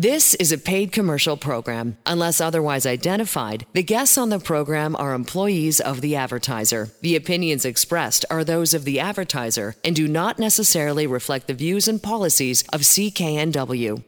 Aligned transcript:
This 0.00 0.32
is 0.36 0.50
a 0.50 0.56
paid 0.56 0.92
commercial 0.92 1.36
program. 1.36 1.98
Unless 2.06 2.40
otherwise 2.40 2.86
identified, 2.86 3.66
the 3.74 3.82
guests 3.82 4.16
on 4.16 4.30
the 4.30 4.38
program 4.38 4.96
are 4.96 5.12
employees 5.12 5.78
of 5.78 6.00
the 6.00 6.16
advertiser. 6.16 6.88
The 7.02 7.16
opinions 7.16 7.66
expressed 7.66 8.24
are 8.30 8.42
those 8.42 8.72
of 8.72 8.86
the 8.86 8.98
advertiser 8.98 9.76
and 9.84 9.94
do 9.94 10.08
not 10.08 10.38
necessarily 10.38 11.06
reflect 11.06 11.48
the 11.48 11.52
views 11.52 11.86
and 11.86 12.02
policies 12.02 12.64
of 12.72 12.80
CKNW. 12.80 14.02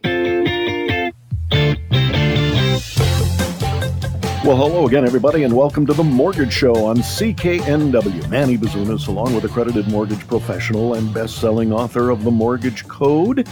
Well, 4.43 4.57
hello 4.57 4.87
again, 4.87 5.05
everybody, 5.05 5.43
and 5.43 5.55
welcome 5.55 5.85
to 5.85 5.93
the 5.93 6.03
Mortgage 6.03 6.51
Show 6.51 6.73
on 6.85 6.97
CKNW. 6.97 8.27
Manny 8.29 8.57
Bazunas, 8.57 9.07
along 9.07 9.35
with 9.35 9.45
accredited 9.45 9.87
mortgage 9.89 10.27
professional 10.27 10.95
and 10.95 11.13
best-selling 11.13 11.71
author 11.71 12.09
of 12.09 12.23
The 12.23 12.31
Mortgage 12.31 12.87
Code, 12.87 13.47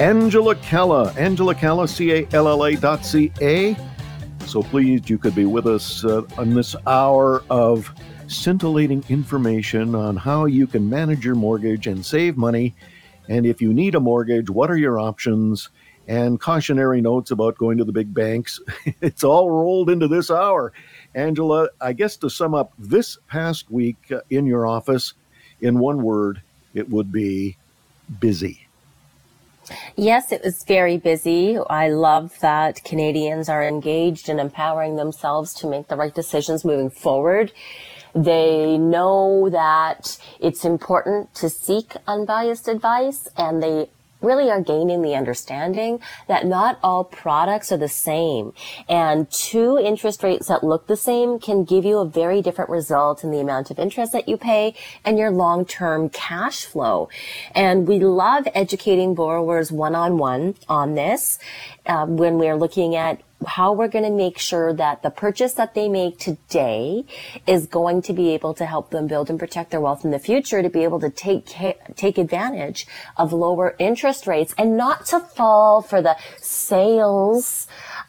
Angela 0.00 0.56
Calla. 0.56 1.12
Angela 1.12 1.54
Calla, 1.54 1.86
C-A-L-L-A 1.86 2.74
dot 2.76 3.04
C-A. 3.06 3.76
So 4.44 4.60
pleased 4.60 5.08
you 5.08 5.18
could 5.18 5.36
be 5.36 5.44
with 5.44 5.68
us 5.68 6.04
uh, 6.04 6.22
on 6.36 6.52
this 6.52 6.74
hour 6.84 7.44
of 7.48 7.94
scintillating 8.26 9.04
information 9.08 9.94
on 9.94 10.16
how 10.16 10.46
you 10.46 10.66
can 10.66 10.90
manage 10.90 11.24
your 11.24 11.36
mortgage 11.36 11.86
and 11.86 12.04
save 12.04 12.36
money. 12.36 12.74
And 13.28 13.46
if 13.46 13.62
you 13.62 13.72
need 13.72 13.94
a 13.94 14.00
mortgage, 14.00 14.50
what 14.50 14.68
are 14.68 14.76
your 14.76 14.98
options? 14.98 15.68
And 16.08 16.40
cautionary 16.40 17.00
notes 17.00 17.30
about 17.30 17.56
going 17.56 17.78
to 17.78 17.84
the 17.84 17.92
big 17.92 18.12
banks. 18.12 18.60
it's 19.00 19.22
all 19.22 19.48
rolled 19.48 19.90
into 19.90 20.08
this 20.08 20.28
hour. 20.28 20.72
Angela, 21.14 21.68
I 21.80 21.92
guess 21.92 22.16
to 22.16 22.28
sum 22.28 22.52
up 22.52 22.72
this 22.80 23.16
past 23.28 23.70
week 23.70 24.10
uh, 24.10 24.22
in 24.28 24.44
your 24.44 24.66
office, 24.66 25.14
in 25.60 25.78
one 25.78 26.02
word, 26.02 26.42
it 26.74 26.90
would 26.90 27.12
be 27.12 27.56
busy. 28.18 28.63
Yes, 29.96 30.32
it 30.32 30.42
was 30.44 30.64
very 30.64 30.96
busy. 30.98 31.58
I 31.58 31.88
love 31.88 32.38
that 32.40 32.82
Canadians 32.84 33.48
are 33.48 33.62
engaged 33.62 34.28
in 34.28 34.38
empowering 34.38 34.96
themselves 34.96 35.54
to 35.54 35.66
make 35.68 35.88
the 35.88 35.96
right 35.96 36.14
decisions 36.14 36.64
moving 36.64 36.90
forward. 36.90 37.52
They 38.14 38.78
know 38.78 39.50
that 39.50 40.18
it's 40.38 40.64
important 40.64 41.34
to 41.34 41.48
seek 41.48 41.96
unbiased 42.06 42.68
advice 42.68 43.28
and 43.36 43.62
they 43.62 43.90
really 44.24 44.50
are 44.50 44.60
gaining 44.60 45.02
the 45.02 45.14
understanding 45.14 46.00
that 46.28 46.46
not 46.46 46.78
all 46.82 47.04
products 47.04 47.70
are 47.70 47.76
the 47.76 47.88
same. 47.88 48.52
And 48.88 49.30
two 49.30 49.78
interest 49.78 50.22
rates 50.22 50.48
that 50.48 50.64
look 50.64 50.86
the 50.86 50.96
same 50.96 51.38
can 51.38 51.64
give 51.64 51.84
you 51.84 51.98
a 51.98 52.06
very 52.06 52.42
different 52.42 52.70
result 52.70 53.24
in 53.24 53.30
the 53.30 53.40
amount 53.40 53.70
of 53.70 53.78
interest 53.78 54.12
that 54.12 54.28
you 54.28 54.36
pay 54.36 54.74
and 55.04 55.18
your 55.18 55.30
long-term 55.30 56.08
cash 56.10 56.64
flow. 56.64 57.08
And 57.54 57.86
we 57.86 57.98
love 57.98 58.46
educating 58.54 59.14
borrowers 59.14 59.70
one-on-one 59.70 60.56
on 60.68 60.94
this 60.94 61.38
um, 61.86 62.16
when 62.16 62.38
we're 62.38 62.56
looking 62.56 62.96
at 62.96 63.20
how 63.46 63.72
we're 63.72 63.88
going 63.88 64.04
to 64.04 64.10
make 64.10 64.38
sure 64.38 64.72
that 64.72 65.02
the 65.02 65.10
purchase 65.10 65.54
that 65.54 65.74
they 65.74 65.88
make 65.88 66.18
today 66.18 67.04
is 67.46 67.66
going 67.66 68.02
to 68.02 68.12
be 68.12 68.30
able 68.30 68.54
to 68.54 68.66
help 68.66 68.90
them 68.90 69.06
build 69.06 69.30
and 69.30 69.38
protect 69.38 69.70
their 69.70 69.80
wealth 69.80 70.04
in 70.04 70.10
the 70.10 70.18
future 70.18 70.62
to 70.62 70.68
be 70.68 70.84
able 70.84 71.00
to 71.00 71.10
take 71.10 71.46
take 71.96 72.18
advantage 72.18 72.86
of 73.16 73.32
lower 73.32 73.76
interest 73.78 74.26
rates 74.26 74.54
and 74.58 74.76
not 74.76 75.06
to 75.06 75.20
fall 75.20 75.82
for 75.82 76.00
the 76.02 76.16
sales 76.36 77.66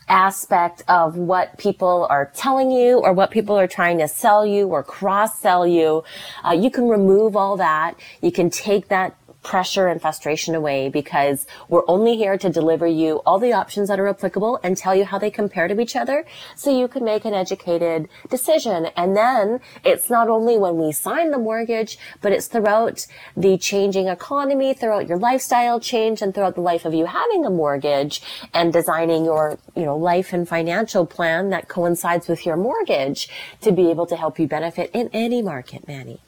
aspect 0.08 0.84
of 0.88 1.18
what 1.18 1.58
people 1.58 2.06
are 2.10 2.32
telling 2.36 2.72
you 2.72 3.00
or 3.00 3.14
what 3.14 3.32
people 3.32 3.58
are 3.58 3.68
trying 3.68 3.98
to 3.98 4.08
sell 4.08 4.46
you 4.46 4.68
or 4.68 4.84
cross 4.84 5.40
sell 5.40 5.66
you. 5.66 6.04
Uh, 6.44 6.52
you 6.52 6.70
can 6.70 6.88
remove 6.88 7.36
all 7.36 7.58
that. 7.58 7.96
You 8.22 8.32
can 8.32 8.50
take 8.50 8.90
that 8.90 9.16
pressure 9.46 9.88
and 9.88 10.02
frustration 10.02 10.56
away 10.56 10.90
because 10.90 11.46
we're 11.70 11.88
only 11.88 12.18
here 12.18 12.36
to 12.36 12.50
deliver 12.50 12.88
you 12.88 13.22
all 13.28 13.38
the 13.38 13.54
options 13.54 13.88
that 13.88 14.00
are 14.00 14.08
applicable 14.08 14.60
and 14.64 14.76
tell 14.76 14.96
you 14.96 15.06
how 15.06 15.20
they 15.20 15.30
compare 15.30 15.68
to 15.68 15.80
each 15.80 15.96
other 15.96 16.26
so 16.56 16.76
you 16.76 16.88
can 16.88 17.06
make 17.06 17.24
an 17.26 17.34
educated 17.34 18.10
decision. 18.30 18.88
And 18.98 19.16
then 19.16 19.60
it's 19.84 20.10
not 20.10 20.30
only 20.30 20.58
when 20.58 20.78
we 20.78 20.92
sign 20.92 21.30
the 21.30 21.38
mortgage, 21.38 22.00
but 22.22 22.32
it's 22.32 22.48
throughout 22.48 23.06
the 23.38 23.58
changing 23.60 24.08
economy, 24.08 24.74
throughout 24.74 25.08
your 25.08 25.20
lifestyle 25.20 25.80
change 25.80 26.24
and 26.24 26.34
throughout 26.34 26.56
the 26.56 26.62
life 26.62 26.84
of 26.84 26.96
you 26.96 27.06
having 27.06 27.46
a 27.46 27.52
mortgage 27.52 28.24
and 28.52 28.74
designing 28.74 29.26
your, 29.26 29.60
you 29.76 29.86
know, 29.86 29.96
life 29.96 30.34
and 30.34 30.50
financial 30.50 31.06
plan 31.06 31.52
that 31.52 31.70
coincides 31.70 32.28
with 32.28 32.48
your 32.48 32.58
mortgage 32.58 33.30
to 33.62 33.72
be 33.72 33.92
able 33.92 34.08
to 34.08 34.16
help 34.16 34.40
you 34.40 34.48
benefit 34.48 34.90
in 34.92 35.08
any 35.14 35.44
market, 35.44 35.88
Manny. 35.88 36.20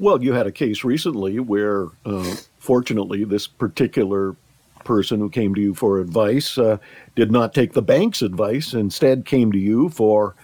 Well, 0.00 0.22
you 0.22 0.32
had 0.32 0.46
a 0.46 0.52
case 0.52 0.84
recently 0.84 1.40
where, 1.40 1.88
uh, 2.06 2.36
fortunately, 2.58 3.24
this 3.24 3.48
particular 3.48 4.36
person 4.84 5.18
who 5.18 5.28
came 5.28 5.54
to 5.54 5.60
you 5.60 5.74
for 5.74 5.98
advice 5.98 6.56
uh, 6.56 6.78
did 7.16 7.32
not 7.32 7.52
take 7.52 7.72
the 7.72 7.82
bank's 7.82 8.22
advice, 8.22 8.74
instead 8.74 9.24
came 9.24 9.50
to 9.50 9.58
you 9.58 9.88
for, 9.88 10.36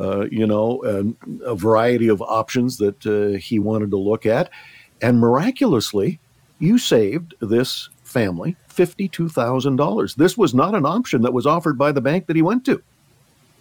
uh, 0.00 0.26
you 0.30 0.46
know, 0.46 0.82
a, 0.84 1.50
a, 1.50 1.54
variety 1.54 2.08
of 2.08 2.20
options 2.20 2.78
that 2.78 3.06
uh, 3.06 3.38
he 3.38 3.60
wanted 3.60 3.90
to 3.92 3.96
look 3.96 4.26
at, 4.26 4.50
and 5.00 5.20
miraculously, 5.20 6.18
you 6.58 6.76
saved 6.76 7.34
this 7.40 7.88
family 8.02 8.56
fifty-two 8.68 9.28
thousand 9.28 9.76
dollars. 9.76 10.14
This 10.14 10.36
was 10.36 10.52
not 10.52 10.74
an 10.74 10.84
option 10.84 11.22
that 11.22 11.32
was 11.32 11.46
offered 11.46 11.78
by 11.78 11.92
the 11.92 12.00
bank 12.00 12.26
that 12.26 12.36
he 12.36 12.42
went 12.42 12.64
to 12.66 12.82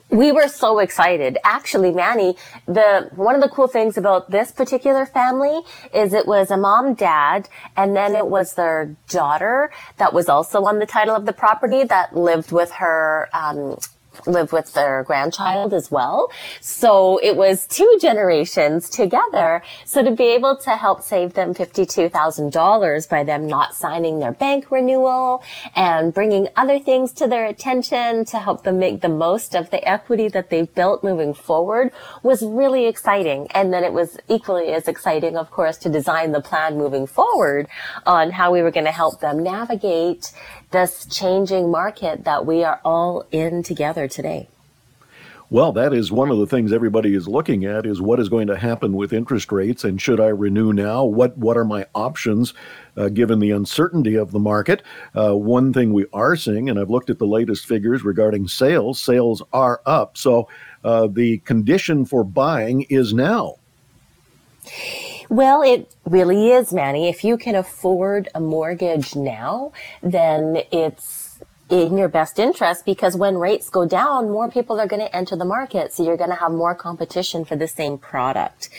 we 0.09 0.31
were 0.31 0.47
so 0.47 0.79
excited. 0.79 1.38
Actually, 1.43 1.91
Manny, 1.91 2.35
the 2.66 3.09
one 3.16 3.35
of 3.35 3.41
the 3.41 3.49
cool 3.49 3.67
things 3.67 3.97
about 3.97 4.31
this 4.31 4.51
particular 4.51 5.05
family 5.05 5.61
is 5.93 6.13
it 6.13 6.27
was 6.27 6.51
a 6.51 6.57
mom, 6.57 6.93
dad, 6.93 7.49
and 7.75 7.95
then 7.95 8.16
it 8.16 8.27
was 8.27 8.53
their 8.53 8.95
daughter 9.09 9.71
that 9.97 10.13
was 10.13 10.29
also 10.29 10.63
on 10.66 10.79
the 10.79 10.85
title 10.85 11.16
of 11.16 11.25
the 11.25 11.33
property 11.33 11.83
that 11.83 12.16
lived 12.16 12.51
with 12.51 12.71
her 12.73 13.29
um, 13.33 13.77
live 14.28 14.52
with 14.52 14.74
their 14.74 15.03
grandchild 15.03 15.74
as 15.74 15.92
well. 15.92 16.31
So 16.62 17.20
it 17.24 17.36
was 17.36 17.66
two 17.68 17.98
generations 18.02 18.90
together. 18.90 19.62
So 19.86 20.03
to 20.03 20.12
be 20.12 20.26
able 20.34 20.58
to 20.58 20.72
help 20.72 21.02
save 21.02 21.34
them 21.34 21.53
$52,000 21.53 23.09
by 23.09 23.24
them 23.24 23.48
not 23.48 23.76
signing 23.76 24.20
their 24.20 24.31
bank 24.31 24.72
renewal 24.72 25.44
and 25.76 26.14
bringing 26.14 26.48
other 26.56 26.80
things 26.80 27.12
to 27.14 27.28
their 27.28 27.46
attention 27.46 28.26
to 28.26 28.40
help 28.40 28.64
them 28.64 28.80
make 28.80 29.02
the 29.02 29.09
most 29.09 29.56
of 29.56 29.70
the 29.70 29.88
equity 29.88 30.28
that 30.30 30.50
they've 30.50 30.74
built 30.74 31.03
moving 31.03 31.34
forward 31.34 31.92
was 32.24 32.44
really 32.44 32.86
exciting. 32.86 33.47
And 33.52 33.74
then 33.74 33.84
it 33.84 33.94
was 33.94 34.18
equally 34.28 34.70
as 34.70 34.88
exciting, 34.88 35.38
of 35.38 35.52
course, 35.52 35.78
to 35.78 35.90
design 35.90 36.32
the 36.32 36.42
plan 36.42 36.78
moving 36.78 37.08
forward 37.08 37.68
on 38.06 38.32
how 38.32 38.52
we 38.52 38.62
were 38.62 38.72
going 38.72 38.86
to 38.86 38.92
help 38.92 39.20
them 39.20 39.44
navigate 39.44 40.32
this 40.75 41.06
changing 41.06 41.72
market 41.72 42.25
that 42.25 42.46
we 42.46 42.63
are 42.63 42.81
all 42.84 43.25
in 43.31 43.63
together 43.63 44.08
today. 44.08 44.50
Well, 45.50 45.72
that 45.74 45.94
is 45.94 46.12
one 46.12 46.31
of 46.31 46.40
the 46.40 46.47
things 46.47 46.74
everybody 46.74 47.13
is 47.13 47.28
looking 47.28 47.66
at 47.66 47.86
is 47.86 48.02
what 48.02 48.19
is 48.19 48.30
going 48.30 48.47
to 48.47 48.58
happen 48.58 48.94
with 48.94 49.14
interest 49.14 49.52
rates 49.52 49.84
and 49.84 50.02
should 50.02 50.19
I 50.19 50.28
renew 50.28 50.74
now? 50.74 51.06
What 51.06 51.38
what 51.38 51.56
are 51.56 51.64
my 51.64 51.85
options 51.96 52.53
uh, 52.97 53.09
given 53.09 53.40
the 53.40 53.52
uncertainty 53.52 54.16
of 54.16 54.31
the 54.31 54.40
market? 54.40 54.81
Uh, 55.16 55.38
one 55.38 55.72
thing 55.72 55.94
we 55.94 56.08
are 56.12 56.35
seeing, 56.35 56.68
and 56.69 56.80
I've 56.80 56.90
looked 56.90 57.12
at 57.12 57.19
the 57.19 57.28
latest 57.28 57.68
figures 57.68 58.03
regarding 58.03 58.47
sales, 58.47 59.00
sales 59.00 59.44
are 59.53 59.81
up. 59.85 60.18
So 60.18 60.50
uh, 60.84 61.08
the 61.08 61.38
condition 61.40 62.06
for 62.06 62.24
buying 62.24 62.81
is 62.90 63.14
now. 63.14 63.56
Well, 65.30 65.62
it 65.63 65.94
really 66.06 66.52
is, 66.52 66.72
Manny. 66.72 67.09
If 67.09 67.24
you 67.24 67.38
can 67.38 67.56
afford 67.56 68.30
a 68.36 68.40
mortgage 68.40 69.16
now, 69.16 69.72
then 70.03 70.62
it's 70.72 71.25
in 71.70 71.98
your 71.98 72.08
best 72.08 72.38
interest 72.38 72.86
because 72.86 73.18
when 73.18 73.38
rates 73.38 73.70
go 73.70 73.88
down, 73.88 74.30
more 74.30 74.50
people 74.52 74.80
are 74.80 74.86
going 74.86 75.02
to 75.02 75.16
enter 75.16 75.36
the 75.36 75.46
market. 75.46 75.92
So 75.92 76.03
you're 76.03 76.18
going 76.18 76.30
to 76.30 76.36
have 76.36 76.52
more 76.52 76.76
competition 76.76 77.44
for 77.44 77.56
the 77.56 77.68
same 77.68 77.98
product. 77.98 78.70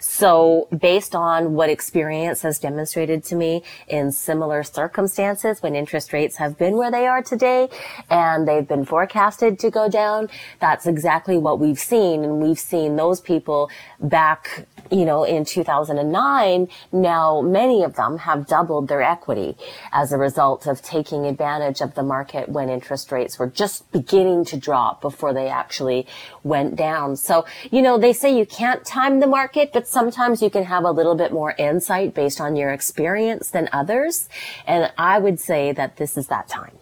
So 0.00 0.66
based 0.76 1.14
on 1.14 1.54
what 1.54 1.70
experience 1.70 2.42
has 2.42 2.58
demonstrated 2.58 3.22
to 3.24 3.36
me 3.36 3.62
in 3.86 4.10
similar 4.10 4.64
circumstances 4.64 5.62
when 5.62 5.76
interest 5.76 6.12
rates 6.12 6.36
have 6.36 6.58
been 6.58 6.76
where 6.76 6.90
they 6.90 7.06
are 7.06 7.22
today 7.22 7.68
and 8.10 8.46
they've 8.48 8.66
been 8.66 8.84
forecasted 8.84 9.60
to 9.60 9.70
go 9.70 9.88
down, 9.88 10.28
that's 10.58 10.86
exactly 10.86 11.38
what 11.38 11.60
we've 11.60 11.78
seen. 11.78 12.24
And 12.24 12.40
we've 12.40 12.58
seen 12.58 12.96
those 12.96 13.20
people 13.20 13.70
back 14.00 14.66
you 14.90 15.06
know, 15.06 15.24
in 15.24 15.44
2009, 15.44 16.68
now 16.92 17.40
many 17.40 17.82
of 17.82 17.94
them 17.94 18.18
have 18.18 18.46
doubled 18.46 18.88
their 18.88 19.00
equity 19.00 19.56
as 19.90 20.12
a 20.12 20.18
result 20.18 20.66
of 20.66 20.82
taking 20.82 21.24
advantage 21.24 21.80
of 21.80 21.94
the 21.94 22.02
market 22.02 22.31
when 22.48 22.68
interest 22.68 23.12
rates 23.12 23.38
were 23.38 23.46
just 23.46 23.90
beginning 23.92 24.44
to 24.46 24.56
drop 24.56 25.00
before 25.00 25.32
they 25.32 25.48
actually 25.48 26.06
went 26.42 26.76
down. 26.76 27.16
So, 27.16 27.44
you 27.70 27.82
know, 27.82 27.98
they 27.98 28.12
say 28.12 28.36
you 28.36 28.46
can't 28.46 28.84
time 28.84 29.20
the 29.20 29.26
market, 29.26 29.72
but 29.72 29.86
sometimes 29.86 30.42
you 30.42 30.50
can 30.50 30.64
have 30.64 30.84
a 30.84 30.90
little 30.90 31.14
bit 31.14 31.32
more 31.32 31.54
insight 31.58 32.14
based 32.14 32.40
on 32.40 32.56
your 32.56 32.70
experience 32.70 33.50
than 33.50 33.68
others. 33.72 34.28
And 34.66 34.92
I 34.98 35.18
would 35.18 35.38
say 35.40 35.72
that 35.72 35.96
this 35.96 36.16
is 36.16 36.26
that 36.28 36.48
time. 36.48 36.78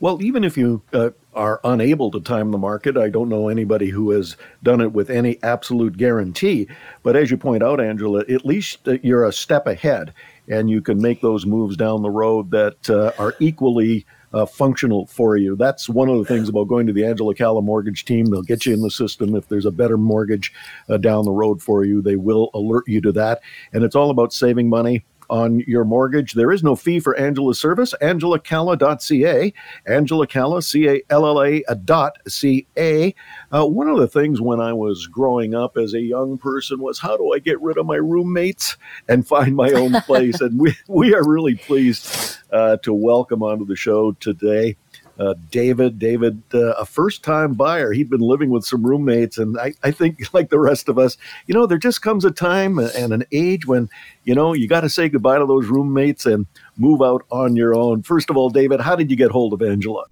Well, 0.00 0.22
even 0.22 0.44
if 0.44 0.56
you 0.56 0.82
uh, 0.92 1.10
are 1.34 1.60
unable 1.62 2.10
to 2.10 2.20
time 2.20 2.50
the 2.50 2.58
market, 2.58 2.96
I 2.96 3.08
don't 3.08 3.28
know 3.28 3.48
anybody 3.48 3.90
who 3.90 4.10
has 4.10 4.36
done 4.62 4.80
it 4.80 4.92
with 4.92 5.10
any 5.10 5.40
absolute 5.42 5.96
guarantee. 5.96 6.68
But 7.02 7.16
as 7.16 7.30
you 7.30 7.36
point 7.36 7.62
out, 7.62 7.80
Angela, 7.80 8.20
at 8.28 8.44
least 8.44 8.88
uh, 8.88 8.98
you're 9.02 9.24
a 9.24 9.32
step 9.32 9.66
ahead 9.66 10.12
and 10.48 10.70
you 10.70 10.80
can 10.80 11.00
make 11.00 11.20
those 11.20 11.46
moves 11.46 11.76
down 11.76 12.02
the 12.02 12.10
road 12.10 12.50
that 12.50 12.88
uh, 12.88 13.12
are 13.18 13.34
equally 13.38 14.06
uh, 14.32 14.46
functional 14.46 15.06
for 15.06 15.36
you. 15.36 15.56
That's 15.56 15.88
one 15.88 16.08
of 16.08 16.18
the 16.18 16.24
things 16.24 16.48
about 16.48 16.68
going 16.68 16.86
to 16.86 16.92
the 16.92 17.04
Angela 17.04 17.34
Calla 17.34 17.62
mortgage 17.62 18.04
team. 18.04 18.26
They'll 18.26 18.42
get 18.42 18.66
you 18.66 18.74
in 18.74 18.82
the 18.82 18.90
system. 18.90 19.34
If 19.34 19.48
there's 19.48 19.66
a 19.66 19.70
better 19.70 19.96
mortgage 19.96 20.52
uh, 20.88 20.98
down 20.98 21.24
the 21.24 21.32
road 21.32 21.62
for 21.62 21.84
you, 21.84 22.02
they 22.02 22.16
will 22.16 22.50
alert 22.54 22.84
you 22.86 23.00
to 23.02 23.12
that. 23.12 23.40
And 23.72 23.84
it's 23.84 23.96
all 23.96 24.10
about 24.10 24.32
saving 24.32 24.68
money 24.68 25.04
on 25.30 25.60
your 25.60 25.84
mortgage. 25.84 26.32
There 26.32 26.52
is 26.52 26.62
no 26.62 26.76
fee 26.76 27.00
for 27.00 27.16
Angela's 27.16 27.60
service. 27.60 27.94
AngelaCalla.ca. 28.00 29.52
Angela 29.86 30.62
C 30.62 30.88
A 30.88 31.02
L 31.10 31.26
L 31.26 31.42
A 31.42 31.62
dot 31.84 32.18
C 32.28 32.66
A. 32.76 33.14
Uh, 33.52 33.66
one 33.66 33.88
of 33.88 33.98
the 33.98 34.08
things 34.08 34.40
when 34.40 34.60
I 34.60 34.72
was 34.72 35.06
growing 35.06 35.54
up 35.54 35.76
as 35.76 35.94
a 35.94 36.00
young 36.00 36.38
person 36.38 36.80
was 36.80 36.98
how 36.98 37.16
do 37.16 37.32
I 37.34 37.38
get 37.38 37.60
rid 37.60 37.78
of 37.78 37.86
my 37.86 37.96
roommates 37.96 38.76
and 39.08 39.26
find 39.26 39.54
my 39.54 39.70
own 39.72 39.92
place? 40.02 40.40
and 40.40 40.58
we, 40.58 40.76
we 40.86 41.14
are 41.14 41.26
really 41.26 41.56
pleased 41.56 42.38
uh, 42.52 42.76
to 42.78 42.92
welcome 42.92 43.42
onto 43.42 43.66
the 43.66 43.76
show 43.76 44.12
today 44.12 44.76
uh, 45.18 45.34
David. 45.50 45.98
David, 45.98 46.42
uh, 46.54 46.72
a 46.72 46.84
first 46.84 47.22
time 47.22 47.54
buyer. 47.54 47.92
He'd 47.92 48.10
been 48.10 48.20
living 48.20 48.50
with 48.50 48.64
some 48.64 48.84
roommates. 48.84 49.38
And 49.38 49.58
I, 49.58 49.74
I 49.82 49.90
think, 49.90 50.18
like 50.34 50.50
the 50.50 50.60
rest 50.60 50.88
of 50.88 50.98
us, 50.98 51.16
you 51.46 51.54
know, 51.54 51.66
there 51.66 51.78
just 51.78 52.02
comes 52.02 52.24
a 52.24 52.30
time 52.30 52.78
and 52.78 53.12
an 53.12 53.24
age 53.32 53.66
when, 53.66 53.88
you 54.24 54.34
know, 54.34 54.52
you 54.52 54.68
got 54.68 54.82
to 54.82 54.88
say 54.88 55.08
goodbye 55.08 55.38
to 55.38 55.46
those 55.46 55.66
roommates 55.66 56.26
and 56.26 56.46
move 56.76 57.02
out 57.02 57.24
on 57.30 57.56
your 57.56 57.74
own. 57.74 58.02
First 58.02 58.30
of 58.30 58.36
all, 58.36 58.50
David, 58.50 58.80
how 58.80 58.96
did 58.96 59.10
you 59.10 59.16
get 59.16 59.30
hold 59.30 59.52
of 59.52 59.62
Angela? 59.62 60.04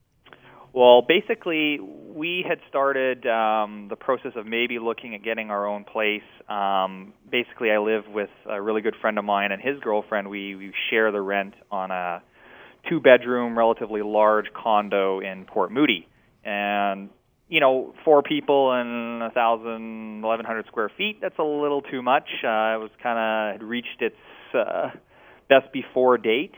Well, 0.72 1.00
basically, 1.00 1.80
we 1.80 2.44
had 2.46 2.58
started 2.68 3.26
um, 3.26 3.88
the 3.88 3.96
process 3.96 4.32
of 4.36 4.46
maybe 4.46 4.78
looking 4.78 5.14
at 5.14 5.22
getting 5.22 5.50
our 5.50 5.66
own 5.66 5.84
place. 5.84 6.22
Um, 6.48 7.12
basically, 7.30 7.70
I 7.70 7.78
live 7.78 8.08
with 8.08 8.30
a 8.46 8.60
really 8.60 8.82
good 8.82 8.96
friend 9.00 9.18
of 9.18 9.24
mine 9.24 9.52
and 9.52 9.62
his 9.62 9.78
girlfriend. 9.80 10.28
We, 10.28 10.54
we 10.54 10.72
share 10.90 11.12
the 11.12 11.20
rent 11.20 11.54
on 11.70 11.90
a 11.90 12.22
two 12.88 13.00
bedroom, 13.00 13.56
relatively 13.56 14.02
large 14.02 14.46
condo 14.52 15.20
in 15.20 15.44
Port 15.44 15.70
Moody. 15.72 16.08
And, 16.44 17.10
you 17.48 17.60
know, 17.60 17.94
four 18.04 18.22
people 18.22 18.72
and 18.72 19.22
a 19.22 19.30
thousand, 19.30 20.24
eleven 20.24 20.46
hundred 20.46 20.66
square 20.66 20.90
feet, 20.96 21.20
that's 21.20 21.38
a 21.38 21.42
little 21.42 21.82
too 21.82 22.02
much. 22.02 22.28
Uh, 22.44 22.76
it 22.76 22.80
was 22.80 22.90
kind 23.02 23.60
of 23.60 23.68
reached 23.68 24.00
its 24.00 24.16
uh, 24.54 24.90
best 25.48 25.72
before 25.72 26.18
date. 26.18 26.54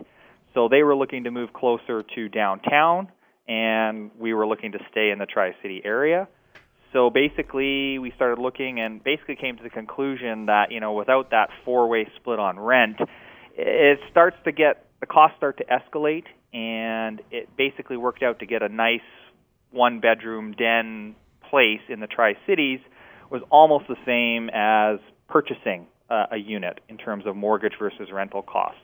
So 0.54 0.68
they 0.68 0.82
were 0.82 0.96
looking 0.96 1.24
to 1.24 1.30
move 1.30 1.52
closer 1.52 2.02
to 2.14 2.28
downtown, 2.28 3.08
and 3.46 4.10
we 4.18 4.34
were 4.34 4.46
looking 4.46 4.72
to 4.72 4.78
stay 4.90 5.10
in 5.10 5.18
the 5.18 5.26
Tri 5.26 5.54
City 5.62 5.80
area. 5.84 6.26
So 6.92 7.10
basically, 7.10 7.98
we 7.98 8.12
started 8.16 8.40
looking 8.40 8.80
and 8.80 9.04
basically 9.04 9.36
came 9.36 9.58
to 9.58 9.62
the 9.62 9.68
conclusion 9.70 10.46
that, 10.46 10.72
you 10.72 10.80
know, 10.80 10.94
without 10.94 11.30
that 11.30 11.50
four 11.64 11.86
way 11.86 12.08
split 12.16 12.38
on 12.38 12.58
rent, 12.58 12.96
it 13.56 14.00
starts 14.10 14.38
to 14.44 14.52
get 14.52 14.87
the 15.00 15.06
costs 15.06 15.36
start 15.36 15.58
to 15.58 15.64
escalate, 15.64 16.24
and 16.52 17.20
it 17.30 17.48
basically 17.56 17.96
worked 17.96 18.22
out 18.22 18.40
to 18.40 18.46
get 18.46 18.62
a 18.62 18.68
nice 18.68 19.00
one 19.70 20.00
bedroom 20.00 20.52
den 20.52 21.14
place 21.50 21.80
in 21.88 22.00
the 22.00 22.06
Tri 22.06 22.34
Cities 22.46 22.80
was 23.30 23.42
almost 23.50 23.86
the 23.88 23.96
same 24.06 24.48
as 24.52 24.98
purchasing 25.28 25.86
uh, 26.10 26.26
a 26.32 26.36
unit 26.36 26.80
in 26.88 26.96
terms 26.96 27.26
of 27.26 27.36
mortgage 27.36 27.74
versus 27.78 28.08
rental 28.12 28.42
costs. 28.42 28.80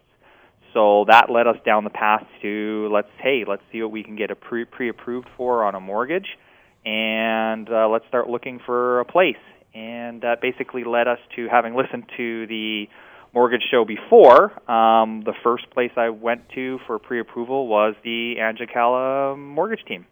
So 0.75 1.07
that 1.09 1.31
led 1.31 1.47
us 1.47 1.57
down 1.65 1.85
the 1.85 1.91
path 1.91 2.25
to 2.43 2.89
let's 2.93 3.09
hey 3.19 3.45
let's 3.47 3.63
see 3.73 3.81
what 3.81 3.93
we 3.93 4.03
can 4.03 4.17
get 4.17 4.31
a 4.31 4.35
pre 4.35 4.89
approved 4.89 5.29
for 5.37 5.65
on 5.65 5.75
a 5.75 5.81
mortgage, 5.81 6.37
and 6.85 7.69
uh, 7.71 7.89
let's 7.89 8.07
start 8.09 8.29
looking 8.29 8.61
for 8.65 9.01
a 9.01 9.05
place. 9.05 9.37
And 9.73 10.23
that 10.23 10.41
basically 10.41 10.85
led 10.85 11.09
us 11.09 11.19
to 11.37 11.49
having 11.49 11.75
listened 11.75 12.05
to 12.17 12.47
the 12.47 12.87
mortgage 13.35 13.63
show 13.71 13.85
before, 13.85 14.53
um, 14.71 15.23
the 15.25 15.35
first 15.43 15.69
place 15.71 15.91
I 15.97 16.11
went 16.11 16.49
to 16.55 16.79
for 16.87 16.99
pre-approval 16.99 17.67
was 17.67 17.95
the 18.05 18.39
Angela 18.39 18.69
Calla 18.73 19.37
mortgage 19.37 19.85
team. 19.87 20.07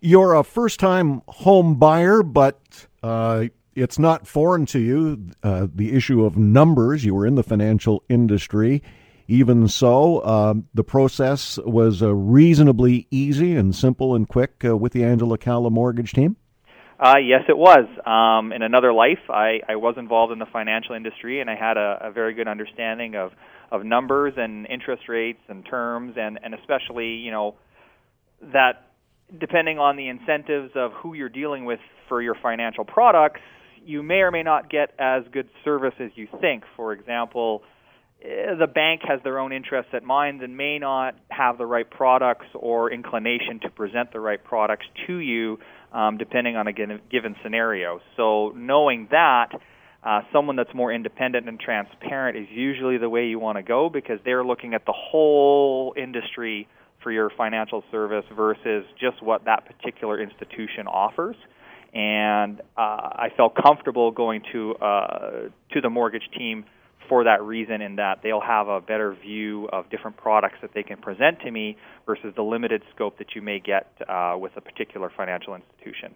You're 0.00 0.34
a 0.34 0.44
first-time 0.44 1.22
home 1.26 1.76
buyer, 1.76 2.22
but 2.22 2.86
uh, 3.02 3.46
it's 3.74 3.98
not 3.98 4.26
foreign 4.26 4.66
to 4.66 4.78
you. 4.78 5.30
Uh, 5.42 5.66
the 5.74 5.92
issue 5.92 6.24
of 6.24 6.36
numbers. 6.36 7.04
You 7.04 7.14
were 7.14 7.26
in 7.26 7.34
the 7.34 7.42
financial 7.42 8.04
industry. 8.08 8.82
Even 9.26 9.68
so, 9.68 10.18
uh, 10.18 10.54
the 10.72 10.84
process 10.84 11.58
was 11.64 12.02
uh, 12.02 12.14
reasonably 12.14 13.06
easy 13.10 13.56
and 13.56 13.74
simple 13.74 14.14
and 14.14 14.28
quick 14.28 14.64
uh, 14.64 14.76
with 14.76 14.92
the 14.92 15.04
Angela 15.04 15.36
Calla 15.36 15.70
mortgage 15.70 16.12
team. 16.12 16.36
Uh, 16.98 17.18
yes, 17.18 17.42
it 17.48 17.56
was. 17.56 17.86
Um, 18.04 18.52
in 18.52 18.62
another 18.62 18.92
life, 18.92 19.30
I, 19.30 19.60
I 19.68 19.76
was 19.76 19.94
involved 19.96 20.32
in 20.32 20.40
the 20.40 20.46
financial 20.52 20.96
industry, 20.96 21.40
and 21.40 21.48
I 21.48 21.54
had 21.54 21.76
a, 21.76 21.98
a 22.08 22.12
very 22.12 22.34
good 22.34 22.48
understanding 22.48 23.14
of 23.14 23.32
of 23.70 23.84
numbers 23.84 24.32
and 24.36 24.66
interest 24.66 25.02
rates 25.08 25.40
and 25.48 25.64
terms, 25.64 26.14
and 26.18 26.38
and 26.42 26.54
especially 26.54 27.16
you 27.16 27.30
know 27.30 27.54
that 28.52 28.90
depending 29.38 29.78
on 29.78 29.96
the 29.96 30.08
incentives 30.08 30.72
of 30.74 30.92
who 30.94 31.14
you're 31.14 31.28
dealing 31.28 31.64
with 31.64 31.80
for 32.08 32.20
your 32.20 32.34
financial 32.34 32.84
products, 32.84 33.40
you 33.84 34.02
may 34.02 34.20
or 34.20 34.30
may 34.30 34.42
not 34.42 34.70
get 34.70 34.90
as 34.98 35.22
good 35.32 35.48
service 35.64 35.94
as 36.00 36.10
you 36.16 36.26
think. 36.40 36.64
For 36.76 36.92
example, 36.92 37.62
eh, 38.22 38.54
the 38.58 38.66
bank 38.66 39.02
has 39.06 39.20
their 39.22 39.38
own 39.38 39.52
interests 39.52 39.92
at 39.92 40.02
mind 40.02 40.42
and 40.42 40.56
may 40.56 40.78
not 40.78 41.14
have 41.30 41.58
the 41.58 41.66
right 41.66 41.88
products 41.88 42.46
or 42.54 42.90
inclination 42.90 43.60
to 43.62 43.70
present 43.70 44.12
the 44.12 44.20
right 44.20 44.42
products 44.42 44.86
to 45.06 45.18
you 45.18 45.58
um, 45.92 46.18
depending 46.18 46.56
on 46.56 46.66
a 46.66 46.72
given 46.72 47.36
scenario. 47.42 48.00
So 48.16 48.52
knowing 48.56 49.08
that, 49.10 49.48
uh, 50.02 50.20
someone 50.32 50.56
that's 50.56 50.72
more 50.74 50.92
independent 50.92 51.48
and 51.48 51.58
transparent 51.58 52.36
is 52.36 52.46
usually 52.50 52.98
the 52.98 53.08
way 53.08 53.26
you 53.26 53.38
want 53.38 53.58
to 53.58 53.62
go 53.62 53.90
because 53.90 54.18
they're 54.24 54.44
looking 54.44 54.74
at 54.74 54.86
the 54.86 54.92
whole 54.92 55.92
industry 55.96 56.68
for 57.02 57.10
your 57.10 57.30
financial 57.36 57.82
service 57.90 58.24
versus 58.36 58.84
just 59.00 59.22
what 59.22 59.44
that 59.44 59.66
particular 59.66 60.20
institution 60.20 60.86
offers. 60.86 61.36
And 61.94 62.60
uh, 62.76 62.80
I 62.80 63.28
felt 63.36 63.54
comfortable 63.54 64.10
going 64.10 64.42
to 64.52 64.74
uh, 64.76 65.30
to 65.72 65.80
the 65.80 65.90
mortgage 65.90 66.28
team 66.36 66.64
for 67.08 67.24
that 67.24 67.42
reason 67.42 67.80
in 67.80 67.96
that 67.96 68.22
they'll 68.22 68.40
have 68.40 68.68
a 68.68 68.80
better 68.80 69.14
view 69.14 69.68
of 69.72 69.88
different 69.90 70.16
products 70.16 70.58
that 70.62 70.74
they 70.74 70.82
can 70.82 70.98
present 70.98 71.40
to 71.40 71.50
me 71.50 71.76
versus 72.06 72.32
the 72.36 72.42
limited 72.42 72.82
scope 72.94 73.18
that 73.18 73.34
you 73.34 73.42
may 73.42 73.58
get 73.58 73.90
uh, 74.08 74.36
with 74.38 74.56
a 74.56 74.60
particular 74.60 75.10
financial 75.16 75.54
institution. 75.54 76.14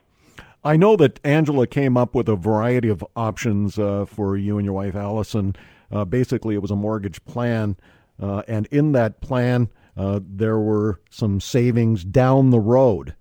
I 0.65 0.77
know 0.77 0.97
that 0.97 1.19
Angela 1.25 1.67
came 1.67 1.97
up 1.97 2.15
with 2.15 2.29
a 2.29 2.37
variety 2.37 2.89
of 2.89 3.05
options 3.17 3.79
uh, 3.79 4.05
for 4.06 4.37
you 4.37 4.59
and 4.59 4.65
your 4.65 4.75
wife, 4.75 4.94
Allison. 4.94 5.56
Uh, 5.91 6.05
basically, 6.05 6.55
it 6.55 6.62
was 6.62 6.71
a 6.71 6.77
mortgage 6.77 7.25
plan, 7.25 7.77
uh, 8.21 8.43
and 8.47 8.67
in 8.71 8.93
that 8.93 9.21
plan, 9.21 9.69
uh, 9.97 10.21
there 10.23 10.59
were 10.59 11.00
some 11.11 11.41
savings 11.41 12.05
down 12.05 12.50
the 12.50 12.61
road. 12.61 13.15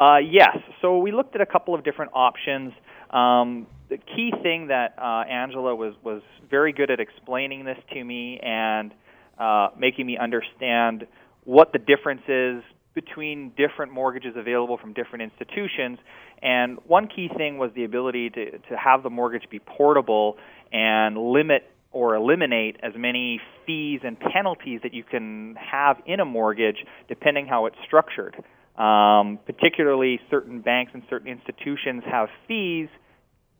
Uh, 0.00 0.16
yes. 0.16 0.56
So 0.80 0.98
we 0.98 1.12
looked 1.12 1.34
at 1.34 1.42
a 1.42 1.46
couple 1.46 1.74
of 1.74 1.84
different 1.84 2.12
options. 2.14 2.72
Um, 3.10 3.66
the 3.90 3.98
key 3.98 4.32
thing 4.42 4.68
that 4.68 4.94
uh, 4.96 5.24
Angela 5.28 5.74
was 5.74 5.94
was 6.02 6.22
very 6.48 6.72
good 6.72 6.90
at 6.90 7.00
explaining 7.00 7.64
this 7.64 7.78
to 7.92 8.02
me 8.02 8.38
and 8.42 8.92
uh, 9.38 9.68
making 9.76 10.06
me 10.06 10.16
understand 10.16 11.06
what 11.44 11.72
the 11.72 11.78
difference 11.78 12.22
is 12.28 12.62
between 12.94 13.52
different 13.56 13.92
mortgages 13.92 14.34
available 14.36 14.78
from 14.78 14.92
different 14.92 15.22
institutions. 15.22 15.98
And 16.42 16.78
one 16.86 17.08
key 17.08 17.28
thing 17.36 17.58
was 17.58 17.70
the 17.74 17.84
ability 17.84 18.30
to, 18.30 18.50
to 18.58 18.76
have 18.76 19.02
the 19.02 19.10
mortgage 19.10 19.48
be 19.50 19.58
portable 19.58 20.36
and 20.72 21.16
limit 21.16 21.70
or 21.92 22.14
eliminate 22.14 22.76
as 22.82 22.92
many 22.96 23.40
fees 23.66 24.00
and 24.04 24.18
penalties 24.18 24.80
that 24.82 24.94
you 24.94 25.02
can 25.02 25.56
have 25.56 25.96
in 26.06 26.20
a 26.20 26.24
mortgage 26.24 26.84
depending 27.08 27.46
how 27.46 27.66
it's 27.66 27.76
structured. 27.84 28.36
Um, 28.76 29.38
particularly, 29.44 30.20
certain 30.30 30.60
banks 30.60 30.92
and 30.94 31.02
certain 31.10 31.28
institutions 31.28 32.02
have 32.10 32.28
fees 32.46 32.88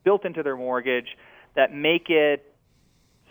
built 0.05 0.25
into 0.25 0.43
their 0.43 0.57
mortgage 0.57 1.07
that 1.57 1.75
make 1.75 2.09
it 2.09 2.45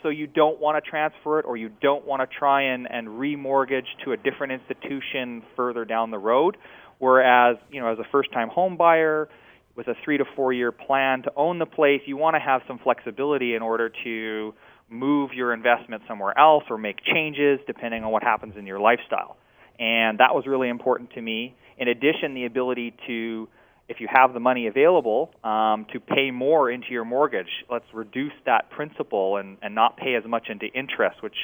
so 0.02 0.08
you 0.08 0.26
don't 0.26 0.60
want 0.60 0.82
to 0.82 0.90
transfer 0.90 1.38
it 1.38 1.46
or 1.46 1.56
you 1.56 1.70
don't 1.80 2.06
want 2.06 2.22
to 2.22 2.38
try 2.38 2.62
and, 2.62 2.90
and 2.90 3.08
remortgage 3.08 3.86
to 4.04 4.12
a 4.12 4.16
different 4.16 4.52
institution 4.52 5.42
further 5.56 5.84
down 5.84 6.10
the 6.10 6.18
road. 6.18 6.56
Whereas, 6.98 7.56
you 7.70 7.80
know, 7.80 7.92
as 7.92 7.98
a 7.98 8.04
first 8.10 8.32
time 8.32 8.48
home 8.48 8.76
buyer 8.76 9.28
with 9.76 9.88
a 9.88 9.94
three 10.04 10.18
to 10.18 10.24
four 10.36 10.52
year 10.52 10.72
plan 10.72 11.22
to 11.22 11.32
own 11.36 11.58
the 11.58 11.66
place, 11.66 12.00
you 12.06 12.16
want 12.16 12.34
to 12.34 12.40
have 12.40 12.62
some 12.66 12.78
flexibility 12.78 13.54
in 13.54 13.62
order 13.62 13.90
to 14.04 14.54
move 14.88 15.30
your 15.32 15.54
investment 15.54 16.02
somewhere 16.08 16.36
else 16.38 16.64
or 16.68 16.76
make 16.76 16.96
changes 17.04 17.60
depending 17.66 18.04
on 18.04 18.10
what 18.10 18.22
happens 18.22 18.54
in 18.58 18.66
your 18.66 18.80
lifestyle. 18.80 19.36
And 19.78 20.18
that 20.18 20.34
was 20.34 20.46
really 20.46 20.68
important 20.68 21.12
to 21.12 21.22
me. 21.22 21.54
In 21.78 21.88
addition, 21.88 22.34
the 22.34 22.44
ability 22.44 22.94
to 23.06 23.48
if 23.90 24.00
you 24.00 24.06
have 24.08 24.32
the 24.32 24.40
money 24.40 24.68
available 24.68 25.34
um, 25.42 25.84
to 25.92 25.98
pay 25.98 26.30
more 26.30 26.70
into 26.70 26.86
your 26.90 27.04
mortgage, 27.04 27.48
let's 27.68 27.84
reduce 27.92 28.32
that 28.46 28.70
principal 28.70 29.36
and, 29.36 29.58
and 29.62 29.74
not 29.74 29.96
pay 29.96 30.14
as 30.14 30.24
much 30.24 30.46
into 30.48 30.66
interest, 30.66 31.20
which, 31.24 31.34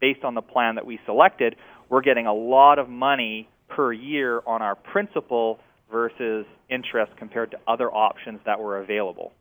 based 0.00 0.22
on 0.22 0.34
the 0.34 0.40
plan 0.40 0.76
that 0.76 0.86
we 0.86 1.00
selected, 1.04 1.56
we're 1.88 2.02
getting 2.02 2.26
a 2.26 2.32
lot 2.32 2.78
of 2.78 2.88
money 2.88 3.48
per 3.68 3.92
year 3.92 4.40
on 4.46 4.62
our 4.62 4.76
principal 4.76 5.58
versus 5.90 6.46
interest 6.70 7.10
compared 7.16 7.50
to 7.50 7.58
other 7.66 7.92
options 7.92 8.38
that 8.46 8.60
were 8.60 8.80
available. 8.80 9.32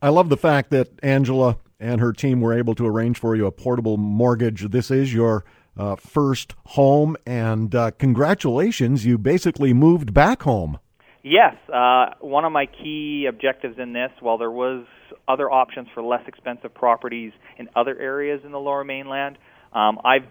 I 0.00 0.10
love 0.10 0.28
the 0.28 0.36
fact 0.36 0.70
that 0.70 0.88
Angela 1.02 1.58
and 1.80 2.00
her 2.00 2.12
team 2.12 2.40
were 2.40 2.56
able 2.56 2.76
to 2.76 2.86
arrange 2.86 3.18
for 3.18 3.34
you 3.34 3.46
a 3.46 3.52
portable 3.52 3.96
mortgage. 3.96 4.70
This 4.70 4.92
is 4.92 5.12
your 5.12 5.44
uh, 5.76 5.96
first 5.96 6.54
home, 6.66 7.16
and 7.26 7.74
uh, 7.74 7.90
congratulations, 7.98 9.04
you 9.04 9.18
basically 9.18 9.72
moved 9.72 10.14
back 10.14 10.44
home. 10.44 10.78
Yes, 11.28 11.56
uh, 11.74 12.10
one 12.20 12.44
of 12.44 12.52
my 12.52 12.66
key 12.66 13.26
objectives 13.28 13.80
in 13.80 13.92
this, 13.92 14.12
while 14.20 14.38
there 14.38 14.48
was 14.48 14.84
other 15.26 15.50
options 15.50 15.88
for 15.92 16.00
less 16.00 16.22
expensive 16.28 16.72
properties 16.72 17.32
in 17.58 17.68
other 17.74 17.98
areas 17.98 18.42
in 18.44 18.52
the 18.52 18.60
Lower 18.60 18.84
Mainland, 18.84 19.36
um, 19.72 19.98
I've 20.04 20.22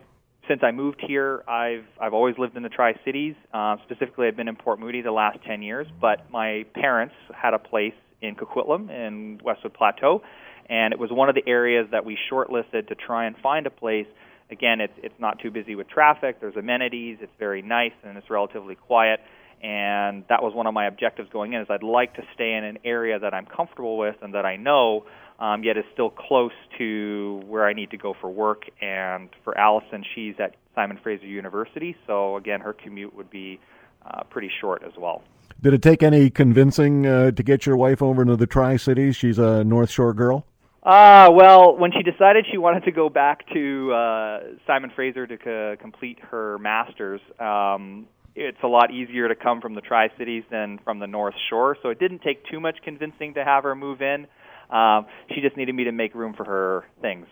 since 0.48 0.62
I 0.64 0.72
moved 0.72 1.04
here, 1.06 1.44
I've 1.50 1.84
I've 2.00 2.14
always 2.14 2.36
lived 2.38 2.56
in 2.56 2.64
the 2.64 2.70
Tri 2.70 2.94
Cities. 3.04 3.36
Uh, 3.54 3.76
specifically, 3.84 4.28
I've 4.28 4.38
been 4.38 4.48
in 4.48 4.56
Port 4.56 4.80
Moody 4.80 5.02
the 5.02 5.12
last 5.12 5.40
ten 5.46 5.62
years. 5.62 5.86
But 6.00 6.32
my 6.32 6.64
parents 6.74 7.14
had 7.36 7.54
a 7.54 7.60
place 7.60 7.96
in 8.22 8.36
Coquitlam 8.36 8.90
in 8.90 9.42
Westwood 9.44 9.74
Plateau, 9.74 10.22
and 10.70 10.94
it 10.94 11.00
was 11.00 11.10
one 11.12 11.28
of 11.28 11.36
the 11.36 11.44
areas 11.46 11.88
that 11.92 12.06
we 12.06 12.18
shortlisted 12.32 12.88
to 12.88 12.96
try 12.96 13.26
and 13.26 13.36
find 13.44 13.68
a 13.68 13.70
place. 13.70 14.08
Again, 14.50 14.80
it's 14.80 14.94
it's 15.04 15.20
not 15.20 15.40
too 15.40 15.52
busy 15.52 15.76
with 15.76 15.90
traffic. 15.90 16.40
There's 16.40 16.56
amenities. 16.56 17.18
It's 17.20 17.34
very 17.38 17.62
nice 17.62 17.92
and 18.06 18.18
it's 18.18 18.30
relatively 18.30 18.76
quiet. 18.76 19.20
And 19.62 20.24
that 20.30 20.44
was 20.44 20.54
one 20.54 20.68
of 20.68 20.74
my 20.74 20.88
objectives 20.88 21.30
going 21.32 21.54
in. 21.54 21.62
Is 21.62 21.68
I'd 21.70 21.84
like 21.84 22.16
to 22.16 22.24
stay 22.34 22.54
in 22.54 22.64
an 22.64 22.80
area 22.86 23.20
that 23.20 23.34
I'm 23.34 23.46
comfortable 23.46 23.98
with 23.98 24.16
and 24.22 24.34
that 24.34 24.46
I 24.46 24.56
know 24.58 25.06
um, 25.40 25.64
yet 25.64 25.78
is 25.78 25.84
still 25.94 26.10
close 26.10 26.54
to 26.78 27.42
where 27.48 27.66
I 27.66 27.74
need 27.74 27.92
to 27.92 27.98
go 27.98 28.16
for 28.20 28.30
work. 28.30 28.64
And 28.82 29.30
for 29.44 29.58
Allison, 29.58 30.04
she's 30.14 30.36
at 30.40 30.56
Simon 30.76 31.00
Fraser 31.02 31.26
University, 31.26 31.96
so 32.06 32.38
again, 32.38 32.62
her 32.62 32.74
commute 32.74 33.16
would 33.16 33.30
be 33.30 33.60
uh, 34.06 34.24
pretty 34.24 34.52
short 34.62 34.84
as 34.84 34.94
well. 34.98 35.24
Did 35.62 35.74
it 35.74 35.82
take 35.82 36.04
any 36.04 36.30
convincing 36.30 37.06
uh, 37.06 37.32
to 37.32 37.44
get 37.44 37.66
your 37.66 37.78
wife 37.78 38.02
over 38.02 38.26
to 38.26 38.36
the 38.36 38.46
Tri 38.46 38.78
Cities? 38.78 39.16
She's 39.16 39.40
a 39.40 39.64
North 39.64 39.90
Shore 39.90 40.14
girl. 40.14 40.46
Ah, 40.84 41.26
uh, 41.26 41.32
well, 41.32 41.76
when 41.76 41.92
she 41.92 42.04
decided 42.04 42.46
she 42.52 42.60
wanted 42.60 42.84
to 42.84 42.92
go 42.92 43.10
back 43.10 43.48
to 43.54 43.92
uh, 43.92 44.40
Simon 44.68 44.92
Fraser 44.96 45.26
to 45.26 45.38
co- 45.38 45.76
complete 45.82 46.20
her 46.20 46.60
master's, 46.60 47.22
um, 47.40 48.06
it's 48.36 48.58
a 48.64 48.68
lot 48.68 48.92
easier 48.92 49.28
to 49.28 49.36
come 49.36 49.62
from 49.62 49.76
the 49.76 49.82
Tri 49.82 50.10
Cities 50.18 50.44
than 50.52 50.80
from 50.84 51.00
the 51.00 51.08
North 51.08 51.36
Shore. 51.50 51.78
So 51.82 51.90
it 51.90 52.00
didn't 52.00 52.22
take 52.22 52.46
too 52.46 52.60
much 52.60 52.78
convincing 52.84 53.34
to 53.36 53.44
have 53.44 53.64
her 53.64 53.76
move 53.76 54.02
in. 54.02 54.28
Um, 54.70 55.06
she 55.34 55.42
just 55.42 55.56
needed 55.58 55.74
me 55.74 55.86
to 55.86 55.92
make 55.92 56.14
room 56.14 56.34
for 56.34 56.44
her 56.44 56.86
things. 57.02 57.28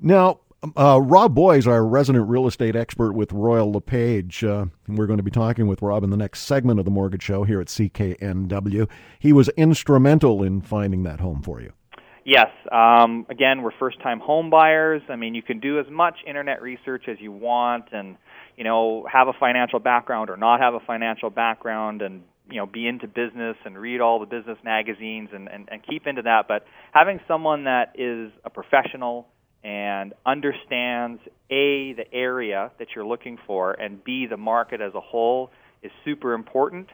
Now, 0.00 0.40
uh, 0.76 1.00
Rob 1.02 1.34
Boys, 1.34 1.66
our 1.66 1.84
resident 1.86 2.28
real 2.28 2.46
estate 2.46 2.76
expert 2.76 3.12
with 3.12 3.32
Royal 3.32 3.72
LePage, 3.72 4.44
uh, 4.44 4.66
we're 4.88 5.06
going 5.06 5.18
to 5.18 5.22
be 5.22 5.30
talking 5.30 5.66
with 5.66 5.82
Rob 5.82 6.04
in 6.04 6.10
the 6.10 6.16
next 6.16 6.40
segment 6.40 6.78
of 6.78 6.84
the 6.84 6.90
Mortgage 6.90 7.22
Show 7.22 7.44
here 7.44 7.60
at 7.60 7.68
CKNW. 7.68 8.88
He 9.18 9.32
was 9.32 9.48
instrumental 9.50 10.42
in 10.42 10.60
finding 10.60 11.02
that 11.04 11.20
home 11.20 11.42
for 11.42 11.60
you. 11.60 11.72
Yes. 12.24 12.48
Um, 12.72 13.26
again, 13.28 13.62
we're 13.62 13.72
first-time 13.78 14.20
home 14.20 14.48
buyers. 14.50 15.02
I 15.10 15.16
mean, 15.16 15.34
you 15.34 15.42
can 15.42 15.60
do 15.60 15.78
as 15.78 15.86
much 15.90 16.16
internet 16.26 16.62
research 16.62 17.04
as 17.08 17.18
you 17.20 17.32
want, 17.32 17.86
and 17.92 18.16
you 18.56 18.64
know, 18.64 19.06
have 19.12 19.28
a 19.28 19.32
financial 19.38 19.78
background 19.78 20.30
or 20.30 20.36
not 20.36 20.60
have 20.60 20.74
a 20.74 20.80
financial 20.80 21.28
background, 21.28 22.00
and 22.02 22.22
you 22.50 22.56
know 22.56 22.66
be 22.66 22.86
into 22.86 23.06
business 23.06 23.56
and 23.64 23.78
read 23.78 24.00
all 24.00 24.18
the 24.20 24.26
business 24.26 24.58
magazines 24.64 25.30
and, 25.32 25.48
and, 25.48 25.68
and 25.70 25.82
keep 25.88 26.06
into 26.06 26.22
that 26.22 26.46
but 26.48 26.64
having 26.92 27.20
someone 27.26 27.64
that 27.64 27.92
is 27.94 28.30
a 28.44 28.50
professional 28.50 29.26
and 29.62 30.12
understands 30.26 31.20
a 31.50 31.94
the 31.94 32.04
area 32.12 32.70
that 32.78 32.88
you're 32.94 33.06
looking 33.06 33.38
for 33.46 33.72
and 33.72 34.02
b 34.04 34.26
the 34.28 34.36
market 34.36 34.80
as 34.80 34.92
a 34.94 35.00
whole 35.00 35.50
is 35.82 35.90
super 36.04 36.34
important 36.34 36.88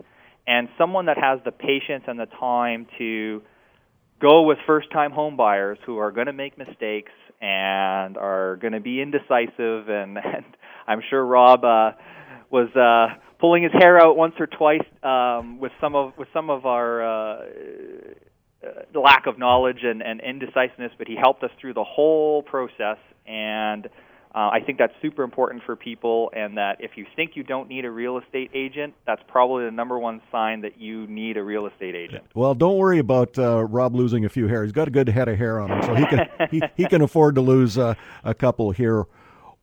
and 0.46 0.68
someone 0.78 1.06
that 1.06 1.18
has 1.18 1.40
the 1.44 1.52
patience 1.52 2.04
and 2.06 2.18
the 2.18 2.26
time 2.38 2.86
to 2.98 3.42
go 4.20 4.42
with 4.42 4.58
first 4.66 4.90
time 4.90 5.12
home 5.12 5.36
buyers 5.36 5.78
who 5.86 5.98
are 5.98 6.12
going 6.12 6.26
to 6.26 6.32
make 6.32 6.58
mistakes 6.58 7.12
and 7.40 8.16
are 8.16 8.56
going 8.56 8.74
to 8.74 8.80
be 8.80 9.00
indecisive 9.00 9.88
and, 9.88 10.18
and 10.24 10.44
I'm 10.86 11.00
sure 11.08 11.24
Rob 11.24 11.64
uh, 11.64 11.92
was 12.50 12.68
uh, 12.76 13.16
pulling 13.38 13.62
his 13.62 13.72
hair 13.72 14.00
out 14.00 14.16
once 14.16 14.34
or 14.38 14.46
twice 14.46 14.84
um, 15.02 15.58
with 15.58 15.72
some 15.80 15.94
of 15.94 16.12
with 16.18 16.28
some 16.32 16.50
of 16.50 16.66
our 16.66 17.02
uh, 17.02 17.44
uh, 18.62 19.00
lack 19.00 19.26
of 19.26 19.38
knowledge 19.38 19.78
and, 19.82 20.02
and 20.02 20.20
indecisiveness, 20.20 20.92
but 20.98 21.06
he 21.08 21.16
helped 21.16 21.42
us 21.42 21.50
through 21.60 21.74
the 21.74 21.84
whole 21.84 22.42
process 22.42 22.98
and. 23.26 23.88
Uh, 24.32 24.50
I 24.52 24.60
think 24.64 24.78
that's 24.78 24.92
super 25.02 25.24
important 25.24 25.64
for 25.64 25.74
people, 25.74 26.30
and 26.34 26.56
that 26.56 26.76
if 26.78 26.92
you 26.96 27.04
think 27.16 27.32
you 27.34 27.42
don't 27.42 27.68
need 27.68 27.84
a 27.84 27.90
real 27.90 28.16
estate 28.16 28.52
agent, 28.54 28.94
that's 29.04 29.22
probably 29.26 29.64
the 29.64 29.72
number 29.72 29.98
one 29.98 30.22
sign 30.30 30.60
that 30.60 30.80
you 30.80 31.08
need 31.08 31.36
a 31.36 31.42
real 31.42 31.66
estate 31.66 31.96
agent. 31.96 32.22
Well, 32.34 32.54
don't 32.54 32.76
worry 32.76 33.00
about 33.00 33.36
uh, 33.36 33.64
Rob 33.64 33.96
losing 33.96 34.24
a 34.24 34.28
few 34.28 34.46
hair. 34.46 34.62
He's 34.62 34.72
got 34.72 34.86
a 34.86 34.90
good 34.92 35.08
head 35.08 35.28
of 35.28 35.36
hair 35.36 35.58
on 35.58 35.72
him, 35.72 35.82
so 35.82 35.94
he 35.96 36.06
can 36.06 36.28
he, 36.50 36.62
he 36.76 36.86
can 36.86 37.02
afford 37.02 37.34
to 37.34 37.40
lose 37.40 37.76
uh, 37.76 37.94
a 38.22 38.32
couple 38.32 38.70
here 38.70 39.06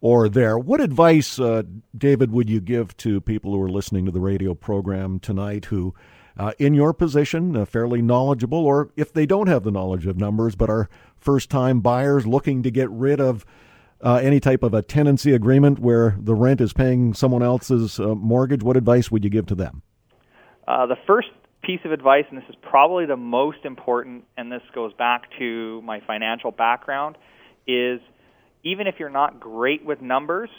or 0.02 0.28
there. 0.28 0.58
What 0.58 0.82
advice, 0.82 1.40
uh, 1.40 1.64
David, 1.98 2.32
would 2.32 2.50
you 2.50 2.60
give 2.60 2.96
to 2.98 3.22
people 3.22 3.54
who 3.54 3.62
are 3.62 3.70
listening 3.70 4.06
to 4.06 4.12
the 4.12 4.20
radio 4.20 4.54
program 4.54 5.20
tonight 5.20 5.66
who, 5.66 5.96
uh, 6.38 6.52
in 6.60 6.74
your 6.74 6.94
position, 6.94 7.56
uh, 7.56 7.66
fairly 7.66 8.02
knowledgeable, 8.02 8.66
or 8.66 8.92
if 8.98 9.14
they 9.14 9.26
don't 9.26 9.48
have 9.48 9.64
the 9.64 9.72
knowledge 9.72 10.06
of 10.06 10.18
numbers 10.18 10.56
but 10.56 10.70
are 10.70 10.90
first 11.16 11.50
time 11.50 11.80
buyers 11.80 12.28
looking 12.28 12.62
to 12.64 12.70
get 12.70 12.90
rid 12.90 13.22
of 13.22 13.46
uh, 14.02 14.20
any 14.22 14.40
type 14.40 14.64
of 14.64 14.74
a 14.74 14.82
tenancy 14.82 15.34
agreement 15.34 15.80
where 15.80 16.16
the 16.20 16.36
rent 16.36 16.62
is 16.62 16.74
paying 16.74 17.14
someone 17.14 17.44
else's 17.44 18.00
uh, 18.00 18.16
mortgage? 18.16 18.64
What 18.64 18.78
advice 18.78 19.12
would 19.12 19.24
you 19.24 19.30
give 19.30 19.46
to 19.48 19.56
them? 19.56 19.82
Uh, 20.68 20.86
the 20.86 20.98
first 21.08 21.30
piece 21.64 21.80
of 21.86 21.92
advice, 21.92 22.26
and 22.30 22.38
this 22.38 22.48
is 22.50 22.56
probably 22.62 23.06
the 23.06 23.18
most 23.18 23.60
important, 23.64 24.26
and 24.38 24.52
this 24.52 24.62
goes 24.74 24.94
back 24.94 25.24
to 25.40 25.82
my 25.84 26.02
financial 26.08 26.52
background, 26.52 27.18
is– 27.68 28.00
even 28.68 28.88
if 28.88 28.96
you're 29.00 29.10
not 29.10 29.40
great 29.40 29.86
with 29.86 30.02
numbers, 30.02 30.50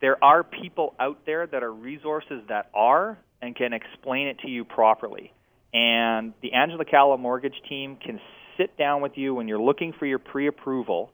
there 0.00 0.22
are 0.22 0.42
people 0.42 0.94
out 0.98 1.18
there 1.26 1.46
that 1.46 1.62
are 1.62 1.72
resources 1.72 2.42
that 2.48 2.70
are 2.74 3.18
and 3.40 3.54
can 3.54 3.72
explain 3.72 4.26
it 4.26 4.38
to 4.40 4.48
you 4.48 4.64
properly. 4.64 5.32
And 5.72 6.32
the 6.42 6.54
Angela 6.54 6.84
Calla 6.84 7.18
mortgage 7.18 7.54
team 7.68 7.96
can 8.04 8.20
sit 8.56 8.76
down 8.76 9.00
with 9.00 9.12
you 9.14 9.34
when 9.34 9.46
you're 9.46 9.60
looking 9.60 9.92
for 9.98 10.06
your 10.06 10.18
pre 10.18 10.48
approval 10.48 11.12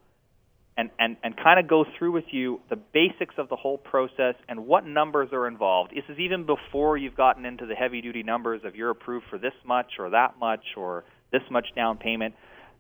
and, 0.76 0.90
and, 0.98 1.16
and 1.22 1.36
kind 1.36 1.60
of 1.60 1.68
go 1.68 1.84
through 1.98 2.12
with 2.12 2.24
you 2.30 2.60
the 2.70 2.76
basics 2.76 3.34
of 3.36 3.48
the 3.48 3.56
whole 3.56 3.76
process 3.76 4.34
and 4.48 4.66
what 4.66 4.86
numbers 4.86 5.28
are 5.32 5.46
involved. 5.46 5.92
This 5.94 6.04
is 6.08 6.18
even 6.18 6.46
before 6.46 6.96
you've 6.96 7.16
gotten 7.16 7.44
into 7.44 7.66
the 7.66 7.74
heavy 7.74 8.00
duty 8.00 8.22
numbers 8.22 8.62
of 8.64 8.74
you're 8.74 8.90
approved 8.90 9.26
for 9.28 9.38
this 9.38 9.52
much 9.66 9.92
or 9.98 10.10
that 10.10 10.38
much 10.38 10.64
or 10.76 11.04
this 11.30 11.42
much 11.50 11.66
down 11.76 11.98
payment. 11.98 12.34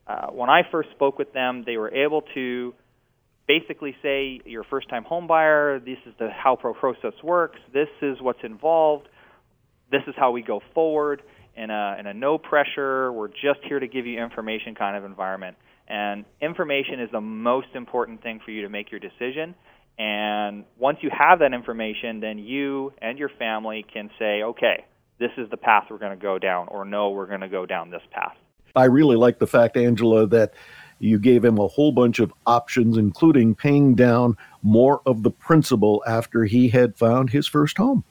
Uh, 0.06 0.28
when 0.28 0.48
I 0.48 0.62
first 0.70 0.90
spoke 0.92 1.18
with 1.18 1.32
them, 1.32 1.64
they 1.66 1.76
were 1.76 1.92
able 1.92 2.22
to 2.34 2.74
basically 3.46 3.94
say 4.02 4.40
you're 4.44 4.62
a 4.62 4.70
first 4.70 4.88
time 4.88 5.04
home 5.04 5.26
buyer, 5.26 5.78
this 5.78 5.98
is 6.06 6.14
the 6.18 6.28
how 6.30 6.56
pro 6.56 6.72
process 6.72 7.12
works, 7.22 7.58
this 7.72 7.88
is 8.00 8.16
what's 8.20 8.42
involved, 8.42 9.08
this 9.90 10.02
is 10.06 10.14
how 10.16 10.30
we 10.30 10.42
go 10.42 10.60
forward 10.74 11.22
in 11.56 11.70
a 11.70 11.96
in 11.98 12.06
a 12.06 12.14
no 12.14 12.38
pressure, 12.38 13.12
we're 13.12 13.28
just 13.28 13.60
here 13.68 13.78
to 13.78 13.86
give 13.86 14.06
you 14.06 14.22
information 14.22 14.74
kind 14.74 14.96
of 14.96 15.04
environment. 15.04 15.56
And 15.88 16.24
information 16.40 17.00
is 17.00 17.10
the 17.10 17.20
most 17.20 17.68
important 17.74 18.22
thing 18.22 18.40
for 18.44 18.50
you 18.50 18.62
to 18.62 18.68
make 18.68 18.90
your 18.90 19.00
decision. 19.00 19.54
And 19.98 20.64
once 20.78 20.98
you 21.02 21.10
have 21.16 21.40
that 21.40 21.52
information, 21.52 22.20
then 22.20 22.38
you 22.38 22.92
and 23.00 23.18
your 23.18 23.28
family 23.38 23.84
can 23.92 24.10
say, 24.18 24.42
okay, 24.42 24.84
this 25.18 25.30
is 25.36 25.50
the 25.50 25.56
path 25.56 25.84
we're 25.90 25.98
going 25.98 26.18
to 26.18 26.22
go 26.22 26.38
down, 26.38 26.68
or 26.68 26.84
no, 26.84 27.10
we're 27.10 27.26
going 27.26 27.42
to 27.42 27.48
go 27.48 27.66
down 27.66 27.90
this 27.90 28.02
path. 28.10 28.36
I 28.74 28.86
really 28.86 29.16
like 29.16 29.38
the 29.38 29.46
fact, 29.46 29.76
Angela, 29.76 30.26
that 30.28 30.54
you 30.98 31.18
gave 31.18 31.44
him 31.44 31.58
a 31.58 31.66
whole 31.66 31.92
bunch 31.92 32.20
of 32.20 32.32
options, 32.46 32.96
including 32.96 33.54
paying 33.54 33.94
down 33.94 34.36
more 34.62 35.02
of 35.04 35.22
the 35.22 35.30
principal 35.30 36.02
after 36.06 36.44
he 36.44 36.68
had 36.68 36.96
found 36.96 37.30
his 37.30 37.46
first 37.46 37.76
home. 37.76 38.04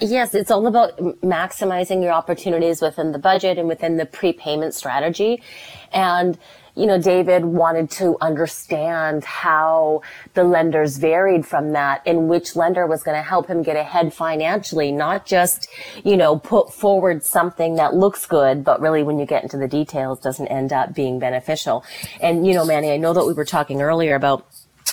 Yes, 0.00 0.34
it's 0.34 0.50
all 0.50 0.66
about 0.66 0.96
maximizing 1.22 2.02
your 2.02 2.12
opportunities 2.12 2.82
within 2.82 3.12
the 3.12 3.18
budget 3.18 3.58
and 3.58 3.68
within 3.68 3.96
the 3.96 4.06
prepayment 4.06 4.74
strategy. 4.74 5.42
And 5.92 6.38
you 6.76 6.86
know, 6.86 7.00
David 7.00 7.44
wanted 7.44 7.88
to 7.92 8.16
understand 8.20 9.24
how 9.24 10.02
the 10.34 10.42
lenders 10.42 10.96
varied 10.96 11.46
from 11.46 11.72
that 11.72 12.02
and 12.04 12.28
which 12.28 12.56
lender 12.56 12.86
was 12.86 13.02
going 13.02 13.16
to 13.16 13.22
help 13.22 13.46
him 13.46 13.62
get 13.62 13.76
ahead 13.76 14.12
financially, 14.12 14.90
not 14.90 15.24
just, 15.24 15.68
you 16.04 16.16
know, 16.16 16.36
put 16.36 16.72
forward 16.72 17.22
something 17.22 17.76
that 17.76 17.94
looks 17.94 18.26
good, 18.26 18.64
but 18.64 18.80
really 18.80 19.04
when 19.04 19.18
you 19.18 19.26
get 19.26 19.44
into 19.44 19.56
the 19.56 19.68
details 19.68 20.18
doesn't 20.18 20.48
end 20.48 20.72
up 20.72 20.94
being 20.94 21.20
beneficial. 21.20 21.84
And, 22.20 22.44
you 22.44 22.54
know, 22.54 22.64
Manny, 22.64 22.90
I 22.90 22.96
know 22.96 23.12
that 23.12 23.24
we 23.24 23.34
were 23.34 23.44
talking 23.44 23.80
earlier 23.80 24.16
about 24.16 24.44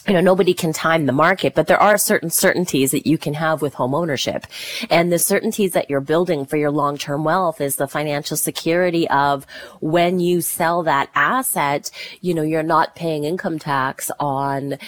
you 0.07 0.13
know, 0.13 0.21
nobody 0.21 0.53
can 0.53 0.74
time 0.74 1.05
the 1.05 1.12
market, 1.12 1.53
but 1.53 1.67
there 1.67 1.79
are 1.79 1.98
certain 1.98 2.31
certainties 2.31 2.89
that 2.89 3.05
you 3.05 3.19
can 3.19 3.36
have 3.36 3.62
with 3.62 3.75
home 3.75 3.93
ownership. 3.93 4.48
And 4.89 5.12
the 5.12 5.19
certainties 5.19 5.74
that 5.74 5.91
you're 5.91 6.01
building 6.01 6.45
for 6.45 6.57
your 6.57 6.71
long-term 6.71 7.24
wealth 7.24 7.62
is 7.62 7.75
the 7.75 7.88
financial 7.88 8.36
security 8.36 9.07
of 9.10 9.45
when 9.79 10.19
you 10.19 10.41
sell 10.41 10.81
that 10.83 11.10
asset, 11.13 11.91
you 12.19 12.33
know, 12.33 12.41
you're 12.41 12.63
not 12.63 12.95
paying 12.95 13.25
income 13.25 13.60
tax 13.60 14.10
on 14.19 14.79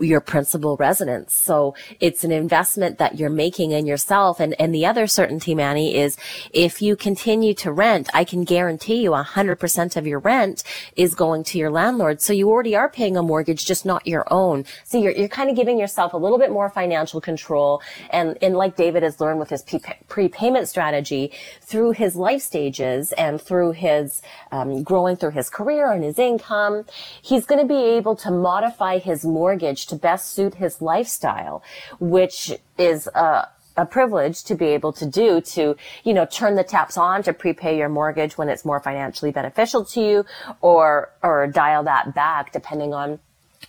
your 0.00 0.20
principal 0.20 0.76
residence. 0.76 1.34
So 1.34 1.74
it's 1.98 2.22
an 2.22 2.32
investment 2.32 2.98
that 2.98 3.18
you're 3.18 3.30
making 3.30 3.72
in 3.72 3.86
yourself. 3.86 4.38
And, 4.38 4.54
and 4.60 4.74
the 4.74 4.84
other 4.84 5.06
certainty, 5.06 5.54
Manny, 5.54 5.96
is 5.96 6.18
if 6.52 6.82
you 6.82 6.94
continue 6.94 7.54
to 7.54 7.72
rent, 7.72 8.10
I 8.12 8.24
can 8.24 8.44
guarantee 8.44 9.02
you 9.02 9.12
100% 9.12 9.96
of 9.96 10.06
your 10.06 10.18
rent 10.18 10.62
is 10.94 11.14
going 11.14 11.44
to 11.44 11.58
your 11.58 11.70
landlord. 11.70 12.20
So 12.20 12.34
you 12.34 12.50
already 12.50 12.76
are 12.76 12.90
paying 12.90 13.16
a 13.16 13.22
mortgage, 13.22 13.64
just 13.64 13.86
not 13.86 14.06
your 14.06 14.30
own 14.30 14.47
loan. 14.48 14.64
So 14.84 14.98
you're, 14.98 15.12
you're 15.12 15.28
kind 15.28 15.50
of 15.50 15.56
giving 15.56 15.78
yourself 15.78 16.12
a 16.12 16.16
little 16.16 16.38
bit 16.38 16.50
more 16.50 16.68
financial 16.68 17.20
control. 17.20 17.82
And, 18.10 18.36
and 18.42 18.56
like 18.56 18.76
David 18.76 19.02
has 19.02 19.20
learned 19.20 19.38
with 19.38 19.50
his 19.50 19.64
prepayment 20.08 20.68
strategy 20.68 21.32
through 21.60 21.92
his 21.92 22.16
life 22.16 22.42
stages 22.42 23.12
and 23.12 23.40
through 23.40 23.72
his 23.72 24.22
um, 24.52 24.82
growing 24.82 25.16
through 25.16 25.30
his 25.30 25.50
career 25.50 25.92
and 25.92 26.04
his 26.04 26.18
income, 26.18 26.84
he's 27.22 27.46
going 27.46 27.60
to 27.60 27.66
be 27.66 27.82
able 27.96 28.16
to 28.16 28.30
modify 28.30 28.98
his 28.98 29.24
mortgage 29.24 29.86
to 29.86 29.96
best 29.96 30.32
suit 30.32 30.54
his 30.54 30.80
lifestyle, 30.80 31.62
which 31.98 32.52
is, 32.78 33.08
uh, 33.08 33.46
a 33.78 33.86
privilege 33.86 34.42
to 34.42 34.56
be 34.56 34.66
able 34.66 34.92
to 34.92 35.06
do 35.06 35.40
to, 35.40 35.76
you 36.02 36.12
know, 36.12 36.26
turn 36.26 36.56
the 36.56 36.64
taps 36.64 36.98
on 36.98 37.22
to 37.22 37.32
prepay 37.32 37.78
your 37.78 37.88
mortgage 37.88 38.36
when 38.36 38.48
it's 38.48 38.64
more 38.64 38.80
financially 38.80 39.30
beneficial 39.30 39.84
to 39.84 40.00
you 40.00 40.26
or, 40.60 41.12
or 41.22 41.46
dial 41.46 41.84
that 41.84 42.12
back 42.12 42.52
depending 42.52 42.92
on 42.92 43.20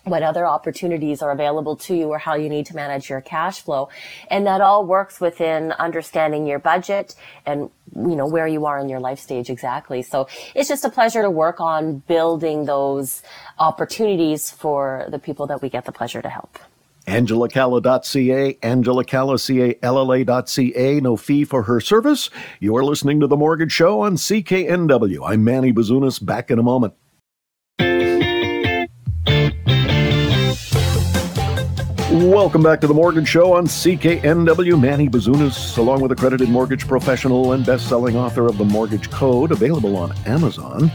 what 0.03 0.23
other 0.23 0.45
opportunities 0.45 1.21
are 1.21 1.31
available 1.31 1.75
to 1.75 1.95
you 1.95 2.09
or 2.09 2.17
how 2.17 2.35
you 2.35 2.49
need 2.49 2.65
to 2.67 2.75
manage 2.75 3.09
your 3.09 3.21
cash 3.21 3.61
flow. 3.61 3.89
And 4.29 4.45
that 4.47 4.61
all 4.61 4.85
works 4.85 5.19
within 5.19 5.71
understanding 5.73 6.47
your 6.47 6.59
budget 6.59 7.15
and, 7.45 7.69
you 7.95 8.15
know, 8.15 8.27
where 8.27 8.47
you 8.47 8.65
are 8.65 8.79
in 8.79 8.89
your 8.89 8.99
life 8.99 9.19
stage 9.19 9.49
exactly. 9.49 10.01
So 10.01 10.27
it's 10.55 10.69
just 10.69 10.85
a 10.85 10.89
pleasure 10.89 11.21
to 11.21 11.29
work 11.29 11.59
on 11.59 11.99
building 11.99 12.65
those 12.65 13.21
opportunities 13.57 14.49
for 14.49 15.05
the 15.09 15.19
people 15.19 15.47
that 15.47 15.61
we 15.61 15.69
get 15.69 15.85
the 15.85 15.91
pleasure 15.91 16.21
to 16.21 16.29
help. 16.29 16.57
AngelaCalla.ca, 17.07 18.53
AngelaCalla.ca, 18.61 20.99
no 20.99 21.17
fee 21.17 21.43
for 21.43 21.63
her 21.63 21.79
service. 21.79 22.29
You're 22.59 22.83
listening 22.83 23.19
to 23.21 23.27
The 23.27 23.37
Mortgage 23.37 23.71
Show 23.71 24.01
on 24.01 24.15
CKNW. 24.15 25.27
I'm 25.27 25.43
Manny 25.43 25.73
Bazunas, 25.73 26.23
back 26.23 26.51
in 26.51 26.59
a 26.59 26.63
moment. 26.63 26.93
Welcome 32.19 32.61
back 32.61 32.81
to 32.81 32.87
the 32.87 32.93
Mortgage 32.93 33.29
Show 33.29 33.53
on 33.53 33.65
CKNW. 33.65 34.79
Manny 34.79 35.07
Bazunas, 35.07 35.77
along 35.77 36.01
with 36.01 36.11
accredited 36.11 36.49
mortgage 36.49 36.85
professional 36.85 37.53
and 37.53 37.65
best-selling 37.65 38.17
author 38.17 38.45
of 38.45 38.57
The 38.57 38.65
Mortgage 38.65 39.09
Code, 39.09 39.53
available 39.53 39.95
on 39.95 40.11
Amazon. 40.25 40.91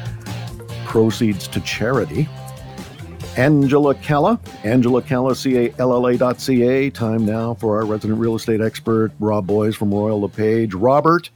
Proceeds 0.85 1.49
to 1.49 1.62
charity. 1.62 2.28
Angela 3.38 3.95
Calla, 3.95 4.38
Angela 4.64 5.00
Calla, 5.00 5.35
C-A-L-L-A 5.35 6.19
dot 6.19 6.43
C-A. 6.43 6.90
Time 6.90 7.25
now 7.25 7.54
for 7.54 7.78
our 7.78 7.87
resident 7.87 8.21
real 8.21 8.35
estate 8.35 8.61
expert, 8.61 9.11
Rob 9.19 9.47
Boys 9.47 9.75
from 9.75 9.95
Royal 9.95 10.21
LePage. 10.21 10.75
Robert, 10.75 11.31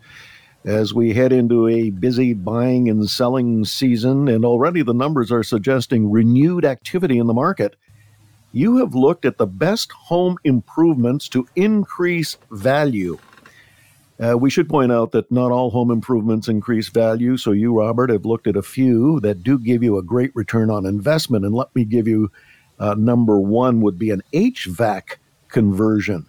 as 0.67 0.93
we 0.93 1.15
head 1.15 1.33
into 1.33 1.67
a 1.67 1.89
busy 1.89 2.35
buying 2.35 2.91
and 2.91 3.09
selling 3.09 3.65
season, 3.65 4.29
and 4.29 4.45
already 4.45 4.83
the 4.83 4.93
numbers 4.93 5.33
are 5.33 5.43
suggesting 5.43 6.11
renewed 6.11 6.67
activity 6.67 7.19
in 7.19 7.27
the 7.27 7.33
market– 7.33 7.75
you 8.53 8.79
have 8.79 8.95
looked 8.95 9.25
at 9.25 9.39
the 9.39 9.47
best 9.47 9.93
home 9.93 10.37
improvements 10.45 11.29
to 11.31 11.47
increase 11.57 12.39
value. 12.51 13.19
Uh, 14.21 14.37
we 14.37 14.51
should 14.51 14.69
point 14.69 14.91
out 14.91 15.13
that 15.13 15.31
not 15.31 15.53
all 15.53 15.71
home 15.71 15.91
improvements 15.91 16.49
increase 16.49 16.89
value. 16.89 17.37
So, 17.37 17.53
you, 17.53 17.79
Robert, 17.79 18.11
have 18.11 18.25
looked 18.25 18.49
at 18.49 18.57
a 18.57 18.63
few 18.63 19.21
that 19.21 19.45
do 19.45 19.59
give 19.59 19.83
you 19.83 19.97
a 19.97 20.03
great 20.03 20.35
return 20.35 20.71
on 20.71 20.87
investment. 20.87 21.45
And 21.45 21.55
let 21.55 21.75
me 21.75 21.85
give 21.85 22.09
you 22.09 22.31
uh, 22.81 22.95
number 22.99 23.39
one 23.39 23.81
would 23.81 23.99
be 23.99 24.11
an 24.11 24.23
HVAC 24.33 25.17
conversion. 25.49 26.27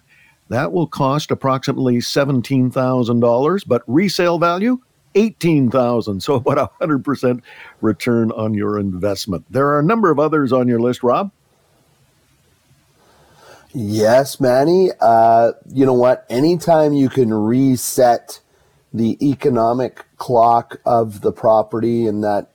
That 0.50 0.72
will 0.72 0.86
cost 0.86 1.30
approximately 1.30 1.98
$17,000, 1.98 3.62
but 3.66 3.82
resale 3.86 4.38
value, 4.38 4.78
18,000. 5.14 6.20
So 6.20 6.34
about 6.34 6.58
a 6.58 6.70
100% 6.80 7.40
return 7.80 8.30
on 8.32 8.54
your 8.54 8.78
investment. 8.78 9.44
There 9.50 9.68
are 9.68 9.80
a 9.80 9.84
number 9.84 10.10
of 10.10 10.18
others 10.18 10.52
on 10.52 10.68
your 10.68 10.80
list, 10.80 11.02
Rob. 11.02 11.30
Yes, 13.72 14.40
Manny. 14.40 14.90
Uh, 15.00 15.52
you 15.72 15.86
know 15.86 15.94
what? 15.94 16.26
Anytime 16.28 16.92
you 16.92 17.08
can 17.08 17.32
reset 17.32 18.40
the 18.92 19.16
economic 19.26 20.04
clock 20.16 20.80
of 20.84 21.20
the 21.20 21.30
property 21.32 22.06
and 22.06 22.24
that 22.24 22.50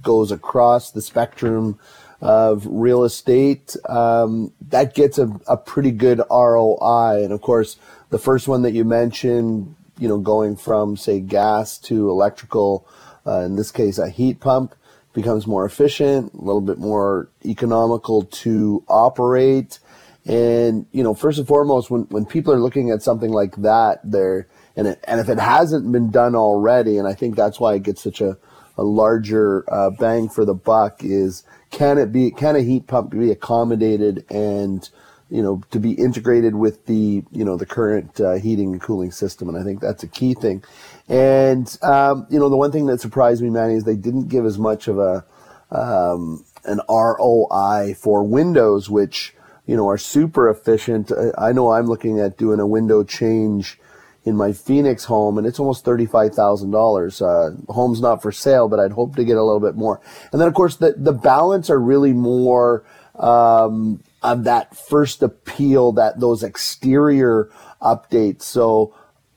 goes 0.00 0.30
across 0.30 0.92
the 0.92 1.02
spectrum 1.02 1.80
of 2.20 2.64
real 2.66 3.02
estate, 3.02 3.74
um, 3.88 4.52
that 4.68 4.94
gets 4.94 5.18
a, 5.18 5.28
a 5.48 5.56
pretty 5.56 5.90
good 5.90 6.22
ROI. 6.30 7.24
And 7.24 7.32
of 7.32 7.40
course, 7.40 7.76
the 8.10 8.18
first 8.18 8.46
one 8.46 8.62
that 8.62 8.72
you 8.72 8.84
mentioned, 8.84 9.74
you 9.98 10.08
know, 10.08 10.18
going 10.18 10.54
from 10.56 10.96
say 10.96 11.18
gas 11.18 11.76
to 11.78 12.08
electrical, 12.08 12.86
uh, 13.26 13.40
in 13.40 13.56
this 13.56 13.72
case, 13.72 13.98
a 13.98 14.08
heat 14.08 14.38
pump 14.38 14.76
becomes 15.12 15.46
more 15.46 15.64
efficient, 15.64 16.32
a 16.34 16.38
little 16.38 16.60
bit 16.60 16.78
more 16.78 17.28
economical 17.44 18.22
to 18.22 18.84
operate. 18.88 19.80
And, 20.24 20.86
you 20.92 21.02
know, 21.02 21.14
first 21.14 21.38
and 21.38 21.48
foremost, 21.48 21.90
when, 21.90 22.02
when 22.02 22.24
people 22.24 22.52
are 22.52 22.60
looking 22.60 22.90
at 22.90 23.02
something 23.02 23.30
like 23.30 23.56
that, 23.56 24.00
they're, 24.04 24.46
and, 24.76 24.86
it, 24.86 25.04
and 25.08 25.20
if 25.20 25.28
it 25.28 25.38
hasn't 25.38 25.90
been 25.90 26.10
done 26.10 26.36
already, 26.36 26.96
and 26.96 27.08
I 27.08 27.14
think 27.14 27.34
that's 27.34 27.58
why 27.58 27.74
it 27.74 27.82
gets 27.82 28.02
such 28.02 28.20
a, 28.20 28.38
a 28.78 28.84
larger 28.84 29.64
uh, 29.72 29.90
bang 29.90 30.28
for 30.28 30.44
the 30.44 30.54
buck 30.54 31.02
is 31.02 31.44
can 31.70 31.98
it 31.98 32.12
be, 32.12 32.30
can 32.30 32.56
a 32.56 32.60
heat 32.60 32.86
pump 32.86 33.10
be 33.10 33.30
accommodated 33.30 34.24
and, 34.30 34.88
you 35.28 35.42
know, 35.42 35.62
to 35.70 35.80
be 35.80 35.92
integrated 35.92 36.54
with 36.54 36.86
the, 36.86 37.24
you 37.32 37.44
know, 37.44 37.56
the 37.56 37.66
current 37.66 38.20
uh, 38.20 38.34
heating 38.34 38.72
and 38.72 38.80
cooling 38.80 39.10
system. 39.10 39.48
And 39.48 39.58
I 39.58 39.64
think 39.64 39.80
that's 39.80 40.02
a 40.04 40.08
key 40.08 40.34
thing. 40.34 40.62
And, 41.08 41.76
um, 41.82 42.26
you 42.30 42.38
know, 42.38 42.48
the 42.48 42.56
one 42.56 42.70
thing 42.70 42.86
that 42.86 43.00
surprised 43.00 43.42
me, 43.42 43.50
Manny, 43.50 43.74
is 43.74 43.84
they 43.84 43.96
didn't 43.96 44.28
give 44.28 44.46
as 44.46 44.58
much 44.58 44.88
of 44.88 44.98
a, 44.98 45.24
um, 45.70 46.44
an 46.64 46.80
ROI 46.88 47.94
for 47.98 48.22
Windows, 48.22 48.88
which, 48.88 49.34
you 49.66 49.76
know, 49.76 49.88
are 49.88 49.98
super 49.98 50.50
efficient. 50.50 51.12
I 51.38 51.52
know 51.52 51.72
I'm 51.72 51.86
looking 51.86 52.18
at 52.20 52.36
doing 52.36 52.60
a 52.60 52.66
window 52.66 53.04
change 53.04 53.78
in 54.24 54.36
my 54.36 54.52
Phoenix 54.52 55.04
home, 55.04 55.38
and 55.38 55.46
it's 55.46 55.58
almost 55.58 55.84
thirty-five 55.84 56.34
thousand 56.34 56.74
uh, 56.74 56.78
dollars. 56.78 57.22
Home's 57.68 58.00
not 58.00 58.22
for 58.22 58.32
sale, 58.32 58.68
but 58.68 58.78
I'd 58.78 58.92
hope 58.92 59.16
to 59.16 59.24
get 59.24 59.36
a 59.36 59.42
little 59.42 59.60
bit 59.60 59.74
more. 59.74 60.00
And 60.30 60.40
then, 60.40 60.48
of 60.48 60.54
course, 60.54 60.76
the 60.76 60.94
the 60.96 61.12
balance 61.12 61.70
are 61.70 61.80
really 61.80 62.12
more 62.12 62.84
um, 63.16 64.02
of 64.22 64.44
that 64.44 64.76
first 64.76 65.22
appeal, 65.22 65.92
that 65.92 66.20
those 66.20 66.42
exterior 66.42 67.50
updates. 67.80 68.42
So, 68.42 68.94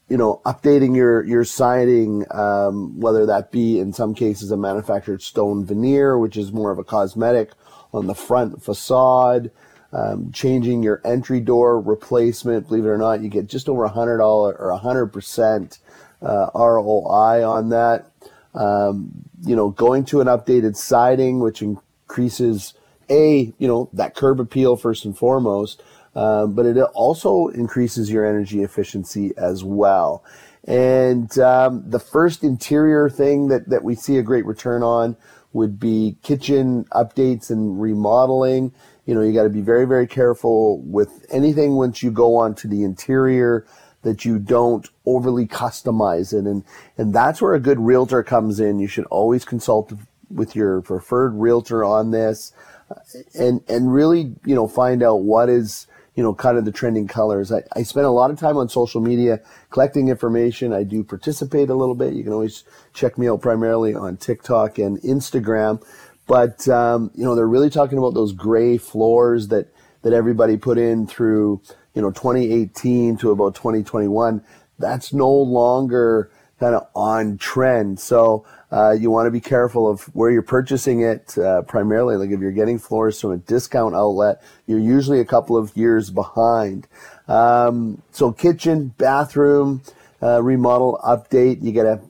you 0.08 0.18
know, 0.18 0.42
updating 0.46 0.96
your 0.96 1.24
your 1.24 1.46
siding, 1.46 2.26
um, 2.32 3.00
whether 3.00 3.26
that 3.26 3.52
be 3.52 3.80
in 3.80 3.92
some 3.92 4.14
cases 4.14 4.52
a 4.52 4.58
manufactured 4.58 5.24
stone 5.24 5.66
veneer, 5.66 6.18
which 6.18 6.38
is 6.38 6.52
more 6.52 6.72
of 6.72 6.78
a 6.78 6.84
cosmetic 6.84 7.52
on 7.92 8.08
the 8.08 8.16
front 8.16 8.62
facade 8.62 9.50
um, 9.96 10.32
changing 10.34 10.84
your 10.84 11.02
entry 11.06 11.40
door 11.40 11.80
replacement. 11.80 12.68
Believe 12.68 12.86
it 12.86 12.90
or 12.90 12.98
not, 12.98 13.22
you 13.22 13.30
get 13.30 13.48
just 13.48 13.70
over 13.70 13.86
a 13.86 13.90
hundred 13.90 14.18
dollar 14.18 14.54
or 14.54 14.70
a 14.72 14.78
hundred 14.78 15.08
percent 15.08 15.80
uh, 16.22 16.50
ROI 16.54 17.48
on 17.48 17.70
that. 17.70 18.12
Um, 18.54 19.12
you 19.46 19.56
know, 19.56 19.70
going 19.70 20.06
to 20.06 20.22
an 20.22 20.28
updated 20.28 20.76
siding, 20.76 21.40
which 21.40 21.62
increases 21.62 22.74
a 23.10 23.54
you 23.58 23.68
know 23.68 23.90
that 23.94 24.16
curb 24.16 24.40
appeal 24.40 24.76
first 24.76 25.06
and 25.06 25.18
foremost, 25.18 25.82
um, 26.14 26.54
but 26.54 26.66
it 26.66 26.78
also 26.94 27.48
increases 27.48 28.12
your 28.12 28.26
energy 28.26 28.64
efficiency 28.64 29.32
as 29.38 29.64
well. 29.64 30.24
And 30.68 31.38
um, 31.40 31.84
the 31.90 32.00
first 32.00 32.44
interior 32.44 33.08
thing 33.08 33.50
that, 33.50 33.70
that 33.70 33.84
we 33.84 33.94
see 33.94 34.18
a 34.18 34.24
great 34.24 34.46
return 34.46 34.82
on 34.82 35.16
would 35.54 35.80
be 35.80 36.18
kitchen 36.24 36.86
updates 36.86 37.52
and 37.52 37.80
remodeling 37.80 38.74
you 39.06 39.14
know, 39.14 39.22
you 39.22 39.34
got 39.34 39.44
to 39.44 39.50
be 39.50 39.62
very, 39.62 39.86
very 39.86 40.08
careful 40.08 40.82
with 40.82 41.26
anything 41.30 41.76
once 41.76 42.02
you 42.02 42.12
go 42.12 42.38
onto 42.38 42.68
the 42.68 42.84
interior 42.84 43.66
that 44.02 44.24
you 44.24 44.40
don't 44.40 44.88
overly 45.06 45.48
customize 45.48 46.32
it. 46.34 46.46
And, 46.46 46.64
and 46.98 47.14
that's 47.14 47.42
where 47.42 47.54
a 47.54 47.60
good 47.60 47.80
realtor 47.80 48.24
comes 48.24 48.60
in. 48.60 48.80
You 48.80 48.88
should 48.88 49.06
always 49.06 49.46
consult 49.46 49.94
with 50.30 50.56
your 50.56 50.82
preferred 50.82 51.34
realtor 51.34 51.84
on 51.84 52.12
this 52.12 52.54
uh, 52.90 53.00
and, 53.34 53.62
and 53.68 53.94
really, 53.94 54.36
you 54.46 54.56
know, 54.56 54.68
find 54.68 55.02
out 55.02 55.22
what 55.22 55.50
is, 55.50 55.88
you 56.16 56.24
know, 56.24 56.34
kind 56.34 56.58
of 56.58 56.66
the 56.66 56.72
trending 56.72 57.08
colors. 57.08 57.52
I, 57.52 57.64
I 57.76 57.84
spend 57.84 58.06
a 58.06 58.12
lot 58.12 58.32
of 58.32 58.40
time 58.40 58.58
on 58.58 58.70
social 58.70 59.02
media 59.02 59.42
collecting 59.70 60.08
information. 60.08 60.72
I 60.72 60.84
do 60.84 61.04
participate 61.04 61.70
a 61.70 61.76
little 61.76 61.96
bit. 61.96 62.14
You 62.14 62.24
can 62.24 62.34
always 62.34 62.64
check 62.94 63.18
me 63.18 63.28
out 63.28 63.42
primarily 63.42 63.96
on 63.96 64.18
TikTok 64.18 64.78
and 64.78 65.02
Instagram. 65.02 65.84
But 66.28 66.68
um, 66.68 67.12
you 67.16 67.24
know, 67.24 67.36
they're 67.36 67.48
really 67.48 67.70
talking 67.70 67.98
about 67.98 68.14
those 68.14 68.34
gray 68.34 68.78
floors 68.78 69.50
that 69.50 69.68
that 70.02 70.14
everybody 70.14 70.58
put 70.58 70.78
in 70.78 71.08
through 71.08 71.62
you 71.94 72.02
know 72.02 72.12
2018 72.12 73.18
to 73.18 73.32
about 73.32 73.56
2021. 73.56 74.44
That's 74.78 75.14
no 75.14 75.32
longer 75.32 76.32
kind 76.60 76.76
of 76.76 76.88
on 76.96 77.38
trend. 77.38 78.00
So 78.00 78.46
uh, 78.72 78.92
you 78.92 79.12
want 79.12 79.28
to 79.28 79.32
be 79.32 79.42
careful 79.42 79.90
of 79.90 80.04
where 80.16 80.32
you're 80.32 80.42
purchasing 80.42 81.02
it. 81.02 81.38
Uh, 81.38 81.62
primarily, 81.64 82.18
like 82.18 82.30
if 82.30 82.40
you're 82.40 82.52
getting 82.52 82.80
floors 82.80 83.20
from 83.20 83.32
a 83.32 83.38
discount 83.38 83.96
outlet, 83.96 84.42
you're 84.68 84.80
usually 84.80 85.20
a 85.20 85.26
couple 85.26 85.58
of 85.58 85.76
years 85.76 86.10
behind. 86.10 86.88
Um, 87.28 88.02
so 88.12 88.32
kitchen, 88.32 88.94
bathroom, 88.98 89.82
uh, 90.22 90.42
remodel, 90.42 91.00
update. 91.04 91.64
You 91.64 91.72
get 91.72 91.86
a 91.86 92.02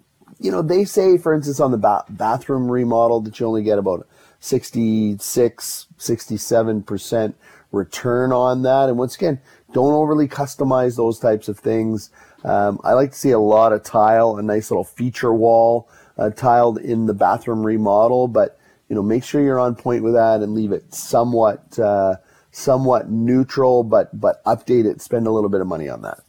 you 0.46 0.52
know, 0.52 0.62
they 0.62 0.86
say, 0.86 1.18
for 1.18 1.34
instance, 1.34 1.60
on 1.60 1.72
the 1.72 1.78
ba- 1.78 2.06
bathroom 2.08 2.72
remodel 2.72 3.20
that 3.22 3.40
you 3.40 3.48
only 3.48 3.64
get 3.64 3.80
about 3.80 4.08
66, 4.40 5.88
67% 5.98 7.34
return 7.72 8.32
on 8.32 8.62
that. 8.62 8.88
And 8.88 8.98
once 8.98 9.16
again, 9.16 9.42
don't 9.74 9.94
overly 9.94 10.28
customize 10.28 10.98
those 10.98 11.20
types 11.20 11.48
of 11.48 11.58
things. 11.58 12.12
Um, 12.44 12.80
I 12.84 12.94
like 12.94 13.12
to 13.12 13.18
see 13.18 13.32
a 13.32 13.40
lot 13.40 13.74
of 13.74 13.84
tile, 13.84 14.38
a 14.38 14.44
nice 14.44 14.70
little 14.70 14.84
feature 14.84 15.34
wall 15.34 15.90
uh, 16.18 16.30
tiled 16.30 16.78
in 16.78 17.08
the 17.08 17.16
bathroom 17.16 17.66
remodel, 17.66 18.28
but 18.28 18.60
you 18.88 18.96
know, 18.96 19.02
make 19.02 19.24
sure 19.24 19.42
you're 19.42 19.60
on 19.60 19.76
point 19.76 20.04
with 20.04 20.14
that 20.14 20.42
and 20.42 20.54
leave 20.54 20.72
it 20.72 20.94
somewhat, 20.94 21.80
uh, 21.80 22.18
somewhat 22.52 23.10
neutral, 23.10 23.84
but 23.84 24.22
but 24.22 24.44
update 24.46 24.86
it. 24.86 25.02
Spend 25.02 25.26
a 25.26 25.32
little 25.32 25.50
bit 25.50 25.60
of 25.60 25.66
money 25.66 25.90
on 25.90 26.04
that. 26.04 26.20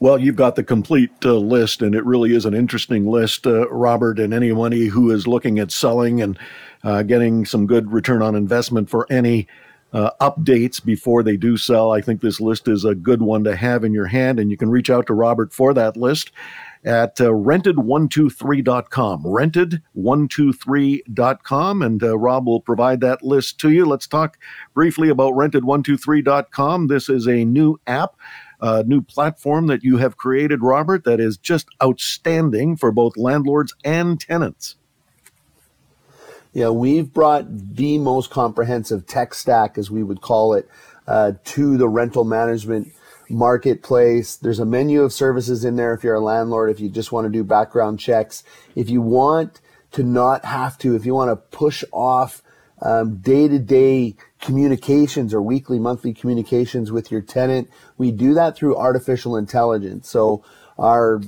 Well, 0.00 0.18
you've 0.18 0.36
got 0.36 0.56
the 0.56 0.64
complete 0.64 1.10
uh, 1.24 1.34
list, 1.34 1.82
and 1.82 1.94
it 1.94 2.04
really 2.04 2.34
is 2.34 2.44
an 2.44 2.54
interesting 2.54 3.06
list, 3.06 3.46
uh, 3.46 3.68
Robert. 3.68 4.18
And 4.18 4.34
anyone 4.34 4.72
who 4.72 5.10
is 5.10 5.26
looking 5.26 5.58
at 5.58 5.70
selling 5.70 6.20
and 6.20 6.38
uh, 6.84 7.02
getting 7.02 7.44
some 7.44 7.66
good 7.66 7.92
return 7.92 8.22
on 8.22 8.34
investment 8.34 8.90
for 8.90 9.06
any 9.10 9.46
uh, 9.92 10.10
updates 10.20 10.84
before 10.84 11.22
they 11.22 11.36
do 11.36 11.56
sell, 11.56 11.92
I 11.92 12.00
think 12.00 12.20
this 12.20 12.40
list 12.40 12.68
is 12.68 12.84
a 12.84 12.94
good 12.94 13.22
one 13.22 13.44
to 13.44 13.56
have 13.56 13.84
in 13.84 13.92
your 13.92 14.06
hand. 14.06 14.38
And 14.38 14.50
you 14.50 14.56
can 14.56 14.70
reach 14.70 14.90
out 14.90 15.06
to 15.06 15.14
Robert 15.14 15.52
for 15.52 15.74
that 15.74 15.96
list 15.96 16.32
at 16.84 17.20
uh, 17.20 17.30
rented123.com. 17.30 19.24
Rented123.com. 19.24 21.82
And 21.82 22.02
uh, 22.02 22.18
Rob 22.18 22.46
will 22.46 22.60
provide 22.60 23.00
that 23.00 23.22
list 23.22 23.58
to 23.60 23.70
you. 23.70 23.86
Let's 23.86 24.06
talk 24.06 24.38
briefly 24.74 25.08
about 25.08 25.34
rented123.com. 25.34 26.86
This 26.86 27.08
is 27.08 27.26
a 27.26 27.44
new 27.44 27.80
app 27.86 28.14
uh, 28.60 28.82
new 28.86 29.02
platform 29.02 29.66
that 29.66 29.82
you 29.82 29.98
have 29.98 30.16
created, 30.16 30.62
Robert, 30.62 31.04
that 31.04 31.20
is 31.20 31.36
just 31.36 31.68
outstanding 31.82 32.76
for 32.76 32.90
both 32.90 33.16
landlords 33.16 33.74
and 33.84 34.20
tenants. 34.20 34.76
Yeah, 36.52 36.70
we've 36.70 37.12
brought 37.12 37.44
the 37.48 37.98
most 37.98 38.30
comprehensive 38.30 39.06
tech 39.06 39.34
stack, 39.34 39.76
as 39.76 39.90
we 39.90 40.02
would 40.02 40.22
call 40.22 40.54
it, 40.54 40.68
uh, 41.06 41.32
to 41.44 41.76
the 41.76 41.88
rental 41.88 42.24
management 42.24 42.92
marketplace. 43.28 44.36
There's 44.36 44.58
a 44.58 44.64
menu 44.64 45.02
of 45.02 45.12
services 45.12 45.64
in 45.64 45.76
there 45.76 45.92
if 45.92 46.02
you're 46.02 46.14
a 46.14 46.20
landlord, 46.20 46.70
if 46.70 46.80
you 46.80 46.88
just 46.88 47.12
want 47.12 47.26
to 47.26 47.30
do 47.30 47.44
background 47.44 48.00
checks. 48.00 48.42
If 48.74 48.88
you 48.88 49.02
want 49.02 49.60
to 49.92 50.02
not 50.02 50.46
have 50.46 50.78
to, 50.78 50.94
if 50.96 51.04
you 51.04 51.14
want 51.14 51.30
to 51.30 51.36
push 51.36 51.84
off 51.92 52.42
day 53.22 53.48
to 53.48 53.58
day 53.58 54.16
communications 54.40 55.32
or 55.32 55.42
weekly, 55.42 55.78
monthly 55.78 56.12
communications 56.12 56.92
with 56.92 57.10
your 57.10 57.20
tenant. 57.20 57.70
We 57.96 58.10
do 58.10 58.34
that 58.34 58.56
through 58.56 58.76
artificial 58.76 59.36
intelligence. 59.36 60.08
So 60.08 60.44
our 60.78 61.20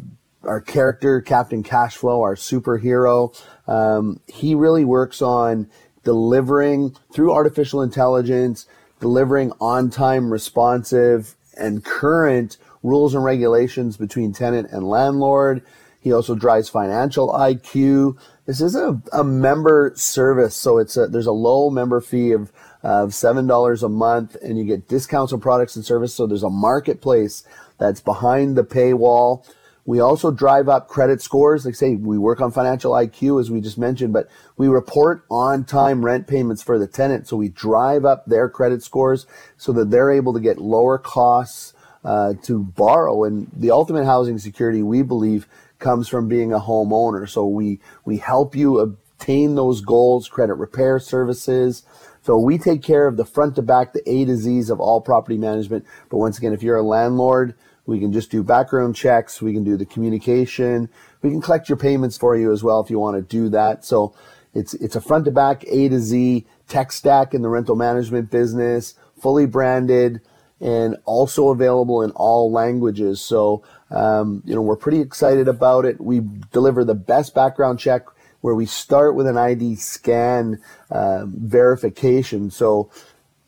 our 0.44 0.60
character, 0.60 1.20
Captain 1.20 1.64
Cashflow, 1.64 2.22
our 2.22 2.36
superhero, 2.36 3.36
um, 3.66 4.20
he 4.28 4.54
really 4.54 4.84
works 4.84 5.20
on 5.20 5.68
delivering 6.04 6.96
through 7.12 7.32
artificial 7.32 7.82
intelligence, 7.82 8.66
delivering 9.00 9.52
on 9.60 9.90
time, 9.90 10.32
responsive, 10.32 11.34
and 11.56 11.84
current 11.84 12.56
rules 12.82 13.14
and 13.14 13.24
regulations 13.24 13.96
between 13.96 14.32
tenant 14.32 14.68
and 14.70 14.88
landlord. 14.88 15.62
He 16.00 16.12
also 16.12 16.34
drives 16.34 16.68
financial 16.68 17.28
IQ. 17.30 18.16
This 18.46 18.60
is 18.60 18.74
a, 18.74 19.00
a 19.12 19.24
member 19.24 19.92
service, 19.96 20.54
so 20.54 20.78
it's 20.78 20.96
a, 20.96 21.06
there's 21.06 21.26
a 21.26 21.32
low 21.32 21.70
member 21.70 22.00
fee 22.00 22.32
of 22.32 22.52
of 22.82 23.12
seven 23.12 23.46
dollars 23.46 23.82
a 23.82 23.88
month, 23.88 24.36
and 24.42 24.56
you 24.56 24.64
get 24.64 24.88
discounts 24.88 25.32
on 25.32 25.40
products 25.40 25.74
and 25.76 25.84
services. 25.84 26.16
So 26.16 26.26
there's 26.26 26.44
a 26.44 26.50
marketplace 26.50 27.44
that's 27.78 28.00
behind 28.00 28.56
the 28.56 28.64
paywall. 28.64 29.44
We 29.84 30.00
also 30.00 30.30
drive 30.30 30.68
up 30.68 30.86
credit 30.86 31.22
scores. 31.22 31.64
Like 31.64 31.74
say, 31.74 31.94
we 31.94 32.18
work 32.18 32.40
on 32.40 32.52
financial 32.52 32.92
IQ 32.92 33.40
as 33.40 33.50
we 33.50 33.60
just 33.60 33.78
mentioned, 33.78 34.12
but 34.12 34.28
we 34.56 34.68
report 34.68 35.24
on 35.30 35.64
time 35.64 36.04
rent 36.04 36.26
payments 36.26 36.62
for 36.62 36.78
the 36.78 36.86
tenant. 36.86 37.26
So 37.26 37.38
we 37.38 37.48
drive 37.48 38.04
up 38.04 38.26
their 38.26 38.50
credit 38.50 38.82
scores 38.82 39.26
so 39.56 39.72
that 39.72 39.90
they're 39.90 40.10
able 40.10 40.34
to 40.34 40.40
get 40.40 40.58
lower 40.58 40.98
costs 40.98 41.72
uh, 42.04 42.34
to 42.42 42.62
borrow. 42.62 43.24
And 43.24 43.50
the 43.56 43.70
ultimate 43.70 44.04
housing 44.04 44.38
security, 44.38 44.82
we 44.82 45.02
believe, 45.02 45.48
comes 45.78 46.08
from 46.08 46.28
being 46.28 46.52
a 46.52 46.60
homeowner. 46.60 47.28
So 47.28 47.46
we, 47.46 47.80
we 48.04 48.18
help 48.18 48.54
you 48.54 48.78
obtain 48.78 49.54
those 49.54 49.80
goals, 49.80 50.28
credit 50.28 50.54
repair 50.54 50.98
services. 50.98 51.84
So 52.22 52.38
we 52.38 52.58
take 52.58 52.82
care 52.82 53.06
of 53.06 53.16
the 53.16 53.24
front 53.24 53.54
to 53.56 53.62
back, 53.62 53.92
the 53.92 54.08
A 54.08 54.24
to 54.24 54.36
Z's 54.36 54.70
of 54.70 54.80
all 54.80 55.00
property 55.00 55.38
management. 55.38 55.84
But 56.10 56.18
once 56.18 56.38
again, 56.38 56.52
if 56.52 56.62
you're 56.62 56.76
a 56.76 56.82
landlord, 56.82 57.54
we 57.86 58.00
can 58.00 58.12
just 58.12 58.30
do 58.30 58.42
background 58.42 58.96
checks. 58.96 59.40
We 59.40 59.54
can 59.54 59.64
do 59.64 59.76
the 59.76 59.86
communication. 59.86 60.90
We 61.22 61.30
can 61.30 61.40
collect 61.40 61.68
your 61.68 61.78
payments 61.78 62.18
for 62.18 62.36
you 62.36 62.52
as 62.52 62.62
well 62.62 62.80
if 62.80 62.90
you 62.90 62.98
want 62.98 63.16
to 63.16 63.22
do 63.22 63.48
that. 63.50 63.84
So 63.84 64.14
it's, 64.54 64.74
it's 64.74 64.96
a 64.96 65.00
front 65.00 65.24
to 65.24 65.30
back 65.30 65.64
A 65.66 65.88
to 65.88 65.98
Z 65.98 66.46
tech 66.68 66.92
stack 66.92 67.32
in 67.32 67.42
the 67.42 67.48
rental 67.48 67.76
management 67.76 68.30
business, 68.30 68.94
fully 69.18 69.46
branded 69.46 70.20
and 70.60 70.96
also 71.04 71.48
available 71.48 72.02
in 72.02 72.10
all 72.12 72.50
languages. 72.52 73.20
So 73.20 73.62
um, 73.90 74.42
you 74.44 74.54
know, 74.54 74.62
we're 74.62 74.76
pretty 74.76 75.00
excited 75.00 75.48
about 75.48 75.84
it. 75.84 76.00
We 76.00 76.20
deliver 76.52 76.84
the 76.84 76.94
best 76.94 77.34
background 77.34 77.78
check 77.78 78.02
where 78.40 78.54
we 78.54 78.66
start 78.66 79.14
with 79.14 79.26
an 79.26 79.36
ID 79.36 79.76
scan 79.76 80.60
uh, 80.90 81.24
verification. 81.26 82.50
So 82.50 82.90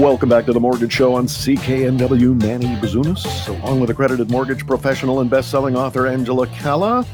Welcome 0.00 0.28
back 0.28 0.44
to 0.46 0.52
the 0.52 0.60
Mortgage 0.60 0.92
Show 0.92 1.14
on 1.14 1.26
CKNW. 1.26 2.40
Manny 2.40 2.66
Bazunas, 2.76 3.48
along 3.48 3.80
with 3.80 3.90
accredited 3.90 4.30
mortgage 4.30 4.66
professional 4.66 5.20
and 5.20 5.30
best-selling 5.30 5.76
author 5.76 6.06
Angela 6.06 6.46
Calla. 6.48 7.06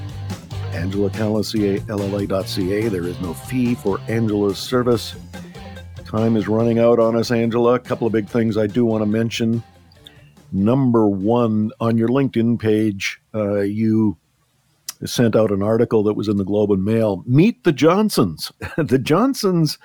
Angela 0.80 1.10
Calla, 1.10 1.44
C-A-L-L-A.ca. 1.44 2.88
There 2.88 3.06
is 3.06 3.20
no 3.20 3.34
fee 3.34 3.74
for 3.74 4.00
Angela's 4.08 4.58
service. 4.58 5.14
Time 6.06 6.36
is 6.36 6.48
running 6.48 6.78
out 6.78 6.98
on 6.98 7.16
us, 7.16 7.30
Angela. 7.30 7.74
A 7.74 7.78
couple 7.78 8.06
of 8.06 8.14
big 8.14 8.26
things 8.26 8.56
I 8.56 8.66
do 8.66 8.86
want 8.86 9.02
to 9.02 9.06
mention. 9.06 9.62
Number 10.52 11.06
one, 11.06 11.70
on 11.80 11.98
your 11.98 12.08
LinkedIn 12.08 12.58
page, 12.58 13.20
uh, 13.34 13.60
you 13.60 14.16
sent 15.04 15.36
out 15.36 15.52
an 15.52 15.62
article 15.62 16.02
that 16.04 16.14
was 16.14 16.28
in 16.28 16.38
the 16.38 16.44
Globe 16.44 16.70
and 16.70 16.82
Mail. 16.82 17.24
Meet 17.26 17.64
the 17.64 17.72
Johnsons. 17.72 18.50
the 18.78 18.98
Johnsons 18.98 19.76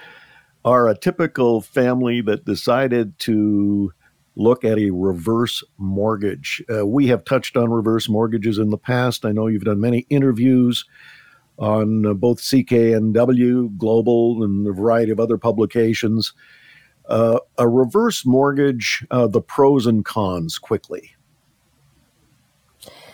are 0.64 0.88
a 0.88 0.98
typical 0.98 1.60
family 1.60 2.22
that 2.22 2.46
decided 2.46 3.20
to 3.20 3.92
look 4.36 4.64
at 4.64 4.78
a 4.78 4.90
reverse 4.90 5.64
mortgage. 5.78 6.64
Uh, 6.70 6.86
we 6.86 7.08
have 7.08 7.24
touched 7.26 7.56
on 7.56 7.72
reverse 7.72 8.10
mortgages 8.10 8.58
in 8.58 8.70
the 8.70 8.78
past. 8.78 9.26
I 9.26 9.32
know 9.32 9.48
you've 9.48 9.64
done 9.64 9.80
many 9.80 10.06
interviews 10.10 10.86
on 11.58 12.06
uh, 12.06 12.14
both 12.14 12.40
CKNW, 12.40 13.78
Global, 13.78 14.44
and 14.44 14.68
a 14.68 14.74
variety 14.74 15.12
of 15.12 15.20
other 15.20 15.38
publications. 15.38 16.34
Uh, 17.08 17.40
a 17.58 17.68
reverse 17.68 18.26
mortgage, 18.26 19.06
uh, 19.12 19.28
the 19.28 19.42
pros 19.42 19.86
and 19.86 20.04
cons 20.04 20.58
quickly. 20.58 21.16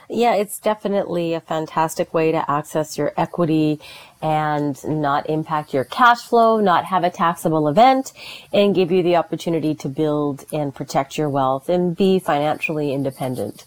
Yeah, 0.10 0.36
it's 0.36 0.60
definitely 0.60 1.34
a 1.34 1.40
fantastic 1.40 2.14
way 2.14 2.34
to 2.34 2.52
access 2.52 2.98
your 2.98 3.14
equity 3.16 3.80
and 4.22 4.82
not 4.88 5.30
impact 5.30 5.74
your 5.74 5.84
cash 5.84 6.22
flow, 6.22 6.60
not 6.60 6.86
have 6.86 7.04
a 7.04 7.10
taxable 7.10 7.68
event, 7.68 8.14
and 8.54 8.76
give 8.76 8.92
you 8.92 9.04
the 9.04 9.16
opportunity 9.16 9.74
to 9.76 9.90
build 9.90 10.46
and 10.52 10.74
protect 10.74 11.18
your 11.18 11.30
wealth 11.30 11.70
and 11.70 11.96
be 11.96 12.20
financially 12.20 12.94
independent. 12.94 13.66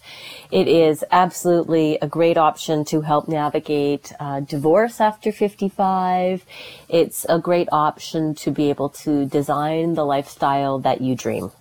It 0.51 0.67
is 0.67 1.03
absolutely 1.11 1.97
a 2.01 2.07
great 2.07 2.37
option 2.37 2.85
to 2.85 3.01
help 3.01 3.27
navigate 3.27 4.13
uh, 4.19 4.41
divorce 4.41 5.01
after 5.01 5.31
55. 5.31 6.45
It's 6.87 7.25
a 7.27 7.39
great 7.39 7.67
option 7.71 8.35
to 8.35 8.51
be 8.51 8.69
able 8.69 8.89
to 8.89 9.25
design 9.25 9.95
the 9.95 10.05
lifestyle 10.05 10.79
that 10.79 11.01
you 11.01 11.15
dream. 11.15 11.51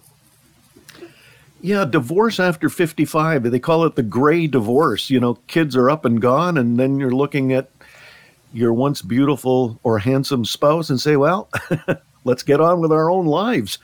Yeah, 1.64 1.86
divorce 1.86 2.38
after 2.38 2.68
55. 2.68 3.44
They 3.44 3.58
call 3.58 3.84
it 3.86 3.96
the 3.96 4.02
gray 4.02 4.46
divorce. 4.46 5.08
You 5.08 5.18
know, 5.18 5.38
kids 5.46 5.74
are 5.76 5.88
up 5.88 6.04
and 6.04 6.20
gone, 6.20 6.58
and 6.58 6.78
then 6.78 6.98
you're 6.98 7.10
looking 7.10 7.54
at 7.54 7.73
your 8.54 8.72
once 8.72 9.02
beautiful 9.02 9.78
or 9.82 9.98
handsome 9.98 10.44
spouse 10.44 10.88
and 10.88 11.00
say, 11.00 11.16
well, 11.16 11.50
let's 12.24 12.42
get 12.42 12.60
on 12.60 12.80
with 12.80 12.92
our 12.92 13.10
own 13.10 13.26
lives. 13.26 13.78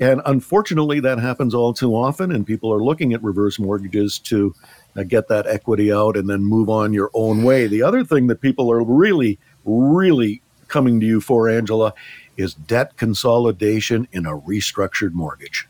And 0.00 0.22
unfortunately, 0.24 1.00
that 1.00 1.18
happens 1.18 1.54
all 1.54 1.72
too 1.72 1.94
often, 1.94 2.32
and 2.32 2.46
people 2.46 2.72
are 2.72 2.82
looking 2.82 3.12
at 3.12 3.22
reverse 3.22 3.58
mortgages 3.58 4.18
to 4.20 4.54
uh, 4.96 5.02
get 5.04 5.28
that 5.28 5.46
equity 5.46 5.92
out 5.92 6.16
and 6.16 6.28
then 6.28 6.44
move 6.44 6.68
on 6.68 6.92
your 6.92 7.10
own 7.14 7.42
way. 7.42 7.66
The 7.66 7.82
other 7.82 8.04
thing 8.04 8.26
that 8.28 8.40
people 8.40 8.72
are 8.72 8.82
really, 8.82 9.38
really 9.64 10.42
coming 10.68 10.98
to 11.00 11.06
you 11.06 11.20
for, 11.20 11.48
Angela, 11.48 11.94
is 12.36 12.54
debt 12.54 12.96
consolidation 12.96 14.08
in 14.12 14.26
a 14.26 14.36
restructured 14.36 15.12
mortgage. 15.12 15.68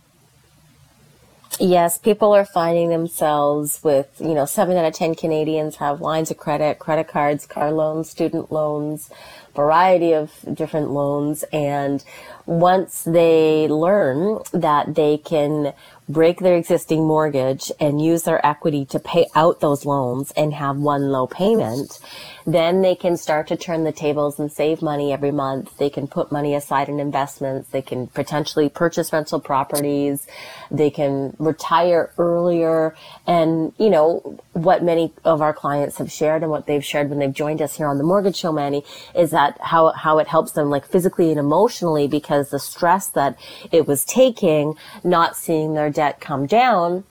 Yes, 1.60 1.98
people 1.98 2.34
are 2.34 2.44
finding 2.44 2.88
themselves 2.88 3.78
with, 3.84 4.08
you 4.18 4.34
know, 4.34 4.44
seven 4.44 4.76
out 4.76 4.86
of 4.86 4.92
10 4.92 5.14
Canadians 5.14 5.76
have 5.76 6.00
lines 6.00 6.32
of 6.32 6.36
credit, 6.36 6.80
credit 6.80 7.06
cards, 7.06 7.46
car 7.46 7.70
loans, 7.70 8.10
student 8.10 8.50
loans, 8.50 9.08
variety 9.54 10.12
of 10.14 10.32
different 10.52 10.90
loans. 10.90 11.44
And 11.52 12.04
once 12.44 13.04
they 13.04 13.68
learn 13.68 14.40
that 14.52 14.96
they 14.96 15.16
can 15.16 15.74
break 16.08 16.40
their 16.40 16.56
existing 16.56 17.06
mortgage 17.06 17.72
and 17.80 18.04
use 18.04 18.24
their 18.24 18.44
equity 18.44 18.84
to 18.84 18.98
pay 18.98 19.26
out 19.34 19.60
those 19.60 19.86
loans 19.86 20.32
and 20.36 20.52
have 20.52 20.76
one 20.76 21.10
low 21.10 21.26
payment, 21.26 21.98
then 22.46 22.82
they 22.82 22.94
can 22.94 23.16
start 23.16 23.46
to 23.48 23.56
turn 23.56 23.84
the 23.84 23.92
tables 23.92 24.38
and 24.38 24.52
save 24.52 24.82
money 24.82 25.12
every 25.12 25.30
month. 25.30 25.76
They 25.78 25.88
can 25.88 26.06
put 26.06 26.30
money 26.30 26.54
aside 26.54 26.88
in 26.90 27.00
investments. 27.00 27.70
They 27.70 27.80
can 27.80 28.06
potentially 28.08 28.68
purchase 28.68 29.12
rental 29.12 29.40
properties. 29.40 30.26
They 30.70 30.90
can 30.90 31.34
retire 31.38 32.12
earlier. 32.44 32.94
And, 33.26 33.72
you 33.78 33.90
know, 33.90 34.38
what 34.52 34.82
many 34.82 35.12
of 35.24 35.40
our 35.40 35.52
clients 35.52 35.98
have 35.98 36.12
shared 36.12 36.42
and 36.42 36.50
what 36.50 36.66
they've 36.66 36.84
shared 36.84 37.08
when 37.10 37.18
they've 37.18 37.32
joined 37.32 37.62
us 37.62 37.76
here 37.76 37.86
on 37.86 37.98
the 37.98 38.04
Mortgage 38.04 38.36
Show, 38.36 38.52
Manny, 38.52 38.84
is 39.14 39.30
that 39.30 39.58
how, 39.60 39.92
how 39.92 40.18
it 40.18 40.28
helps 40.28 40.52
them 40.52 40.70
like 40.70 40.86
physically 40.86 41.30
and 41.30 41.38
emotionally 41.38 42.06
because 42.06 42.50
the 42.50 42.58
stress 42.58 43.08
that 43.08 43.38
it 43.72 43.86
was 43.86 44.04
taking, 44.04 44.74
not 45.02 45.36
seeing 45.36 45.74
their 45.74 45.90
debt 45.90 46.20
come 46.20 46.46
down, 46.46 47.04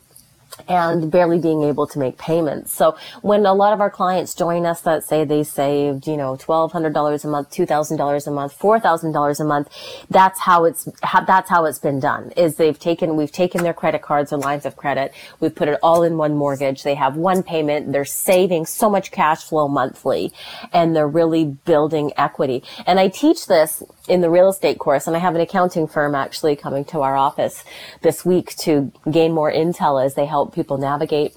and 0.68 1.12
barely 1.12 1.40
being 1.40 1.64
able 1.64 1.88
to 1.88 2.00
make 2.00 2.18
payments. 2.18 2.72
So 2.72 2.96
when 3.22 3.46
a 3.46 3.54
lot 3.54 3.74
of 3.74 3.82
our 3.82 3.90
clients 3.90 4.34
join 4.34 4.66
us 4.66 4.82
that 4.82 5.04
say 5.04 5.24
they 5.26 5.44
saved, 5.44 6.08
you 6.08 6.18
know, 6.18 6.36
$1,200 6.36 7.24
a 7.24 7.28
month, 7.28 7.50
$2,000 7.52 8.28
a 8.28 8.32
month, 8.32 8.60
$4,000 8.60 9.40
a 9.40 9.44
month, 9.44 9.70
that's 10.10 10.40
how 10.40 10.66
it's, 10.66 10.88
that's 11.28 11.50
how 11.50 11.66
it's 11.66 11.80
been 11.80 12.00
done 12.00 12.32
is 12.38 12.56
they've 12.56 12.80
taken, 12.80 13.16
we've 13.16 13.32
taken 13.32 13.64
their 13.64 13.74
credit 13.74 14.02
cards 14.02 14.32
or 14.32 14.38
lines 14.38 14.66
of 14.66 14.76
credit. 14.76 15.14
We've 15.40 15.54
put 15.54 15.68
it 15.68 15.80
all 15.82 16.04
in 16.04 16.18
one 16.18 16.36
mortgage. 16.36 16.84
They 16.84 16.96
have 16.96 17.16
one 17.16 17.44
payment. 17.44 17.92
They're 17.92 18.06
saving 18.06 18.66
so 18.66 18.90
much 18.90 19.12
cash 19.12 19.44
flow 19.44 19.68
monthly 19.68 20.32
and 20.72 20.96
they're 20.96 21.08
really 21.08 21.46
building 21.46 22.12
equity. 22.18 22.64
And 22.86 23.00
I 23.00 23.08
teach 23.08 23.48
this 23.48 23.84
in 24.08 24.22
the 24.22 24.30
real 24.30 24.50
estate 24.50 24.80
course 24.80 25.08
and 25.08 25.16
I 25.16 25.20
have 25.20 25.36
an 25.36 25.42
accounting 25.42 25.88
firm 25.88 26.16
actually 26.16 26.56
coming 26.56 26.86
to 26.86 27.02
our 27.02 27.16
office 27.16 27.64
this 28.02 28.26
week 28.26 28.56
to 28.58 28.92
gain 29.10 29.32
more 29.32 29.52
intel 29.52 30.04
as 30.04 30.16
they 30.16 30.26
help 30.26 30.43
help 30.44 30.54
people 30.54 30.78
navigate 30.78 31.36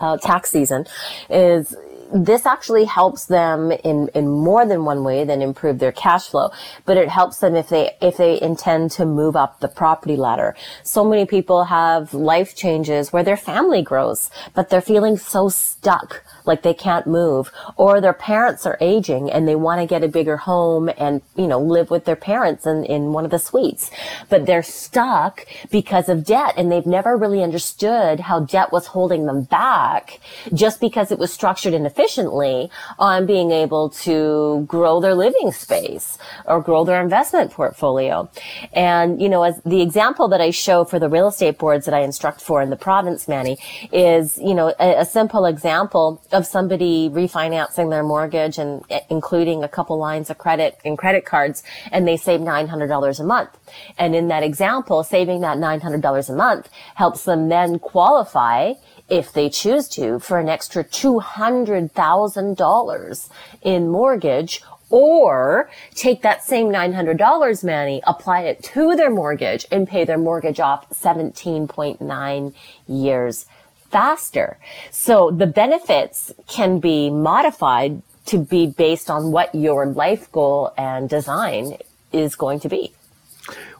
uh, 0.00 0.16
tax 0.18 0.50
season 0.50 0.86
is 1.30 1.74
this 2.12 2.46
actually 2.46 2.84
helps 2.84 3.26
them 3.26 3.72
in, 3.72 4.08
in 4.14 4.28
more 4.28 4.64
than 4.66 4.84
one 4.84 5.02
way 5.02 5.24
than 5.24 5.42
improve 5.42 5.78
their 5.78 5.90
cash 5.90 6.28
flow, 6.28 6.50
but 6.84 6.96
it 6.96 7.08
helps 7.08 7.38
them 7.38 7.56
if 7.56 7.70
they, 7.70 7.90
if 8.00 8.18
they 8.18 8.40
intend 8.40 8.90
to 8.92 9.04
move 9.04 9.34
up 9.34 9.58
the 9.58 9.68
property 9.68 10.14
ladder. 10.14 10.54
So 10.84 11.02
many 11.02 11.24
people 11.26 11.64
have 11.64 12.14
life 12.14 12.54
changes 12.54 13.12
where 13.12 13.24
their 13.24 13.38
family 13.38 13.82
grows, 13.82 14.30
but 14.54 14.68
they're 14.68 14.80
feeling 14.82 15.16
so 15.16 15.48
stuck 15.48 16.22
like 16.46 16.62
they 16.62 16.74
can't 16.74 17.06
move 17.06 17.50
or 17.76 18.00
their 18.00 18.12
parents 18.12 18.66
are 18.66 18.78
aging 18.80 19.30
and 19.30 19.48
they 19.48 19.54
want 19.54 19.80
to 19.80 19.86
get 19.86 20.02
a 20.02 20.08
bigger 20.08 20.36
home 20.36 20.90
and, 20.98 21.22
you 21.36 21.46
know, 21.46 21.60
live 21.60 21.90
with 21.90 22.04
their 22.04 22.16
parents 22.16 22.66
in, 22.66 22.84
in 22.84 23.12
one 23.12 23.24
of 23.24 23.30
the 23.30 23.38
suites, 23.38 23.90
but 24.28 24.46
they're 24.46 24.62
stuck 24.62 25.46
because 25.70 26.08
of 26.08 26.24
debt 26.24 26.54
and 26.56 26.70
they've 26.70 26.86
never 26.86 27.16
really 27.16 27.42
understood 27.42 28.20
how 28.20 28.40
debt 28.40 28.72
was 28.72 28.86
holding 28.86 29.26
them 29.26 29.42
back 29.44 30.20
just 30.52 30.80
because 30.80 31.10
it 31.10 31.18
was 31.18 31.32
structured 31.32 31.74
inefficiently 31.74 32.70
on 32.98 33.26
being 33.26 33.50
able 33.50 33.90
to 33.90 34.64
grow 34.68 35.00
their 35.00 35.14
living 35.14 35.52
space 35.52 36.18
or 36.46 36.60
grow 36.60 36.84
their 36.84 37.00
investment 37.00 37.50
portfolio. 37.50 38.28
And, 38.72 39.20
you 39.20 39.28
know, 39.28 39.42
as 39.42 39.60
the 39.64 39.82
example 39.82 40.28
that 40.28 40.40
I 40.40 40.50
show 40.50 40.84
for 40.84 40.98
the 40.98 41.08
real 41.08 41.28
estate 41.28 41.58
boards 41.58 41.86
that 41.86 41.94
I 41.94 42.00
instruct 42.00 42.40
for 42.40 42.62
in 42.62 42.70
the 42.70 42.76
province, 42.76 43.28
Manny, 43.28 43.58
is, 43.92 44.38
you 44.38 44.54
know, 44.54 44.74
a, 44.78 45.00
a 45.00 45.04
simple 45.04 45.46
example 45.46 46.22
of 46.34 46.46
somebody 46.46 47.08
refinancing 47.08 47.90
their 47.90 48.02
mortgage 48.02 48.58
and 48.58 48.84
eh, 48.90 49.00
including 49.08 49.62
a 49.62 49.68
couple 49.68 49.96
lines 49.98 50.28
of 50.30 50.36
credit 50.36 50.76
and 50.84 50.98
credit 50.98 51.24
cards 51.24 51.62
and 51.92 52.06
they 52.06 52.16
save 52.16 52.40
$900 52.40 53.20
a 53.20 53.24
month. 53.24 53.56
And 53.96 54.14
in 54.14 54.28
that 54.28 54.42
example, 54.42 55.02
saving 55.04 55.40
that 55.40 55.56
$900 55.58 56.28
a 56.28 56.32
month 56.32 56.68
helps 56.96 57.24
them 57.24 57.48
then 57.48 57.78
qualify 57.78 58.74
if 59.08 59.32
they 59.32 59.48
choose 59.48 59.88
to 59.88 60.18
for 60.18 60.38
an 60.38 60.48
extra 60.48 60.84
$200,000 60.84 63.28
in 63.62 63.88
mortgage 63.88 64.62
or 64.90 65.70
take 65.94 66.20
that 66.22 66.44
same 66.44 66.68
$900, 66.68 67.64
Manny, 67.64 68.02
apply 68.06 68.42
it 68.42 68.62
to 68.62 68.94
their 68.96 69.10
mortgage 69.10 69.66
and 69.70 69.88
pay 69.88 70.04
their 70.04 70.18
mortgage 70.18 70.60
off 70.60 70.90
17.9 70.90 72.52
years 72.86 73.46
faster. 73.94 74.58
So 74.90 75.30
the 75.30 75.46
benefits 75.46 76.32
can 76.48 76.80
be 76.80 77.10
modified 77.10 78.02
to 78.26 78.38
be 78.38 78.66
based 78.66 79.08
on 79.08 79.30
what 79.30 79.54
your 79.54 79.86
life 79.86 80.32
goal 80.32 80.72
and 80.76 81.08
design 81.08 81.76
is 82.12 82.34
going 82.34 82.58
to 82.60 82.68
be. 82.68 82.92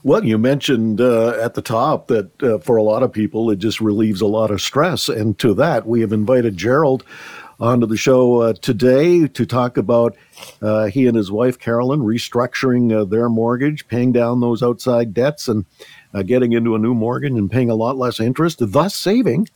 Well, 0.03 0.23
you 0.23 0.37
mentioned 0.37 1.01
uh, 1.01 1.31
at 1.41 1.55
the 1.55 1.61
top 1.61 2.07
that 2.07 2.29
uh, 2.41 2.59
for 2.59 2.77
a 2.77 2.83
lot 2.83 3.03
of 3.03 3.11
people, 3.11 3.49
it 3.49 3.59
just 3.59 3.81
relieves 3.81 4.21
a 4.21 4.27
lot 4.27 4.51
of 4.51 4.61
stress. 4.61 5.09
And 5.09 5.37
to 5.39 5.53
that, 5.55 5.85
we 5.85 5.99
have 5.99 6.13
invited 6.13 6.55
Gerald 6.55 7.03
onto 7.59 7.85
the 7.85 7.97
show 7.97 8.41
uh, 8.41 8.53
today 8.53 9.27
to 9.27 9.45
talk 9.45 9.75
about 9.75 10.15
uh, 10.61 10.85
he 10.85 11.07
and 11.07 11.17
his 11.17 11.31
wife, 11.31 11.59
Carolyn, 11.59 12.01
restructuring 12.01 12.93
uh, 12.95 13.03
their 13.03 13.27
mortgage, 13.27 13.87
paying 13.89 14.13
down 14.13 14.39
those 14.39 14.63
outside 14.63 15.13
debts, 15.13 15.49
and 15.49 15.65
uh, 16.13 16.21
getting 16.21 16.53
into 16.53 16.75
a 16.75 16.79
new 16.79 16.93
mortgage 16.93 17.33
and 17.33 17.51
paying 17.51 17.69
a 17.69 17.75
lot 17.75 17.97
less 17.97 18.21
interest, 18.21 18.59
thus 18.61 18.95
saving 18.95 19.49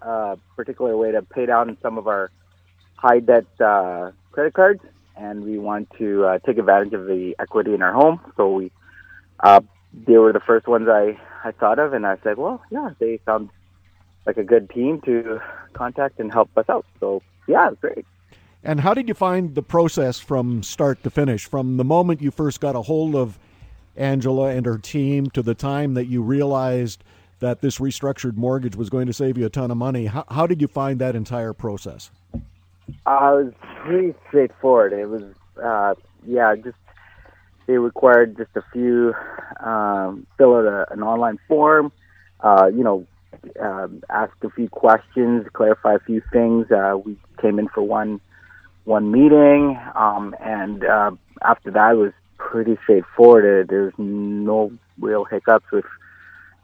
a 0.00 0.38
particular 0.56 0.96
way 0.96 1.12
to 1.12 1.22
pay 1.22 1.46
down 1.46 1.76
some 1.82 1.98
of 1.98 2.08
our 2.08 2.30
high 2.96 3.20
debt 3.20 3.46
uh, 3.60 4.10
credit 4.32 4.54
cards, 4.54 4.80
and 5.16 5.44
we 5.44 5.58
want 5.58 5.90
to 5.98 6.24
uh, 6.24 6.38
take 6.40 6.58
advantage 6.58 6.94
of 6.94 7.06
the 7.06 7.36
equity 7.38 7.74
in 7.74 7.82
our 7.82 7.92
home. 7.92 8.20
So 8.36 8.52
we, 8.52 8.72
uh, 9.40 9.60
they 10.06 10.16
were 10.16 10.32
the 10.32 10.40
first 10.40 10.66
ones 10.66 10.88
I, 10.88 11.18
I 11.44 11.52
thought 11.52 11.78
of, 11.78 11.92
and 11.92 12.06
I 12.06 12.16
said, 12.24 12.38
well, 12.38 12.62
yeah, 12.70 12.90
they 12.98 13.20
sound 13.24 13.50
like 14.26 14.36
a 14.36 14.44
good 14.44 14.70
team 14.70 15.00
to 15.02 15.40
contact 15.72 16.20
and 16.20 16.32
help 16.32 16.50
us 16.56 16.66
out. 16.68 16.86
So 17.00 17.22
yeah, 17.46 17.70
great. 17.80 18.06
And 18.64 18.80
how 18.80 18.94
did 18.94 19.08
you 19.08 19.14
find 19.14 19.54
the 19.54 19.62
process 19.62 20.20
from 20.20 20.62
start 20.62 21.02
to 21.02 21.10
finish, 21.10 21.46
from 21.46 21.76
the 21.76 21.84
moment 21.84 22.22
you 22.22 22.30
first 22.30 22.60
got 22.60 22.76
a 22.76 22.82
hold 22.82 23.16
of 23.16 23.38
Angela 23.96 24.50
and 24.50 24.64
her 24.66 24.78
team 24.78 25.28
to 25.30 25.42
the 25.42 25.54
time 25.54 25.94
that 25.94 26.06
you 26.06 26.22
realized 26.22 27.02
that 27.40 27.60
this 27.60 27.78
restructured 27.78 28.36
mortgage 28.36 28.76
was 28.76 28.88
going 28.88 29.06
to 29.08 29.12
save 29.12 29.36
you 29.36 29.46
a 29.46 29.50
ton 29.50 29.72
of 29.72 29.76
money? 29.76 30.06
How, 30.06 30.24
how 30.30 30.46
did 30.46 30.60
you 30.60 30.68
find 30.68 31.00
that 31.00 31.16
entire 31.16 31.52
process? 31.52 32.10
Uh, 33.04 33.38
it 33.40 33.44
was 33.44 33.52
pretty 33.84 34.14
straightforward. 34.28 34.92
It 34.92 35.06
was, 35.06 35.22
uh, 35.62 35.94
yeah, 36.24 36.54
just 36.54 36.76
it 37.66 37.72
required 37.72 38.36
just 38.36 38.50
a 38.54 38.62
few 38.72 39.12
um, 39.60 40.26
fill 40.38 40.56
out 40.56 40.66
a, 40.66 40.92
an 40.92 41.02
online 41.02 41.38
form, 41.48 41.90
uh, 42.40 42.70
you 42.72 42.84
know, 42.84 43.06
um, 43.60 44.02
ask 44.08 44.32
a 44.44 44.50
few 44.50 44.68
questions, 44.68 45.46
clarify 45.52 45.94
a 45.94 45.98
few 46.00 46.22
things. 46.32 46.70
Uh, 46.70 46.96
we 47.04 47.16
came 47.40 47.58
in 47.58 47.68
for 47.68 47.82
one 47.82 48.20
one 48.84 49.10
meeting, 49.10 49.78
um, 49.94 50.34
and 50.40 50.84
uh, 50.84 51.12
after 51.42 51.70
that 51.70 51.92
it 51.92 51.98
was 51.98 52.12
pretty 52.36 52.76
straightforward. 52.82 53.68
There's 53.68 53.94
no 53.98 54.72
real 54.98 55.24
hiccups 55.24 55.70
with 55.72 55.84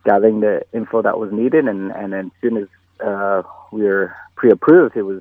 gathering 0.04 0.40
the 0.40 0.62
info 0.72 1.02
that 1.02 1.18
was 1.18 1.32
needed, 1.32 1.66
and 1.66 1.90
and 1.92 2.14
as 2.14 2.26
soon 2.40 2.56
as 2.56 2.68
uh, 3.04 3.42
we 3.72 3.82
were 3.82 4.14
pre-approved, 4.36 4.96
it 4.96 5.02
was 5.02 5.20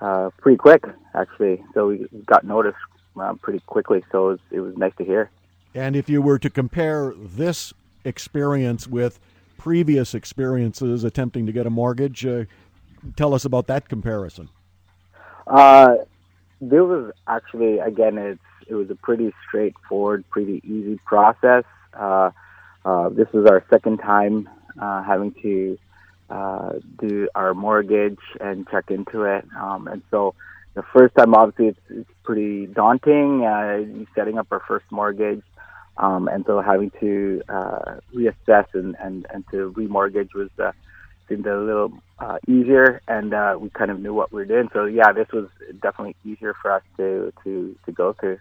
uh, 0.00 0.30
pretty 0.38 0.56
quick 0.56 0.84
actually. 1.14 1.62
So 1.74 1.88
we 1.88 2.06
got 2.26 2.44
notice 2.44 2.74
uh, 3.18 3.34
pretty 3.34 3.60
quickly. 3.60 4.04
So 4.12 4.28
it 4.28 4.30
was, 4.30 4.40
it 4.52 4.60
was 4.60 4.76
nice 4.76 4.92
to 4.98 5.04
hear. 5.04 5.30
And 5.74 5.96
if 5.96 6.08
you 6.08 6.22
were 6.22 6.38
to 6.38 6.50
compare 6.50 7.12
this 7.16 7.72
experience 8.04 8.86
with 8.86 9.20
previous 9.58 10.14
experiences 10.14 11.04
attempting 11.04 11.46
to 11.46 11.52
get 11.52 11.66
a 11.66 11.70
mortgage, 11.70 12.24
uh, 12.24 12.44
tell 13.16 13.34
us 13.34 13.44
about 13.44 13.66
that 13.66 13.88
comparison. 13.88 14.48
Uh, 15.48 15.96
there 16.60 16.84
was 16.84 17.12
actually 17.26 17.78
again, 17.78 18.18
it's 18.18 18.40
it 18.66 18.74
was 18.74 18.90
a 18.90 18.94
pretty 18.94 19.32
straightforward, 19.46 20.24
pretty 20.30 20.60
easy 20.64 20.98
process. 21.06 21.64
Uh, 21.94 22.30
uh, 22.84 23.08
this 23.08 23.28
was 23.32 23.46
our 23.46 23.64
second 23.70 23.98
time 23.98 24.48
uh, 24.80 25.02
having 25.02 25.32
to 25.42 25.78
uh, 26.28 26.72
do 26.98 27.28
our 27.34 27.54
mortgage 27.54 28.18
and 28.40 28.68
check 28.68 28.90
into 28.90 29.22
it, 29.22 29.44
um, 29.58 29.88
and 29.88 30.02
so 30.10 30.34
the 30.78 30.84
first 30.92 31.12
time, 31.16 31.34
obviously, 31.34 31.66
it's, 31.66 31.80
it's 31.90 32.10
pretty 32.22 32.66
daunting. 32.66 33.44
Uh, 33.44 34.04
setting 34.14 34.38
up 34.38 34.46
our 34.52 34.62
first 34.68 34.84
mortgage, 34.90 35.42
um, 35.96 36.28
and 36.28 36.44
so 36.46 36.60
having 36.60 36.92
to 37.00 37.42
uh, 37.48 37.96
reassess 38.14 38.66
and, 38.74 38.94
and, 39.00 39.26
and 39.34 39.44
to 39.50 39.72
remortgage 39.76 40.34
was 40.34 40.50
seemed 41.28 41.46
a 41.46 41.58
little 41.58 41.92
uh, 42.18 42.38
easier, 42.46 43.00
and 43.06 43.34
uh, 43.34 43.56
we 43.58 43.70
kind 43.70 43.90
of 43.90 44.00
knew 44.00 44.14
what 44.14 44.32
we 44.32 44.40
were 44.40 44.44
doing. 44.44 44.68
So 44.72 44.86
yeah, 44.86 45.12
this 45.12 45.28
was 45.32 45.48
definitely 45.80 46.16
easier 46.24 46.54
for 46.54 46.72
us 46.72 46.82
to 46.96 47.32
to 47.44 47.76
to 47.84 47.92
go 47.92 48.12
through. 48.12 48.38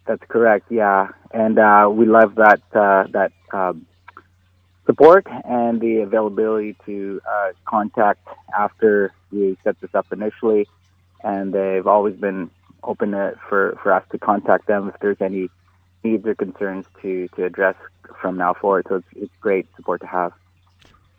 That's 0.05 0.23
correct. 0.27 0.71
Yeah, 0.71 1.09
and 1.31 1.57
uh, 1.59 1.89
we 1.91 2.05
love 2.05 2.35
that 2.35 2.61
uh, 2.73 3.07
that 3.11 3.31
um, 3.53 3.85
support 4.87 5.27
and 5.45 5.79
the 5.79 5.97
availability 5.97 6.75
to 6.85 7.21
uh, 7.29 7.51
contact 7.65 8.27
after 8.57 9.13
we 9.31 9.57
set 9.63 9.79
this 9.81 9.93
up 9.93 10.07
initially. 10.11 10.67
And 11.23 11.53
they've 11.53 11.85
always 11.85 12.15
been 12.15 12.49
open 12.83 13.11
to, 13.11 13.37
for, 13.49 13.77
for 13.83 13.91
us 13.91 14.03
to 14.11 14.17
contact 14.17 14.67
them 14.67 14.87
if 14.87 14.99
there's 15.01 15.21
any 15.21 15.49
needs 16.03 16.25
or 16.25 16.35
concerns 16.35 16.85
to, 17.01 17.27
to 17.35 17.43
address 17.43 17.75
from 18.21 18.37
now 18.37 18.53
forward. 18.53 18.85
So 18.87 18.95
it's, 18.95 19.07
it's 19.15 19.33
great 19.41 19.67
support 19.75 20.01
to 20.01 20.07
have. 20.07 20.31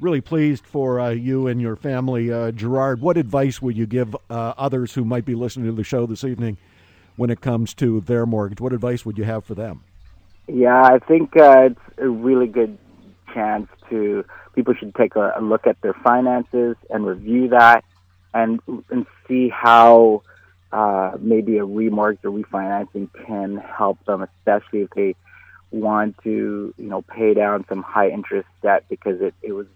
Really 0.01 0.21
pleased 0.21 0.65
for 0.65 1.01
uh, 1.01 1.11
you 1.11 1.49
and 1.49 1.61
your 1.61 1.75
family. 1.75 2.33
Uh, 2.33 2.53
Gerard, 2.53 3.01
what 3.01 3.17
advice 3.17 3.61
would 3.61 3.77
you 3.77 3.87
give 3.87 4.15
uh, 4.31 4.55
others 4.57 4.95
who 4.95 5.05
might 5.05 5.25
be 5.25 5.35
listening 5.35 5.67
to 5.67 5.73
the 5.73 5.83
show 5.83 6.07
this 6.07 6.23
evening 6.23 6.57
when 7.17 7.31
it 7.31 7.41
comes 7.41 7.75
to 7.75 8.01
their 8.03 8.25
mortgage? 8.25 8.61
What 8.61 8.73
advice 8.73 9.05
would 9.05 9.19
you 9.19 9.25
have 9.25 9.45
for 9.45 9.55
them? 9.55 9.83
Yeah, 10.47 10.81
I 10.81 11.01
think 11.01 11.37
uh, 11.37 11.71
it's 11.71 11.99
a 11.99 12.09
really 12.09 12.47
good 12.47 12.79
chance 13.35 13.69
to 13.91 14.25
people 14.55 14.75
should 14.75 14.95
take 14.95 15.17
a, 15.17 15.35
a 15.37 15.43
look 15.43 15.67
at 15.67 15.81
their 15.83 15.95
finances 15.95 16.77
and 16.91 17.05
review 17.05 17.49
that 17.49 17.85
and 18.35 18.61
and 18.91 19.07
see 19.27 19.49
how 19.49 20.23
uh, 20.73 21.13
maybe 21.21 21.59
a 21.59 21.67
remortgage 21.67 22.25
or 22.25 22.31
refinancing 22.31 23.09
can 23.27 23.57
help 23.57 24.05
them, 24.05 24.23
especially 24.23 24.83
if 24.83 24.91
they 24.91 25.15
want 25.71 26.17
to, 26.23 26.75
you 26.77 26.89
know, 26.89 27.03
pay 27.03 27.35
down 27.35 27.65
some 27.69 27.83
high 27.83 28.09
interest 28.09 28.49
debt 28.63 28.85
because 28.89 29.21
it, 29.21 29.35
it 29.43 29.53
was 29.53 29.67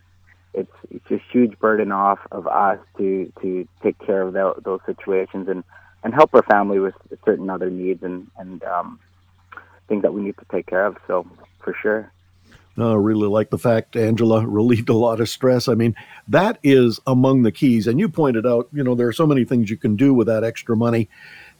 it's 0.55 0.73
it's 0.91 1.11
a 1.11 1.23
huge 1.33 1.59
burden 1.59 1.93
off 1.93 2.19
of 2.31 2.47
us 2.47 2.79
to 2.99 3.33
to 3.41 3.67
take 3.83 3.99
care 3.99 4.23
of 4.23 4.33
the, 4.35 4.55
those 4.65 4.81
situations 4.87 5.49
and 5.49 5.65
and 6.05 6.15
help 6.15 6.35
our 6.35 6.43
family 6.43 6.79
with 6.79 6.95
certain 7.25 7.49
other 7.49 7.71
needs 7.71 8.03
and 8.03 8.31
and 8.37 8.63
um, 8.65 8.99
things 9.89 10.03
that 10.03 10.13
we 10.13 10.23
need 10.23 10.37
to 10.39 10.47
take 10.51 10.67
care 10.67 10.87
of. 10.87 10.97
So 11.07 11.27
for 11.61 11.75
sure. 11.81 12.13
I 12.79 12.95
really 12.95 13.29
like 13.29 13.51
the 13.51 13.59
fact 13.59 13.97
Angela 13.97 14.47
relieved 14.47 14.89
a 14.89 14.95
lot 14.95 15.21
of 15.21 15.29
stress. 15.29 15.69
I 15.69 15.75
mean, 15.75 15.95
that 16.29 16.59
is 16.63 17.01
among 17.07 17.43
the 17.43 17.53
keys. 17.53 17.87
And 17.87 18.01
you 18.01 18.09
pointed 18.09 18.47
out, 18.47 18.69
you 18.73 18.83
know, 18.83 18.95
there 18.95 19.09
are 19.09 19.13
so 19.13 19.27
many 19.27 19.45
things 19.45 19.69
you 19.69 19.77
can 19.77 19.95
do 19.95 20.15
with 20.15 20.27
that 20.29 20.43
extra 20.43 20.75
money. 20.75 21.11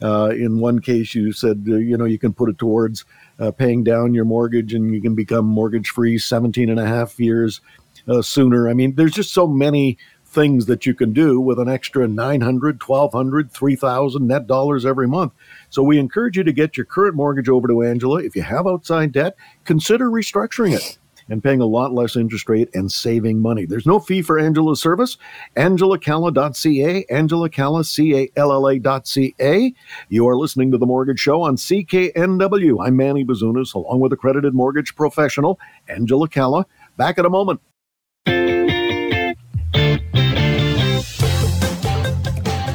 Uh, 0.01 0.31
in 0.31 0.59
one 0.59 0.81
case, 0.81 1.15
you 1.15 1.33
said, 1.33 1.67
uh, 1.69 1.75
you 1.75 1.99
know, 1.99 2.07
you 2.07 2.19
can 2.19 2.33
put 2.33 2.49
it 2.49 2.57
towards 2.57 3.05
uh, 3.39 3.51
paying 3.51 3.85
down 3.85 4.15
your 4.15 4.25
mortgage 4.25 4.73
and 4.73 4.95
you 4.95 5.03
can 5.03 5.15
become 5.15 5.45
mortgage 5.45 5.91
free 5.91 6.17
17 6.17 6.71
and 6.71 6.81
a 6.81 6.87
half 6.87 7.21
years 7.21 7.61
uh, 8.09 8.23
sooner. 8.23 8.69
I 8.69 8.75
mean, 8.75 8.95
there's 8.95 9.13
just 9.13 9.33
so 9.33 9.47
many 9.47 9.99
things 10.25 10.67
that 10.67 10.87
you 10.87 10.95
can 10.95 11.13
do 11.13 11.39
with 11.41 11.59
an 11.59 11.69
extra 11.69 12.09
900 12.09 12.83
1200 12.83 13.53
3000 13.53 14.27
net 14.27 14.47
dollars 14.47 14.87
every 14.87 15.07
month 15.07 15.31
so 15.69 15.83
we 15.83 15.99
encourage 15.99 16.39
you 16.39 16.43
to 16.43 16.55
get 16.55 16.75
your 16.75 16.87
current 16.87 17.15
mortgage 17.15 17.51
over 17.51 17.69
to 17.69 17.83
angela 17.83 18.23
if 18.23 18.35
you 18.35 18.41
have 18.41 18.67
outside 18.67 19.13
debt 19.13 19.37
consider 19.67 20.09
restructuring 20.09 20.75
it 20.75 20.99
and 21.29 21.43
paying 21.43 21.61
a 21.61 21.67
lot 21.67 21.93
less 21.93 22.17
interest 22.17 22.49
rate 22.49 22.69
and 22.75 22.91
saving 22.91 23.41
money. 23.41 23.65
There's 23.65 23.87
no 23.87 23.99
fee 23.99 24.23
for 24.23 24.39
Angela's 24.39 24.81
service. 24.81 25.17
AngelaCalla.ca, 25.57 27.07
AngelaCalla, 27.11 27.85
C-A-L-L-A.ca. 27.85 29.75
You 30.09 30.29
are 30.29 30.37
listening 30.37 30.71
to 30.73 30.79
The 30.79 30.87
Mortgage 30.87 31.21
Show 31.21 31.43
on 31.43 31.57
CKNW. 31.57 32.87
I'm 32.87 32.97
Manny 32.97 33.25
Bazunas, 33.25 33.75
along 33.75 34.01
with 34.01 34.13
accredited 34.13 34.55
mortgage 34.55 34.95
professional 34.95 35.59
Angela 35.89 36.29
Calla. 36.29 36.67
Back 36.97 37.19
in 37.19 37.25
a 37.25 37.31
moment. 37.31 37.61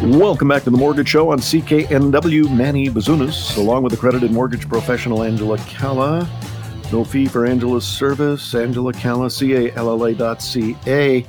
Welcome 0.07 0.47
back 0.47 0.63
to 0.63 0.69
the 0.69 0.77
Mortgage 0.77 1.09
Show 1.09 1.31
on 1.31 1.39
CKNW. 1.39 2.55
Manny 2.55 2.87
Bazunas, 2.87 3.57
along 3.57 3.83
with 3.83 3.91
accredited 3.91 4.31
mortgage 4.31 4.69
professional 4.69 5.21
Angela 5.21 5.57
Calla. 5.57 6.29
No 6.93 7.03
fee 7.03 7.25
for 7.25 7.45
Angela's 7.45 7.85
service. 7.85 8.55
Angela 8.55 8.93
Calla, 8.93 9.29
C-A-L-L-A 9.29 10.13
dot 10.13 10.41
C-A. 10.41 11.25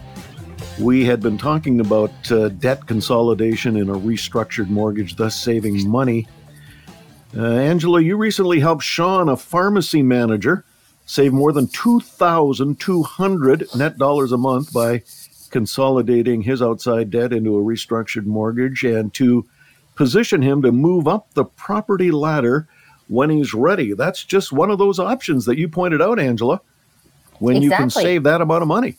We 0.79 1.05
had 1.05 1.21
been 1.21 1.37
talking 1.37 1.81
about 1.81 2.31
uh, 2.31 2.51
debt 2.51 2.87
consolidation 2.87 3.77
in 3.77 3.91
a 3.91 3.95
restructured 3.95 4.69
mortgage, 4.69 5.17
thus 5.17 5.35
saving 5.35 5.89
money. 5.89 6.29
Uh, 7.37 7.47
Angela, 7.47 8.01
you 8.01 8.17
recently 8.17 8.61
helped 8.61 8.85
Sean, 8.85 9.29
a 9.29 9.37
pharmacy 9.37 10.03
manager, 10.03 10.65
save 11.09 11.33
more 11.33 11.53
than 11.53 11.67
2,200 11.69 13.75
net 13.75 13.99
dollars 13.99 14.31
a 14.31 14.37
month 14.37 14.73
by 14.73 15.03
consolidating 15.51 16.43
his 16.43 16.61
outside 16.61 17.11
debt 17.11 17.33
into 17.33 17.57
a 17.57 17.63
restructured 17.63 18.27
mortgage 18.27 18.85
and 18.85 19.15
to 19.15 19.47
position 19.95 20.43
him 20.43 20.61
to 20.61 20.71
move 20.71 21.09
up 21.09 21.33
the 21.33 21.47
property 21.47 22.11
ladder 22.11 22.69
when 23.09 23.31
he's 23.31 23.55
ready. 23.55 23.95
That's 23.95 24.23
just 24.23 24.53
one 24.53 24.71
of 24.71 24.79
those 24.79 24.99
options 24.99 25.47
that 25.47 25.57
you 25.57 25.67
pointed 25.67 26.03
out, 26.03 26.21
Angela, 26.21 26.61
when 27.39 27.57
exactly. 27.57 27.65
you 27.65 27.79
can 27.79 27.91
save 27.91 28.23
that 28.25 28.43
amount 28.43 28.61
of 28.61 28.69
money. 28.69 28.97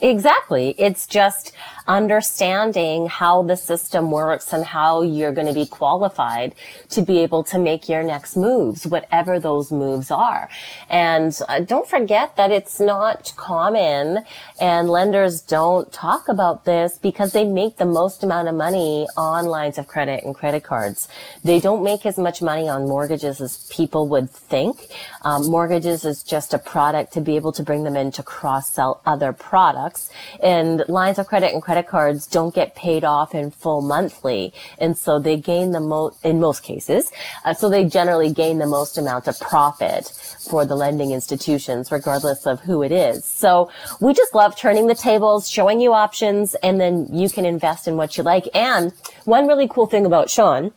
Exactly. 0.00 0.74
It's 0.78 1.06
just 1.06 1.52
understanding 1.88 3.06
how 3.06 3.42
the 3.42 3.56
system 3.56 4.10
works 4.10 4.52
and 4.52 4.64
how 4.64 5.02
you're 5.02 5.32
going 5.32 5.46
to 5.46 5.52
be 5.52 5.66
qualified 5.66 6.54
to 6.90 7.02
be 7.02 7.18
able 7.18 7.44
to 7.44 7.58
make 7.58 7.88
your 7.88 8.02
next 8.02 8.36
moves, 8.36 8.86
whatever 8.86 9.40
those 9.40 9.72
moves 9.72 10.10
are. 10.10 10.48
And 10.88 11.36
uh, 11.48 11.60
don't 11.60 11.88
forget 11.88 12.36
that 12.36 12.50
it's 12.50 12.80
not 12.80 13.32
common 13.36 14.24
and 14.60 14.88
lenders 14.88 15.40
don't 15.40 15.90
talk 15.92 16.28
about 16.28 16.64
this 16.64 16.98
because 16.98 17.32
they 17.32 17.44
make 17.44 17.76
the 17.76 17.84
most 17.84 18.22
amount 18.22 18.48
of 18.48 18.54
money 18.54 19.06
on 19.16 19.46
lines 19.46 19.78
of 19.78 19.86
credit 19.86 20.24
and 20.24 20.34
credit 20.34 20.64
cards. 20.64 21.08
They 21.44 21.60
don't 21.60 21.82
make 21.82 22.06
as 22.06 22.18
much 22.18 22.40
money 22.40 22.68
on 22.68 22.88
mortgages 22.88 23.40
as 23.40 23.68
people 23.70 24.08
would 24.08 24.30
think. 24.30 24.88
Um, 25.22 25.50
mortgages 25.50 26.04
is 26.04 26.22
just 26.22 26.54
a 26.54 26.58
product 26.58 27.12
to 27.14 27.20
be 27.20 27.36
able 27.36 27.52
to 27.52 27.62
bring 27.62 27.84
them 27.84 27.96
in 27.96 28.10
to 28.12 28.22
cross 28.22 28.70
sell 28.70 29.00
other 29.06 29.32
products 29.32 30.10
and 30.42 30.84
lines 30.88 31.18
of 31.18 31.26
credit 31.26 31.52
and 31.52 31.62
credit 31.62 31.75
credit 31.76 31.90
cards 31.90 32.26
don't 32.26 32.54
get 32.54 32.74
paid 32.74 33.04
off 33.04 33.34
in 33.34 33.50
full 33.50 33.82
monthly. 33.82 34.50
And 34.78 34.96
so 34.96 35.18
they 35.18 35.36
gain 35.36 35.72
the 35.72 35.80
most, 35.80 36.24
in 36.24 36.40
most 36.40 36.62
cases, 36.62 37.10
uh, 37.44 37.52
so 37.52 37.68
they 37.68 37.84
generally 37.84 38.32
gain 38.32 38.58
the 38.58 38.66
most 38.66 38.96
amount 38.96 39.28
of 39.28 39.38
profit 39.40 40.06
for 40.48 40.64
the 40.64 40.74
lending 40.74 41.10
institutions, 41.10 41.92
regardless 41.92 42.46
of 42.46 42.60
who 42.60 42.82
it 42.82 42.92
is. 42.92 43.26
So 43.26 43.70
we 44.00 44.14
just 44.14 44.34
love 44.34 44.56
turning 44.56 44.86
the 44.86 44.94
tables, 44.94 45.50
showing 45.50 45.80
you 45.80 45.92
options, 45.92 46.54
and 46.62 46.80
then 46.80 47.08
you 47.12 47.28
can 47.28 47.44
invest 47.44 47.86
in 47.86 47.96
what 47.96 48.16
you 48.16 48.22
like. 48.22 48.48
And 48.54 48.92
one 49.24 49.46
really 49.46 49.68
cool 49.68 49.86
thing 49.86 50.06
about 50.06 50.30
Sean, 50.30 50.72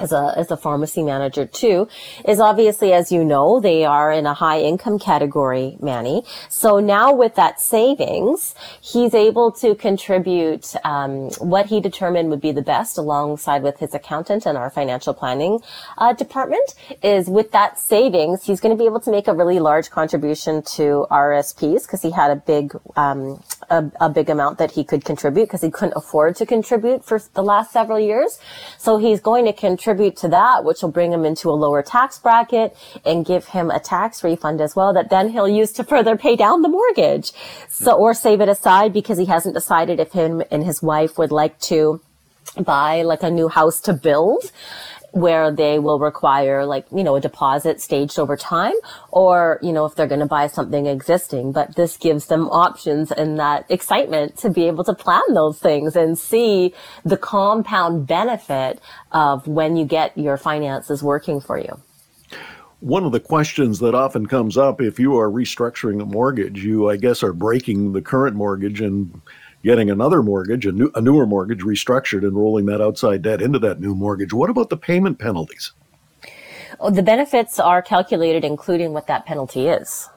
as 0.00 0.12
a 0.12 0.34
as 0.36 0.50
a 0.50 0.56
pharmacy 0.56 1.02
manager 1.02 1.46
too 1.46 1.88
is 2.26 2.40
obviously 2.40 2.92
as 2.92 3.12
you 3.12 3.24
know 3.24 3.60
they 3.60 3.84
are 3.84 4.10
in 4.10 4.26
a 4.26 4.34
high 4.34 4.60
income 4.60 4.98
category 4.98 5.76
manny. 5.80 6.22
So 6.48 6.80
now 6.80 7.14
with 7.14 7.34
that 7.36 7.60
savings 7.60 8.54
he's 8.80 9.14
able 9.14 9.52
to 9.52 9.74
contribute 9.74 10.74
um, 10.84 11.30
what 11.38 11.66
he 11.66 11.80
determined 11.80 12.30
would 12.30 12.40
be 12.40 12.52
the 12.52 12.62
best 12.62 12.98
alongside 12.98 13.62
with 13.62 13.78
his 13.78 13.94
accountant 13.94 14.46
and 14.46 14.56
our 14.56 14.70
financial 14.70 15.14
planning 15.14 15.60
uh, 15.98 16.12
department 16.12 16.74
is 17.02 17.28
with 17.28 17.52
that 17.52 17.78
savings 17.78 18.44
he's 18.44 18.60
going 18.60 18.76
to 18.76 18.80
be 18.80 18.86
able 18.86 19.00
to 19.00 19.10
make 19.10 19.28
a 19.28 19.34
really 19.34 19.58
large 19.58 19.90
contribution 19.90 20.62
to 20.62 21.06
rsps 21.10 21.82
because 21.82 22.02
he 22.02 22.10
had 22.10 22.30
a 22.30 22.36
big 22.36 22.72
um, 22.96 23.42
a, 23.70 23.90
a 24.00 24.08
big 24.08 24.28
amount 24.30 24.58
that 24.58 24.70
he 24.70 24.84
could 24.84 25.04
contribute 25.04 25.46
because 25.46 25.62
he 25.62 25.70
couldn't 25.70 25.96
afford 25.96 26.36
to 26.36 26.46
contribute 26.46 27.04
for 27.04 27.20
the 27.34 27.42
last 27.42 27.72
several 27.72 27.98
years. 27.98 28.38
So 28.78 28.98
he's 28.98 29.20
going 29.20 29.44
to 29.46 29.52
contribute 29.72 30.16
to 30.18 30.28
that, 30.28 30.64
which 30.64 30.82
will 30.82 30.90
bring 30.90 31.12
him 31.12 31.24
into 31.24 31.48
a 31.48 31.56
lower 31.64 31.82
tax 31.82 32.18
bracket 32.18 32.76
and 33.06 33.24
give 33.24 33.46
him 33.46 33.70
a 33.70 33.80
tax 33.80 34.22
refund 34.22 34.60
as 34.60 34.76
well 34.76 34.92
that 34.92 35.08
then 35.08 35.30
he'll 35.30 35.48
use 35.48 35.72
to 35.72 35.82
further 35.82 36.14
pay 36.14 36.36
down 36.36 36.60
the 36.60 36.68
mortgage. 36.68 37.32
So, 37.70 37.92
or 37.92 38.12
save 38.12 38.42
it 38.42 38.50
aside 38.50 38.92
because 38.92 39.16
he 39.16 39.24
hasn't 39.24 39.54
decided 39.54 39.98
if 39.98 40.12
him 40.12 40.42
and 40.50 40.62
his 40.62 40.82
wife 40.82 41.16
would 41.16 41.32
like 41.32 41.58
to 41.72 42.00
buy 42.62 43.02
like 43.02 43.22
a 43.22 43.30
new 43.30 43.48
house 43.48 43.80
to 43.80 43.94
build 43.94 44.52
where 45.12 45.50
they 45.50 45.78
will 45.78 45.98
require 45.98 46.64
like, 46.64 46.86
you 46.90 47.04
know, 47.04 47.14
a 47.16 47.20
deposit 47.20 47.80
staged 47.80 48.18
over 48.18 48.36
time 48.36 48.72
or, 49.10 49.58
you 49.62 49.72
know, 49.72 49.84
if 49.84 49.94
they're 49.94 50.06
going 50.06 50.20
to 50.20 50.26
buy 50.26 50.46
something 50.46 50.86
existing, 50.86 51.52
but 51.52 51.76
this 51.76 51.96
gives 51.98 52.26
them 52.26 52.48
options 52.48 53.12
and 53.12 53.38
that 53.38 53.64
excitement 53.70 54.36
to 54.38 54.48
be 54.50 54.66
able 54.66 54.84
to 54.84 54.94
plan 54.94 55.22
those 55.34 55.58
things 55.58 55.94
and 55.96 56.18
see 56.18 56.74
the 57.04 57.16
compound 57.16 58.06
benefit 58.06 58.80
of 59.12 59.46
when 59.46 59.76
you 59.76 59.84
get 59.84 60.16
your 60.16 60.38
finances 60.38 61.02
working 61.02 61.40
for 61.40 61.58
you. 61.58 61.80
One 62.80 63.04
of 63.04 63.12
the 63.12 63.20
questions 63.20 63.78
that 63.78 63.94
often 63.94 64.26
comes 64.26 64.56
up 64.56 64.80
if 64.80 64.98
you 64.98 65.16
are 65.16 65.30
restructuring 65.30 66.02
a 66.02 66.06
mortgage, 66.06 66.64
you, 66.64 66.88
I 66.88 66.96
guess, 66.96 67.22
are 67.22 67.32
breaking 67.32 67.92
the 67.92 68.02
current 68.02 68.34
mortgage 68.34 68.80
and 68.80 69.20
getting 69.62 69.90
another 69.90 70.22
mortgage, 70.22 70.66
a, 70.66 70.72
new, 70.72 70.90
a 70.94 71.00
newer 71.00 71.26
mortgage 71.26 71.60
restructured 71.60 72.22
and 72.22 72.36
rolling 72.36 72.66
that 72.66 72.80
outside 72.80 73.22
debt 73.22 73.40
into 73.40 73.58
that 73.60 73.80
new 73.80 73.94
mortgage. 73.94 74.32
What 74.32 74.50
about 74.50 74.70
the 74.70 74.76
payment 74.76 75.18
penalties? 75.18 75.72
Oh, 76.80 76.90
the 76.90 77.02
benefits 77.02 77.60
are 77.60 77.80
calculated 77.80 78.44
including 78.44 78.92
what 78.92 79.06
that 79.06 79.24
penalty 79.24 79.68
is. 79.68 80.08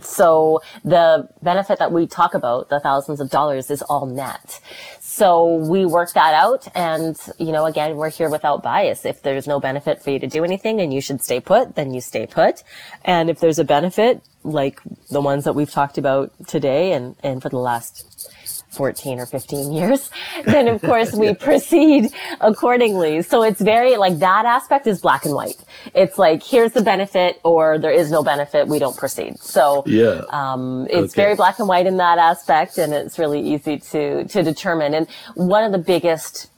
So 0.00 0.60
the 0.84 1.28
benefit 1.42 1.78
that 1.78 1.92
we 1.92 2.06
talk 2.06 2.34
about, 2.34 2.70
the 2.70 2.80
thousands 2.80 3.20
of 3.20 3.30
dollars, 3.30 3.70
is 3.70 3.82
all 3.82 4.06
net. 4.06 4.60
So 5.00 5.56
we 5.56 5.84
work 5.84 6.12
that 6.14 6.34
out. 6.34 6.66
And, 6.74 7.16
you 7.38 7.52
know, 7.52 7.66
again, 7.66 7.96
we're 7.96 8.10
here 8.10 8.30
without 8.30 8.62
bias. 8.62 9.04
If 9.04 9.22
there's 9.22 9.46
no 9.46 9.60
benefit 9.60 10.02
for 10.02 10.10
you 10.10 10.18
to 10.18 10.26
do 10.26 10.44
anything 10.44 10.80
and 10.80 10.92
you 10.92 11.00
should 11.00 11.22
stay 11.22 11.40
put, 11.40 11.74
then 11.74 11.92
you 11.94 12.00
stay 12.00 12.26
put. 12.26 12.64
And 13.04 13.30
if 13.30 13.38
there's 13.40 13.58
a 13.58 13.64
benefit, 13.64 14.22
like 14.42 14.80
the 15.10 15.20
ones 15.20 15.44
that 15.44 15.54
we've 15.54 15.70
talked 15.70 15.98
about 15.98 16.32
today 16.48 16.92
and, 16.92 17.14
and 17.22 17.42
for 17.42 17.48
the 17.48 17.58
last 17.58 18.32
14 18.72 19.20
or 19.20 19.26
15 19.26 19.72
years, 19.72 20.10
then 20.44 20.68
of 20.68 20.80
course 20.80 21.12
we 21.12 21.34
proceed 21.34 22.10
accordingly. 22.40 23.22
So 23.22 23.42
it's 23.42 23.60
very 23.60 23.96
like 23.96 24.18
that 24.18 24.44
aspect 24.46 24.86
is 24.86 25.00
black 25.00 25.24
and 25.24 25.34
white. 25.34 25.62
It's 25.94 26.18
like, 26.18 26.42
here's 26.42 26.72
the 26.72 26.82
benefit 26.82 27.40
or 27.44 27.78
there 27.78 27.90
is 27.90 28.10
no 28.10 28.22
benefit. 28.22 28.68
We 28.68 28.78
don't 28.78 28.96
proceed. 28.96 29.38
So, 29.38 29.82
yeah, 29.86 30.22
um, 30.30 30.86
it's 30.90 31.12
okay. 31.12 31.22
very 31.22 31.34
black 31.36 31.58
and 31.58 31.68
white 31.68 31.86
in 31.86 31.98
that 31.98 32.18
aspect 32.18 32.78
and 32.78 32.92
it's 32.92 33.18
really 33.18 33.40
easy 33.40 33.78
to, 33.78 34.24
to 34.24 34.42
determine. 34.42 34.94
And 34.94 35.08
one 35.34 35.64
of 35.64 35.72
the 35.72 35.78
biggest 35.78 36.48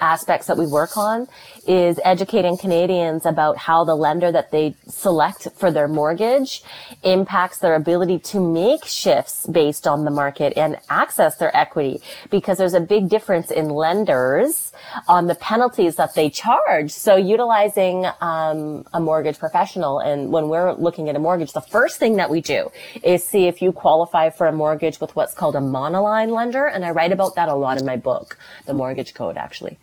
aspects 0.00 0.46
that 0.46 0.56
we 0.56 0.66
work 0.66 0.96
on 0.96 1.26
is 1.66 2.00
educating 2.04 2.56
Canadians 2.56 3.26
about 3.26 3.56
how 3.56 3.84
the 3.84 3.94
lender 3.94 4.30
that 4.32 4.50
they 4.50 4.74
select 4.88 5.48
for 5.56 5.70
their 5.70 5.88
mortgage 5.88 6.62
impacts 7.02 7.58
their 7.58 7.74
ability 7.74 8.18
to 8.18 8.40
make 8.40 8.84
shifts 8.84 9.46
based 9.46 9.86
on 9.86 10.04
the 10.04 10.10
market 10.10 10.52
and 10.56 10.76
access 10.88 11.36
their 11.36 11.54
equity 11.56 12.00
because 12.30 12.58
there's 12.58 12.74
a 12.74 12.80
big 12.80 13.08
difference 13.08 13.50
in 13.50 13.68
lenders 13.68 14.72
on 15.08 15.26
the 15.26 15.34
penalties 15.34 15.96
that 15.96 16.14
they 16.14 16.30
charge. 16.30 16.90
So 16.90 17.16
utilizing 17.16 18.06
um, 18.20 18.86
a 18.92 19.00
mortgage 19.00 19.38
professional 19.38 19.98
and 19.98 20.30
when 20.30 20.48
we're 20.48 20.72
looking 20.72 21.08
at 21.08 21.16
a 21.16 21.18
mortgage, 21.18 21.52
the 21.52 21.60
first 21.60 21.98
thing 21.98 22.16
that 22.16 22.30
we 22.30 22.40
do 22.40 22.70
is 23.02 23.24
see 23.24 23.46
if 23.46 23.60
you 23.60 23.72
qualify 23.72 24.30
for 24.30 24.46
a 24.46 24.52
mortgage 24.52 25.00
with 25.00 25.14
what's 25.16 25.34
called 25.34 25.56
a 25.56 25.60
monoline 25.60 26.30
lender. 26.30 26.66
And 26.66 26.84
I 26.84 26.90
write 26.90 27.12
about 27.12 27.34
that 27.36 27.48
a 27.48 27.54
lot 27.54 27.78
in 27.78 27.86
my 27.86 27.96
book, 27.96 28.38
The 28.66 28.74
Mortgage 28.74 29.14
Code, 29.14 29.36
actually. 29.36 29.78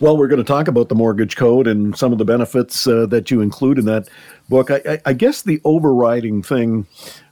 Well, 0.00 0.16
we're 0.16 0.28
going 0.28 0.42
to 0.42 0.44
talk 0.44 0.68
about 0.68 0.88
the 0.88 0.94
mortgage 0.94 1.36
code 1.36 1.66
and 1.66 1.96
some 1.96 2.12
of 2.12 2.18
the 2.18 2.24
benefits 2.24 2.86
uh, 2.86 3.06
that 3.06 3.30
you 3.30 3.40
include 3.40 3.78
in 3.78 3.84
that 3.86 4.08
book. 4.48 4.70
I, 4.70 4.80
I, 4.88 5.00
I, 5.06 5.12
guess 5.12 5.42
the 5.42 5.60
overriding 5.64 6.42
thing 6.42 6.86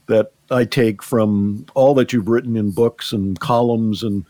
that 0.07 0.33
I 0.51 0.65
take 0.65 1.03
from 1.03 1.67
all 1.75 1.95
that 1.95 2.13
you've 2.13 2.29
written 2.29 2.57
in 2.57 2.71
books 2.71 3.13
and 3.13 3.39
columns 3.41 4.03
and 4.03 4.25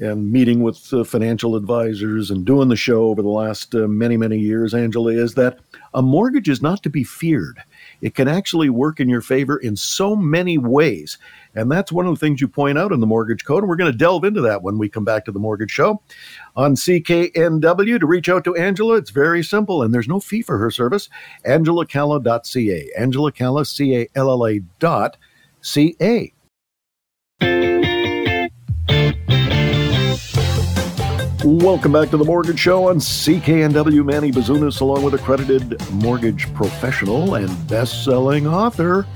and 0.00 0.32
meeting 0.32 0.60
with 0.60 0.92
uh, 0.92 1.04
financial 1.04 1.54
advisors 1.54 2.28
and 2.30 2.44
doing 2.44 2.68
the 2.68 2.74
show 2.74 3.04
over 3.04 3.22
the 3.22 3.28
last 3.28 3.74
uh, 3.74 3.86
many 3.86 4.16
many 4.16 4.38
years, 4.38 4.74
Angela, 4.74 5.12
is 5.12 5.34
that 5.34 5.60
a 5.92 6.02
mortgage 6.02 6.48
is 6.48 6.60
not 6.60 6.82
to 6.82 6.90
be 6.90 7.04
feared. 7.04 7.62
It 8.00 8.14
can 8.14 8.26
actually 8.26 8.70
work 8.70 8.98
in 8.98 9.08
your 9.08 9.20
favor 9.20 9.56
in 9.56 9.76
so 9.76 10.16
many 10.16 10.58
ways. 10.58 11.16
And 11.54 11.70
that's 11.70 11.92
one 11.92 12.06
of 12.06 12.14
the 12.14 12.20
things 12.20 12.40
you 12.40 12.48
point 12.48 12.78
out 12.78 12.92
in 12.92 13.00
the 13.00 13.06
mortgage 13.06 13.44
code. 13.44 13.62
And 13.62 13.68
we're 13.68 13.76
going 13.76 13.92
to 13.92 13.98
delve 13.98 14.24
into 14.24 14.40
that 14.42 14.62
when 14.62 14.78
we 14.78 14.88
come 14.88 15.04
back 15.04 15.24
to 15.24 15.32
the 15.32 15.38
mortgage 15.38 15.70
show 15.70 16.02
on 16.56 16.74
CKNW. 16.74 18.00
To 18.00 18.06
reach 18.06 18.28
out 18.28 18.44
to 18.44 18.56
Angela, 18.56 18.96
it's 18.96 19.10
very 19.10 19.42
simple 19.42 19.82
and 19.82 19.94
there's 19.94 20.08
no 20.08 20.20
fee 20.20 20.42
for 20.42 20.58
her 20.58 20.70
service. 20.70 21.08
AngelaCalla.ca. 21.46 22.90
Angela 22.98 23.32
Calla, 23.32 23.64
C 23.64 23.96
A 23.96 24.08
L 24.14 24.30
L 24.30 24.46
A 24.46 24.60
dot 24.78 25.16
C 25.60 25.96
A. 26.00 26.32
Welcome 31.44 31.92
back 31.92 32.08
to 32.08 32.16
the 32.16 32.24
Mortgage 32.24 32.58
Show 32.58 32.88
on 32.88 32.96
CKNW. 32.96 34.02
Manny 34.02 34.32
Bazunas, 34.32 34.80
along 34.80 35.02
with 35.02 35.12
accredited 35.12 35.78
mortgage 35.92 36.52
professional 36.54 37.34
and 37.34 37.68
best-selling 37.68 38.46
author 38.46 39.06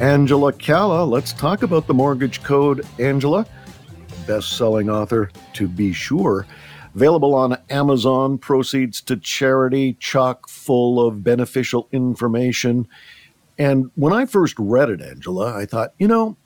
Angela 0.00 0.52
Calla. 0.52 1.04
Let's 1.04 1.32
talk 1.32 1.62
about 1.62 1.86
the 1.86 1.94
Mortgage 1.94 2.42
Code, 2.42 2.86
Angela. 2.98 3.46
Best-selling 4.26 4.90
author, 4.90 5.30
to 5.54 5.66
be 5.66 5.92
sure. 5.92 6.46
Available 6.94 7.34
on 7.34 7.58
Amazon, 7.70 8.38
proceeds 8.38 9.00
to 9.02 9.16
charity, 9.16 9.94
chock 10.00 10.48
full 10.48 11.06
of 11.06 11.24
beneficial 11.24 11.88
information. 11.92 12.86
And 13.58 13.90
when 13.94 14.12
I 14.12 14.26
first 14.26 14.54
read 14.58 14.90
it, 14.90 15.00
Angela, 15.00 15.56
I 15.56 15.64
thought, 15.64 15.94
you 15.98 16.08
know, 16.08 16.36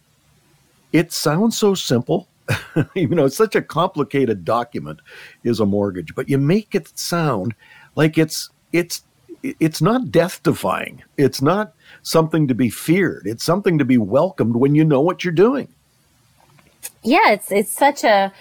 it 0.93 1.13
sounds 1.13 1.57
so 1.57 1.75
simple 1.75 2.29
you 2.95 3.09
know, 3.09 3.25
it's 3.25 3.37
such 3.37 3.55
a 3.55 3.63
complicated 3.63 4.45
document 4.45 5.01
is 5.45 5.61
a 5.61 5.67
mortgage, 5.67 6.15
but 6.15 6.29
you 6.29 6.39
make 6.39 6.75
it 6.75 6.97
sound 6.99 7.55
like 7.97 8.19
it's 8.19 8.51
it's 8.73 9.03
it's 9.43 9.81
not 9.81 10.11
death 10.11 10.43
defying. 10.43 11.03
It's 11.17 11.41
not 11.41 11.75
something 12.03 12.49
to 12.49 12.55
be 12.55 12.71
feared. 12.71 13.27
It's 13.27 13.45
something 13.45 13.79
to 13.79 13.85
be 13.85 13.99
welcomed 13.99 14.57
when 14.57 14.75
you 14.75 14.85
know 14.85 15.01
what 15.01 15.25
you're 15.25 15.33
doing. 15.33 15.69
Yeah, 17.03 17.31
it's 17.31 17.51
it's 17.51 17.73
such 17.73 18.05
a 18.05 18.33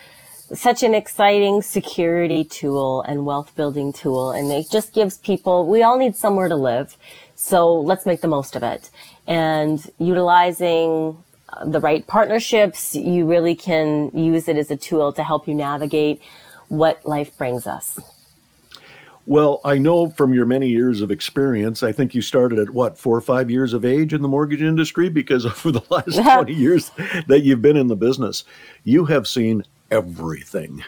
such 0.54 0.84
an 0.84 0.95
exciting 0.95 1.62
security 1.62 2.43
tool 2.43 3.02
and 3.04 3.26
wealth 3.26 3.56
building 3.56 3.93
tool 3.93 4.32
and 4.32 4.52
it 4.52 4.68
just 4.70 4.93
gives 4.93 5.18
people 5.20 5.68
we 5.68 5.84
all 5.84 5.97
need 5.97 6.16
somewhere 6.16 6.50
to 6.50 6.56
live. 6.56 6.97
So 7.36 7.74
let's 7.80 8.06
make 8.06 8.22
the 8.22 8.28
most 8.28 8.56
of 8.56 8.64
it. 8.64 8.89
And 9.28 9.80
utilizing 10.00 11.24
the 11.66 11.80
right 11.80 12.06
partnerships, 12.06 12.95
you 12.95 13.26
really 13.26 13.56
can 13.56 14.12
use 14.14 14.47
it 14.47 14.58
as 14.58 14.70
a 14.72 14.78
tool 14.78 15.14
to 15.14 15.24
help 15.24 15.47
you 15.47 15.54
navigate 15.54 16.22
what 16.68 17.06
life 17.06 17.38
brings 17.38 17.66
us. 17.66 18.00
Well, 19.30 19.62
I 19.64 19.78
know 19.78 20.10
from 20.10 20.34
your 20.34 20.48
many 20.48 20.70
years 20.70 21.02
of 21.02 21.12
experience, 21.12 21.84
I 21.84 21.92
think 21.92 22.16
you 22.16 22.22
started 22.24 22.58
at 22.58 22.72
what, 22.72 22.98
four 22.98 23.16
or 23.16 23.22
five 23.22 23.52
years 23.52 23.74
of 23.74 23.86
age 23.86 24.12
in 24.12 24.24
the 24.24 24.28
mortgage 24.28 24.64
industry? 24.64 25.08
Because 25.08 25.46
over 25.46 25.72
the 25.72 25.84
last 25.92 26.16
20 26.16 26.52
years 26.52 26.90
that 27.28 27.42
you've 27.44 27.62
been 27.62 27.78
in 27.78 27.90
the 27.90 27.96
business, 27.96 28.44
you 28.86 29.06
have 29.06 29.28
seen 29.28 29.66
everything. 29.92 30.84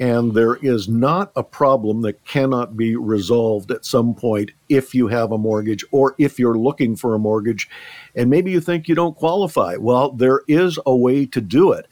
And 0.00 0.32
there 0.32 0.54
is 0.62 0.88
not 0.88 1.30
a 1.36 1.42
problem 1.42 2.00
that 2.02 2.24
cannot 2.24 2.74
be 2.74 2.96
resolved 2.96 3.70
at 3.70 3.84
some 3.84 4.14
point 4.14 4.52
if 4.70 4.94
you 4.94 5.06
have 5.08 5.30
a 5.30 5.36
mortgage 5.36 5.84
or 5.92 6.14
if 6.16 6.38
you're 6.38 6.56
looking 6.56 6.96
for 6.96 7.14
a 7.14 7.18
mortgage. 7.18 7.68
And 8.14 8.30
maybe 8.30 8.50
you 8.50 8.62
think 8.62 8.88
you 8.88 8.94
don't 8.94 9.14
qualify. 9.14 9.76
Well, 9.76 10.10
there 10.12 10.40
is 10.48 10.78
a 10.86 10.96
way 10.96 11.26
to 11.26 11.40
do 11.42 11.72
it. 11.72 11.86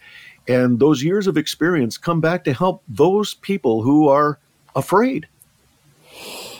And 0.48 0.80
those 0.80 1.02
years 1.02 1.26
of 1.26 1.36
experience 1.36 1.98
come 1.98 2.22
back 2.22 2.44
to 2.44 2.54
help 2.54 2.82
those 2.88 3.34
people 3.34 3.82
who 3.82 4.08
are 4.08 4.38
afraid. 4.74 5.28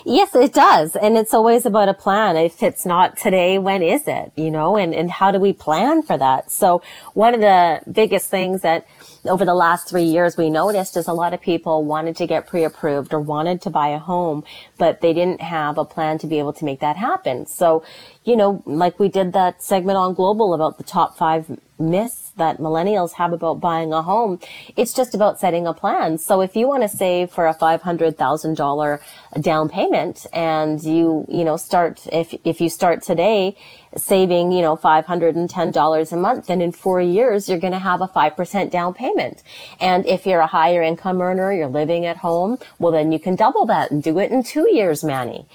Yes, 0.04 0.34
it 0.34 0.52
does. 0.52 0.96
And 0.96 1.16
it's 1.16 1.32
always 1.32 1.64
about 1.64 1.88
a 1.88 1.94
plan. 1.94 2.36
If 2.36 2.62
it's 2.62 2.84
not 2.84 3.16
today, 3.16 3.58
when 3.58 3.82
is 3.82 4.08
it? 4.08 4.32
You 4.36 4.50
know, 4.50 4.76
and, 4.76 4.94
and 4.94 5.10
how 5.10 5.30
do 5.30 5.38
we 5.38 5.52
plan 5.52 6.02
for 6.02 6.18
that? 6.18 6.50
So 6.50 6.82
one 7.14 7.34
of 7.34 7.40
the 7.40 7.80
biggest 7.90 8.28
things 8.28 8.62
that 8.62 8.86
over 9.24 9.44
the 9.44 9.54
last 9.54 9.88
three 9.88 10.02
years 10.02 10.36
we 10.36 10.50
noticed 10.50 10.96
is 10.96 11.06
a 11.06 11.12
lot 11.12 11.32
of 11.32 11.40
people 11.40 11.84
wanted 11.84 12.16
to 12.16 12.26
get 12.26 12.48
pre-approved 12.48 13.14
or 13.14 13.20
wanted 13.20 13.60
to 13.62 13.70
buy 13.70 13.88
a 13.88 13.98
home, 13.98 14.42
but 14.78 15.00
they 15.00 15.12
didn't 15.12 15.40
have 15.40 15.78
a 15.78 15.84
plan 15.84 16.18
to 16.18 16.26
be 16.26 16.38
able 16.38 16.52
to 16.54 16.64
make 16.64 16.80
that 16.80 16.96
happen. 16.96 17.46
So, 17.46 17.84
you 18.24 18.36
know, 18.36 18.62
like 18.66 18.98
we 18.98 19.08
did 19.08 19.32
that 19.34 19.62
segment 19.62 19.98
on 19.98 20.14
global 20.14 20.54
about 20.54 20.78
the 20.78 20.84
top 20.84 21.16
five 21.16 21.58
myths 21.78 22.21
that 22.36 22.58
millennials 22.58 23.12
have 23.14 23.32
about 23.32 23.60
buying 23.60 23.92
a 23.92 24.02
home. 24.02 24.38
It's 24.76 24.92
just 24.92 25.14
about 25.14 25.40
setting 25.40 25.66
a 25.66 25.74
plan. 25.74 26.18
So 26.18 26.40
if 26.40 26.56
you 26.56 26.68
want 26.68 26.82
to 26.82 26.88
save 26.88 27.30
for 27.30 27.46
a 27.46 27.54
$500,000 27.54 29.00
down 29.40 29.68
payment 29.68 30.26
and 30.32 30.82
you, 30.82 31.26
you 31.28 31.44
know, 31.44 31.56
start, 31.56 32.06
if, 32.12 32.34
if 32.44 32.60
you 32.60 32.68
start 32.68 33.02
today 33.02 33.56
saving, 33.96 34.52
you 34.52 34.62
know, 34.62 34.76
$510 34.76 36.12
a 36.12 36.16
month, 36.16 36.46
then 36.46 36.60
in 36.60 36.72
four 36.72 37.00
years, 37.00 37.48
you're 37.48 37.58
going 37.58 37.72
to 37.72 37.78
have 37.78 38.00
a 38.00 38.08
5% 38.08 38.70
down 38.70 38.94
payment. 38.94 39.42
And 39.80 40.06
if 40.06 40.26
you're 40.26 40.40
a 40.40 40.46
higher 40.46 40.82
income 40.82 41.20
earner, 41.20 41.52
you're 41.52 41.68
living 41.68 42.06
at 42.06 42.16
home, 42.16 42.58
well, 42.78 42.92
then 42.92 43.12
you 43.12 43.18
can 43.18 43.36
double 43.36 43.66
that 43.66 43.90
and 43.90 44.02
do 44.02 44.18
it 44.18 44.30
in 44.30 44.42
two 44.42 44.68
years, 44.74 45.04
Manny. 45.04 45.46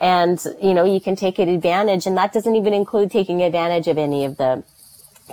And, 0.00 0.44
you 0.60 0.74
know, 0.74 0.84
you 0.84 1.00
can 1.00 1.16
take 1.16 1.38
advantage, 1.38 2.06
and 2.06 2.16
that 2.16 2.32
doesn't 2.32 2.56
even 2.56 2.74
include 2.74 3.10
taking 3.10 3.42
advantage 3.42 3.86
of 3.86 3.96
any 3.98 4.24
of 4.24 4.36
the 4.36 4.64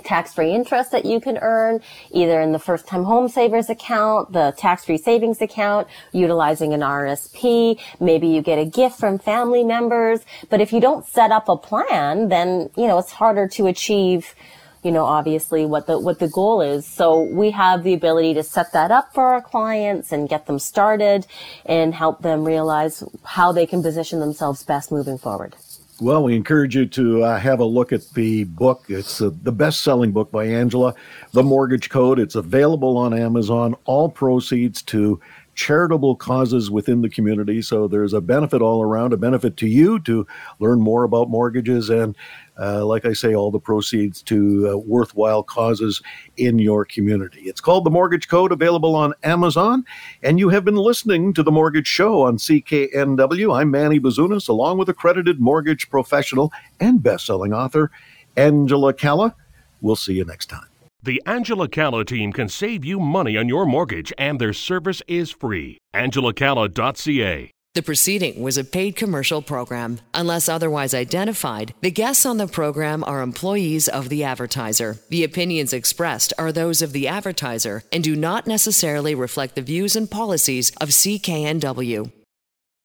tax-free 0.04 0.52
interest 0.52 0.90
that 0.92 1.04
you 1.04 1.20
can 1.20 1.38
earn 1.38 1.80
either 2.10 2.40
in 2.40 2.52
the 2.52 2.58
first 2.58 2.86
time 2.86 3.04
home 3.04 3.28
savers 3.28 3.68
account, 3.68 4.32
the 4.32 4.54
tax-free 4.56 4.98
savings 4.98 5.40
account, 5.40 5.88
utilizing 6.12 6.72
an 6.72 6.80
RSP. 6.80 7.78
Maybe 8.00 8.28
you 8.28 8.42
get 8.42 8.58
a 8.58 8.64
gift 8.64 8.98
from 8.98 9.18
family 9.18 9.64
members. 9.64 10.20
But 10.48 10.60
if 10.60 10.72
you 10.72 10.80
don't 10.80 11.06
set 11.06 11.30
up 11.30 11.48
a 11.48 11.56
plan, 11.56 12.28
then, 12.28 12.70
you 12.76 12.86
know, 12.86 12.98
it's 12.98 13.12
harder 13.12 13.48
to 13.48 13.66
achieve 13.66 14.34
you 14.82 14.90
know, 14.90 15.04
obviously 15.04 15.64
what 15.64 15.86
the, 15.86 15.98
what 15.98 16.18
the 16.18 16.28
goal 16.28 16.60
is. 16.60 16.84
So 16.86 17.22
we 17.22 17.52
have 17.52 17.84
the 17.84 17.94
ability 17.94 18.34
to 18.34 18.42
set 18.42 18.72
that 18.72 18.90
up 18.90 19.14
for 19.14 19.22
our 19.24 19.40
clients 19.40 20.10
and 20.10 20.28
get 20.28 20.46
them 20.46 20.58
started 20.58 21.26
and 21.64 21.94
help 21.94 22.22
them 22.22 22.44
realize 22.44 23.04
how 23.22 23.52
they 23.52 23.64
can 23.66 23.82
position 23.82 24.18
themselves 24.18 24.64
best 24.64 24.90
moving 24.90 25.18
forward. 25.18 25.54
Well, 26.02 26.24
we 26.24 26.34
encourage 26.34 26.74
you 26.74 26.86
to 26.86 27.22
uh, 27.22 27.38
have 27.38 27.60
a 27.60 27.64
look 27.64 27.92
at 27.92 28.10
the 28.14 28.42
book. 28.42 28.86
It's 28.88 29.22
uh, 29.22 29.30
the 29.44 29.52
best 29.52 29.82
selling 29.82 30.10
book 30.10 30.32
by 30.32 30.46
Angela, 30.46 30.96
The 31.30 31.44
Mortgage 31.44 31.90
Code. 31.90 32.18
It's 32.18 32.34
available 32.34 32.96
on 32.96 33.14
Amazon. 33.14 33.76
All 33.84 34.08
proceeds 34.08 34.82
to 34.82 35.20
charitable 35.54 36.16
causes 36.16 36.70
within 36.70 37.02
the 37.02 37.08
community. 37.08 37.62
So 37.62 37.86
there's 37.86 38.12
a 38.12 38.20
benefit 38.20 38.62
all 38.62 38.82
around, 38.82 39.12
a 39.12 39.16
benefit 39.16 39.56
to 39.58 39.66
you 39.66 39.98
to 40.00 40.26
learn 40.58 40.80
more 40.80 41.04
about 41.04 41.28
mortgages 41.28 41.90
and 41.90 42.16
uh, 42.60 42.84
like 42.84 43.06
I 43.06 43.12
say, 43.12 43.34
all 43.34 43.50
the 43.50 43.58
proceeds 43.58 44.22
to 44.24 44.70
uh, 44.72 44.76
worthwhile 44.76 45.42
causes 45.42 46.02
in 46.36 46.58
your 46.58 46.84
community. 46.84 47.40
It's 47.42 47.60
called 47.60 47.84
The 47.84 47.90
Mortgage 47.90 48.28
Code, 48.28 48.52
available 48.52 48.94
on 48.94 49.14
Amazon. 49.22 49.84
And 50.22 50.38
you 50.38 50.50
have 50.50 50.64
been 50.64 50.76
listening 50.76 51.32
to 51.34 51.42
The 51.42 51.50
Mortgage 51.50 51.86
Show 51.86 52.22
on 52.22 52.36
CKNW. 52.36 53.58
I'm 53.58 53.70
Manny 53.70 53.98
Bazunas, 53.98 54.48
along 54.48 54.78
with 54.78 54.88
accredited 54.90 55.40
mortgage 55.40 55.88
professional 55.88 56.52
and 56.78 57.02
best-selling 57.02 57.54
author 57.54 57.90
Angela 58.36 58.92
Calla. 58.92 59.34
We'll 59.80 59.96
see 59.96 60.14
you 60.14 60.24
next 60.24 60.46
time. 60.46 60.71
The 61.04 61.20
Angela 61.26 61.66
Calla 61.66 62.04
team 62.04 62.32
can 62.32 62.48
save 62.48 62.84
you 62.84 63.00
money 63.00 63.36
on 63.36 63.48
your 63.48 63.66
mortgage, 63.66 64.12
and 64.16 64.40
their 64.40 64.52
service 64.52 65.02
is 65.08 65.32
free. 65.32 65.78
AngelaCalla.ca. 65.92 67.50
The 67.74 67.82
proceeding 67.82 68.40
was 68.40 68.56
a 68.56 68.62
paid 68.62 68.94
commercial 68.94 69.42
program. 69.42 69.98
Unless 70.14 70.48
otherwise 70.48 70.94
identified, 70.94 71.74
the 71.80 71.90
guests 71.90 72.24
on 72.24 72.36
the 72.36 72.46
program 72.46 73.02
are 73.02 73.20
employees 73.20 73.88
of 73.88 74.10
the 74.10 74.22
advertiser. 74.22 74.98
The 75.08 75.24
opinions 75.24 75.72
expressed 75.72 76.32
are 76.38 76.52
those 76.52 76.82
of 76.82 76.92
the 76.92 77.08
advertiser 77.08 77.82
and 77.90 78.04
do 78.04 78.14
not 78.14 78.46
necessarily 78.46 79.16
reflect 79.16 79.56
the 79.56 79.62
views 79.62 79.96
and 79.96 80.08
policies 80.08 80.70
of 80.80 80.90
CKNW. 80.90 82.12